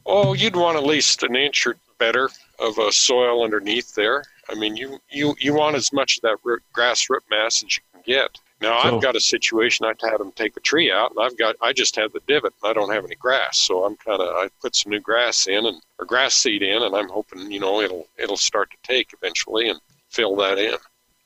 Oh, 0.06 0.32
you'd 0.34 0.56
want 0.56 0.76
at 0.76 0.84
least 0.84 1.22
an 1.22 1.34
inch 1.36 1.66
or 1.66 1.76
better 1.98 2.28
of 2.58 2.78
a 2.78 2.92
soil 2.92 3.42
underneath 3.44 3.94
there. 3.94 4.24
I 4.48 4.54
mean, 4.54 4.76
you, 4.76 4.98
you, 5.10 5.34
you 5.38 5.54
want 5.54 5.76
as 5.76 5.92
much 5.92 6.16
of 6.18 6.22
that 6.22 6.36
root, 6.44 6.62
grass 6.72 7.08
root 7.08 7.22
mass 7.30 7.62
as 7.64 7.76
you 7.76 7.82
can 7.92 8.02
get. 8.04 8.38
Now, 8.60 8.82
So- 8.82 8.96
I've 8.96 9.02
got 9.02 9.16
a 9.16 9.20
situation. 9.20 9.86
I've 9.86 10.00
had 10.00 10.18
them 10.18 10.32
take 10.32 10.56
a 10.56 10.60
tree 10.60 10.90
out, 10.92 11.10
and 11.10 11.20
I've 11.24 11.36
got 11.38 11.56
I 11.60 11.72
just 11.72 11.96
had 11.96 12.12
the 12.12 12.20
divot, 12.28 12.52
and 12.62 12.70
I 12.70 12.72
don't 12.72 12.92
have 12.92 13.04
any 13.04 13.16
grass, 13.16 13.58
so 13.58 13.84
I'm 13.84 13.96
kind 13.96 14.20
of 14.22 14.28
I 14.36 14.48
put 14.62 14.76
some 14.76 14.90
new 14.90 15.00
grass 15.00 15.46
in 15.46 15.66
and 15.66 15.80
or 15.98 16.06
grass 16.06 16.36
seed 16.36 16.62
in, 16.62 16.82
and 16.82 16.94
I'm 16.94 17.08
hoping 17.08 17.50
you 17.50 17.60
know 17.60 17.80
it'll 17.80 18.06
it'll 18.16 18.36
start 18.36 18.70
to 18.70 18.76
take 18.82 19.12
eventually 19.12 19.68
and 19.68 19.80
fill 20.10 20.36
that 20.36 20.58
in. 20.58 20.76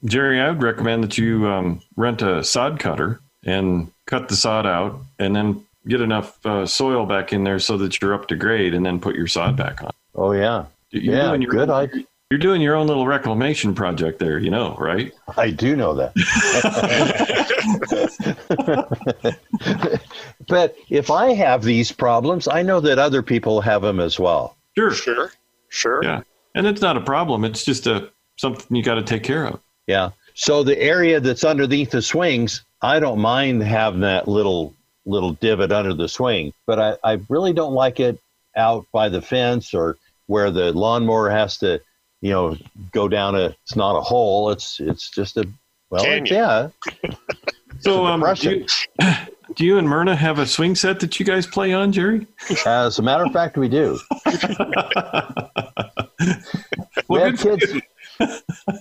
Jerry, 0.05 0.41
I 0.41 0.49
would 0.51 0.63
recommend 0.63 1.05
that 1.05 1.19
you 1.19 1.47
um, 1.47 1.81
rent 1.97 2.23
a 2.23 2.43
sod 2.43 2.79
cutter 2.81 3.21
and 3.45 3.93
cut 4.07 4.29
the 4.29 4.37
sod 4.37 4.67
out, 4.67 5.01
and 5.19 5.37
then 5.37 5.65
get 5.87 6.01
enough 6.01 6.45
uh, 6.45 6.67
soil 6.67 7.07
back 7.07 7.33
in 7.33 7.45
there 7.45 7.59
so 7.59 7.77
that 7.79 8.01
you're 8.01 8.15
up 8.15 8.29
to 8.29 8.37
grade, 8.37 8.75
and 8.75 8.85
then 8.85 9.01
put 9.01 9.15
your 9.15 9.27
sod 9.27 9.57
back 9.57 9.83
on. 9.83 9.91
Oh 10.15 10.33
yeah, 10.33 10.67
You're 10.91 11.15
yeah, 11.15 11.29
doing 11.29 11.43
your 11.43 11.51
good. 11.53 11.71
own, 11.71 11.91
I 11.95 12.05
You're 12.31 12.41
doing 12.41 12.61
your 12.61 12.75
own 12.75 12.87
little 12.87 13.07
reclamation 13.07 13.75
project 13.75 14.19
there, 14.19 14.39
you 14.39 14.51
know, 14.51 14.77
right? 14.79 15.13
I 15.37 15.51
do 15.51 15.77
know 15.77 15.95
that. 15.95 16.13
but 20.49 20.77
if 20.89 21.11
I 21.11 21.33
have 21.35 21.63
these 21.63 21.93
problems, 21.93 22.49
I 22.49 22.63
know 22.63 22.81
that 22.81 22.99
other 22.99 23.23
people 23.23 23.61
have 23.61 23.83
them 23.83 24.01
as 24.01 24.19
well. 24.19 24.57
Sure. 24.77 24.91
Sure, 24.91 25.33
sure. 25.69 26.03
Yeah. 26.03 26.23
And 26.55 26.67
it's 26.67 26.81
not 26.81 26.97
a 26.97 27.01
problem. 27.01 27.45
It's 27.45 27.65
just 27.65 27.87
a 27.87 28.11
something 28.37 28.77
you 28.77 28.83
got 28.83 28.95
to 28.95 29.03
take 29.03 29.23
care 29.23 29.47
of. 29.47 29.61
Yeah. 29.87 30.11
So 30.35 30.63
the 30.63 30.81
area 30.81 31.21
that's 31.21 31.45
underneath 31.45 31.91
the 31.91 32.03
swings, 32.03 32.63
I 32.81 33.01
don't 33.01 33.19
mind 33.19 33.63
having 33.63 34.01
that 34.01 34.29
little 34.29 34.75
little 35.09 35.33
divot 35.33 35.73
under 35.73 35.95
the 35.95 36.09
swing, 36.09 36.53
but 36.67 36.79
I, 36.79 36.97
I 37.03 37.21
really 37.29 37.53
don't 37.53 37.73
like 37.73 37.99
it 38.01 38.21
out 38.57 38.87
by 38.93 39.09
the 39.09 39.23
fence 39.23 39.75
or 39.75 39.97
where 40.27 40.51
the 40.51 40.73
lawnmower 40.73 41.31
has 41.31 41.59
to, 41.59 41.81
you 42.21 42.31
know, 42.31 42.57
go 42.93 43.09
down 43.09 43.35
a. 43.35 43.55
It's 43.65 43.77
not 43.77 43.97
a 43.97 44.01
hole. 44.01 44.51
It's 44.51 44.81
it's 44.81 45.11
just 45.11 45.37
a. 45.37 45.49
Well, 45.91 46.05
Canyon. 46.05 46.27
yeah. 46.27 46.69
So, 47.81 48.07
um, 48.07 48.25
do, 48.35 48.51
you, 48.51 48.67
do 49.55 49.65
you 49.65 49.79
and 49.79 49.89
Myrna 49.89 50.17
have 50.17 50.41
a 50.41 50.47
swing 50.47 50.75
set 50.75 50.99
that 51.01 51.21
you 51.21 51.27
guys 51.27 51.47
play 51.47 51.73
on, 51.73 51.93
Jerry? 51.93 52.27
As 52.67 52.99
a 52.99 53.03
matter 53.03 53.25
of 53.25 53.33
fact, 53.33 53.57
we 53.57 53.69
do. 53.69 53.99
we 54.27 54.33
well, 57.09 57.31
have 57.31 57.39
kids. 57.39 57.73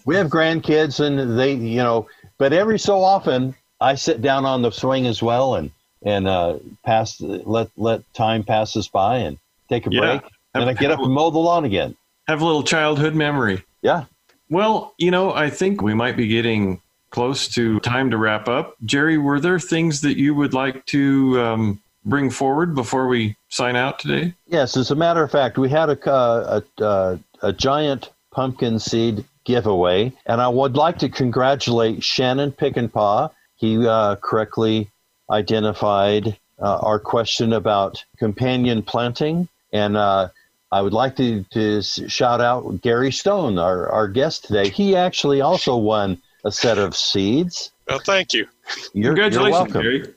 we 0.05 0.15
have 0.15 0.27
grandkids, 0.27 0.99
and 0.99 1.37
they, 1.37 1.53
you 1.53 1.77
know, 1.77 2.07
but 2.39 2.53
every 2.53 2.79
so 2.79 3.03
often 3.03 3.53
I 3.79 3.93
sit 3.95 4.21
down 4.21 4.45
on 4.45 4.63
the 4.63 4.71
swing 4.71 5.05
as 5.05 5.21
well, 5.21 5.55
and 5.55 5.69
and 6.07 6.27
uh, 6.27 6.57
pass 6.85 7.19
let 7.19 7.69
let 7.77 8.01
time 8.13 8.43
pass 8.43 8.75
us 8.77 8.87
by 8.87 9.17
and 9.17 9.37
take 9.69 9.85
a 9.87 9.89
Yeah. 9.91 9.99
break, 9.99 10.21
and 10.53 10.69
I 10.69 10.73
get 10.73 10.91
up 10.91 10.99
and 10.99 11.11
mow 11.13 11.29
the 11.29 11.39
lawn 11.39 11.65
again. 11.65 11.95
have 12.27 12.41
a 12.41 12.45
little 12.45 12.63
childhood 12.63 13.15
memory. 13.15 13.63
Yeah. 13.81 14.05
Well, 14.49 14.93
you 14.97 15.11
know, 15.11 15.33
I 15.33 15.49
think 15.49 15.81
we 15.81 15.93
might 15.93 16.15
be 16.17 16.27
getting 16.27 16.81
close 17.09 17.47
to 17.55 17.79
time 17.81 18.09
to 18.11 18.17
wrap 18.17 18.47
up. 18.47 18.75
Jerry, 18.83 19.17
were 19.17 19.39
there 19.39 19.59
things 19.59 20.01
that 20.01 20.17
you 20.17 20.33
would 20.35 20.53
like 20.53 20.85
to 20.87 21.39
um, 21.41 21.81
bring 22.05 22.29
forward 22.29 22.75
before 22.75 23.07
we 23.07 23.35
sign 23.49 23.75
out 23.75 23.99
today? 23.99 24.33
Yes, 24.47 24.75
as 24.77 24.91
a 24.91 24.95
matter 24.95 25.23
of 25.23 25.31
fact, 25.31 25.57
we 25.57 25.69
had 25.69 25.89
a 25.89 26.11
uh, 26.11 26.61
a, 26.79 26.83
a, 26.83 27.19
a 27.43 27.53
giant 27.53 28.09
pumpkin 28.31 28.79
seed 28.79 29.23
giveaway. 29.45 30.11
And 30.25 30.41
I 30.41 30.47
would 30.49 30.75
like 30.75 30.97
to 30.99 31.09
congratulate 31.09 32.03
Shannon 32.03 32.51
Pickenpaw. 32.51 33.31
He 33.55 33.87
uh, 33.87 34.15
correctly 34.17 34.89
identified 35.29 36.37
uh, 36.59 36.79
our 36.79 36.99
question 36.99 37.53
about 37.53 38.03
companion 38.17 38.81
planting. 38.81 39.47
And 39.73 39.97
uh, 39.97 40.29
I 40.71 40.81
would 40.81 40.93
like 40.93 41.15
to, 41.17 41.43
to 41.51 41.81
shout 41.81 42.41
out 42.41 42.81
Gary 42.81 43.11
Stone, 43.11 43.57
our, 43.57 43.89
our 43.89 44.07
guest 44.07 44.45
today. 44.45 44.69
He 44.69 44.95
actually 44.95 45.41
also 45.41 45.77
won 45.77 46.21
a 46.43 46.51
set 46.51 46.77
of 46.77 46.95
seeds. 46.95 47.71
Well, 47.87 47.99
thank 47.99 48.33
you. 48.33 48.47
You're, 48.93 49.13
Congratulations, 49.13 49.33
you're 49.33 49.51
welcome. 49.51 49.81
Gary. 49.81 50.13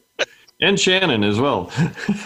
And 0.63 0.79
Shannon 0.79 1.25
as 1.25 1.41
well. 1.41 1.73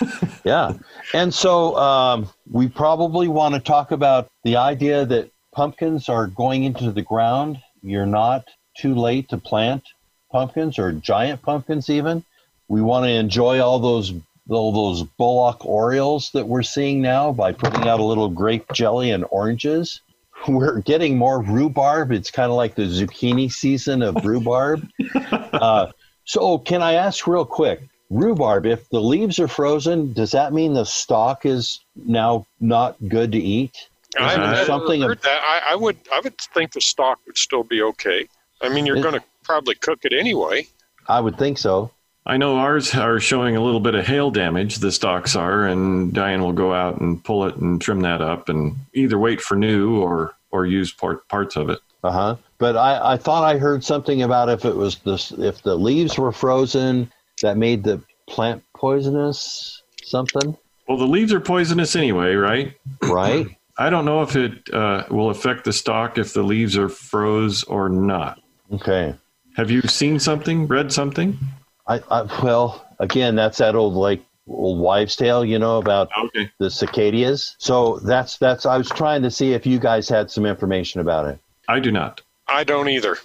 yeah. 0.44 0.72
And 1.12 1.32
so 1.32 1.76
um, 1.76 2.28
we 2.50 2.68
probably 2.68 3.28
want 3.28 3.54
to 3.54 3.60
talk 3.60 3.92
about 3.92 4.28
the 4.42 4.56
idea 4.56 5.06
that 5.06 5.30
pumpkins 5.52 6.08
are 6.08 6.26
going 6.26 6.64
into 6.64 6.90
the 6.90 7.02
ground. 7.02 7.62
You're 7.82 8.06
not 8.06 8.48
too 8.76 8.94
late 8.94 9.28
to 9.28 9.38
plant 9.38 9.84
pumpkins 10.32 10.80
or 10.80 10.90
giant 10.92 11.42
pumpkins, 11.42 11.88
even. 11.88 12.24
We 12.68 12.80
want 12.80 13.04
to 13.04 13.10
enjoy 13.10 13.60
all 13.60 13.78
those 13.78 14.12
all 14.48 14.72
those 14.72 15.02
Bullock 15.02 15.64
Orioles 15.64 16.30
that 16.32 16.46
we're 16.46 16.62
seeing 16.62 17.00
now 17.00 17.32
by 17.32 17.52
putting 17.52 17.88
out 17.88 18.00
a 18.00 18.04
little 18.04 18.28
grape 18.28 18.70
jelly 18.72 19.10
and 19.10 19.24
oranges. 19.30 20.00
We're 20.48 20.80
getting 20.80 21.16
more 21.16 21.40
rhubarb. 21.40 22.12
It's 22.12 22.30
kind 22.30 22.50
of 22.50 22.56
like 22.56 22.74
the 22.74 22.82
zucchini 22.82 23.50
season 23.50 24.02
of 24.02 24.22
rhubarb. 24.26 24.86
uh, 25.14 25.92
so, 26.26 26.58
can 26.58 26.82
I 26.82 26.94
ask 26.94 27.26
real 27.26 27.46
quick? 27.46 27.80
Rhubarb, 28.10 28.66
if 28.66 28.88
the 28.90 29.00
leaves 29.00 29.38
are 29.38 29.48
frozen, 29.48 30.12
does 30.12 30.32
that 30.32 30.52
mean 30.52 30.74
the 30.74 30.84
stalk 30.84 31.46
is 31.46 31.80
now 31.96 32.46
not 32.60 32.96
good 33.08 33.32
to 33.32 33.38
eat? 33.38 33.88
I 34.18 34.26
Is 34.26 34.36
there 34.36 34.46
haven't 34.46 34.66
something 34.66 35.00
heard 35.00 35.22
that. 35.22 35.42
I, 35.42 35.72
I 35.72 35.74
would 35.76 35.96
I 36.12 36.20
would 36.20 36.38
think 36.38 36.72
the 36.72 36.80
stalk 36.80 37.18
would 37.26 37.38
still 37.38 37.64
be 37.64 37.82
okay. 37.82 38.28
I 38.60 38.68
mean, 38.68 38.86
you're 38.86 39.02
going 39.02 39.14
to 39.14 39.24
probably 39.42 39.74
cook 39.74 40.00
it 40.04 40.12
anyway. 40.12 40.66
I 41.08 41.20
would 41.20 41.38
think 41.38 41.58
so. 41.58 41.90
I 42.26 42.36
know 42.38 42.56
ours 42.56 42.94
are 42.94 43.20
showing 43.20 43.54
a 43.56 43.62
little 43.62 43.80
bit 43.80 43.94
of 43.94 44.06
hail 44.06 44.30
damage, 44.30 44.76
the 44.76 44.90
stalks 44.90 45.36
are, 45.36 45.66
and 45.66 46.12
Diane 46.12 46.42
will 46.42 46.52
go 46.54 46.72
out 46.72 47.00
and 47.00 47.22
pull 47.22 47.44
it 47.44 47.56
and 47.56 47.80
trim 47.80 48.00
that 48.00 48.22
up 48.22 48.48
and 48.48 48.76
either 48.94 49.18
wait 49.18 49.42
for 49.42 49.56
new 49.56 50.00
or, 50.00 50.34
or 50.50 50.64
use 50.64 50.90
part, 50.90 51.28
parts 51.28 51.56
of 51.56 51.68
it. 51.68 51.80
Uh 52.02 52.10
huh. 52.12 52.36
But 52.58 52.76
I, 52.76 53.12
I 53.12 53.16
thought 53.18 53.44
I 53.44 53.58
heard 53.58 53.84
something 53.84 54.22
about 54.22 54.48
if 54.48 54.64
it 54.64 54.74
was 54.74 54.96
the 55.00 55.14
if 55.38 55.62
the 55.62 55.74
leaves 55.74 56.18
were 56.18 56.32
frozen, 56.32 57.10
that 57.42 57.56
made 57.58 57.82
the 57.82 58.00
plant 58.28 58.62
poisonous. 58.74 59.82
Something, 60.02 60.56
Well, 60.86 60.98
the 60.98 61.06
leaves 61.06 61.32
are 61.32 61.40
poisonous 61.40 61.96
anyway, 61.96 62.34
right? 62.34 62.74
right? 63.02 63.46
I 63.78 63.90
don't 63.90 64.04
know 64.04 64.22
if 64.22 64.36
it 64.36 64.72
uh, 64.72 65.04
will 65.10 65.30
affect 65.30 65.64
the 65.64 65.72
stalk 65.72 66.16
if 66.18 66.32
the 66.34 66.42
leaves 66.42 66.76
are 66.76 66.88
froze 66.88 67.64
or 67.64 67.88
not. 67.88 68.40
okay. 68.72 69.14
Have 69.56 69.70
you 69.70 69.82
seen 69.82 70.18
something, 70.18 70.66
read 70.66 70.92
something? 70.92 71.38
I, 71.86 72.00
I 72.10 72.22
well, 72.42 72.84
again, 72.98 73.34
that's 73.36 73.58
that 73.58 73.74
old 73.74 73.94
like 73.94 74.22
old 74.46 74.78
wives' 74.78 75.16
tale, 75.16 75.44
you 75.44 75.58
know, 75.58 75.78
about 75.78 76.10
Okay. 76.26 76.50
the 76.58 76.70
cicadas. 76.70 77.56
So 77.58 77.98
that's 78.00 78.38
that's. 78.38 78.66
I 78.66 78.76
was 78.78 78.88
trying 78.88 79.22
to 79.22 79.30
see 79.30 79.52
if 79.52 79.66
you 79.66 79.78
guys 79.78 80.08
had 80.08 80.30
some 80.30 80.46
information 80.46 81.00
about 81.00 81.26
it. 81.26 81.38
I 81.68 81.80
do 81.80 81.90
not. 81.90 82.20
I 82.48 82.64
don't 82.64 82.88
either. 82.88 83.16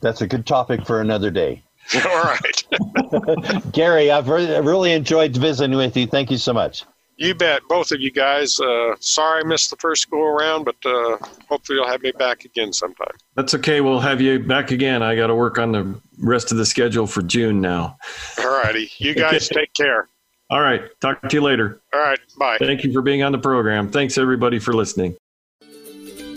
That's 0.00 0.20
a 0.22 0.26
good 0.26 0.46
topic 0.46 0.86
for 0.86 1.00
another 1.00 1.30
day. 1.30 1.62
All 2.06 2.24
right. 2.24 3.72
Gary, 3.72 4.10
I've 4.10 4.28
re- 4.28 4.58
really 4.60 4.92
enjoyed 4.92 5.36
visiting 5.36 5.76
with 5.76 5.96
you. 5.96 6.06
Thank 6.06 6.30
you 6.30 6.38
so 6.38 6.52
much. 6.52 6.84
You 7.16 7.34
bet, 7.34 7.62
both 7.68 7.92
of 7.92 8.00
you 8.00 8.10
guys. 8.10 8.58
Uh, 8.58 8.94
sorry 9.00 9.42
I 9.42 9.44
missed 9.46 9.70
the 9.70 9.76
first 9.76 10.10
go 10.10 10.22
around, 10.24 10.64
but 10.64 10.76
uh, 10.84 11.18
hopefully 11.48 11.78
you'll 11.78 11.86
have 11.88 12.02
me 12.02 12.12
back 12.12 12.44
again 12.44 12.72
sometime. 12.72 13.12
That's 13.36 13.54
okay. 13.54 13.80
We'll 13.80 14.00
have 14.00 14.20
you 14.20 14.38
back 14.38 14.70
again. 14.70 15.02
I 15.02 15.14
got 15.14 15.26
to 15.26 15.34
work 15.34 15.58
on 15.58 15.72
the 15.72 16.00
rest 16.22 16.52
of 16.52 16.58
the 16.58 16.66
schedule 16.66 17.06
for 17.06 17.22
June 17.22 17.60
now. 17.60 17.98
All 18.38 18.50
righty. 18.50 18.90
You 18.98 19.14
guys 19.14 19.48
take 19.48 19.74
care. 19.74 20.08
All 20.50 20.60
right. 20.60 20.82
Talk 21.00 21.28
to 21.28 21.36
you 21.36 21.42
later. 21.42 21.80
All 21.92 22.00
right. 22.00 22.20
Bye. 22.38 22.58
Thank 22.58 22.84
you 22.84 22.92
for 22.92 23.02
being 23.02 23.22
on 23.22 23.32
the 23.32 23.38
program. 23.38 23.90
Thanks, 23.90 24.18
everybody, 24.18 24.58
for 24.58 24.72
listening. 24.72 25.16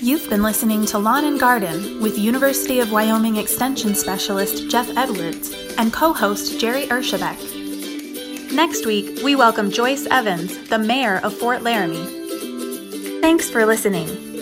You've 0.02 0.30
been 0.30 0.44
listening 0.44 0.86
to 0.88 1.00
Lawn 1.00 1.26
and 1.26 1.40
Garden 1.40 2.02
with 2.02 2.18
University 2.18 2.80
of 2.80 2.92
Wyoming 2.92 3.38
Extension 3.38 3.96
Specialist 3.96 4.70
Jeff 4.70 4.90
Edwards 4.98 5.54
and 5.78 5.92
co 5.92 6.14
host 6.14 6.60
Jerry 6.60 6.86
Ershebek. 6.88 8.54
Next 8.54 8.86
week, 8.86 9.24
we 9.24 9.36
welcome 9.36 9.72
Joyce 9.72 10.06
Evans, 10.06 10.70
the 10.70 10.78
mayor 10.78 11.18
of 11.24 11.34
Fort 11.34 11.64
Laramie. 11.64 12.06
Thanks 13.20 13.50
for 13.50 13.66
listening. 13.66 14.35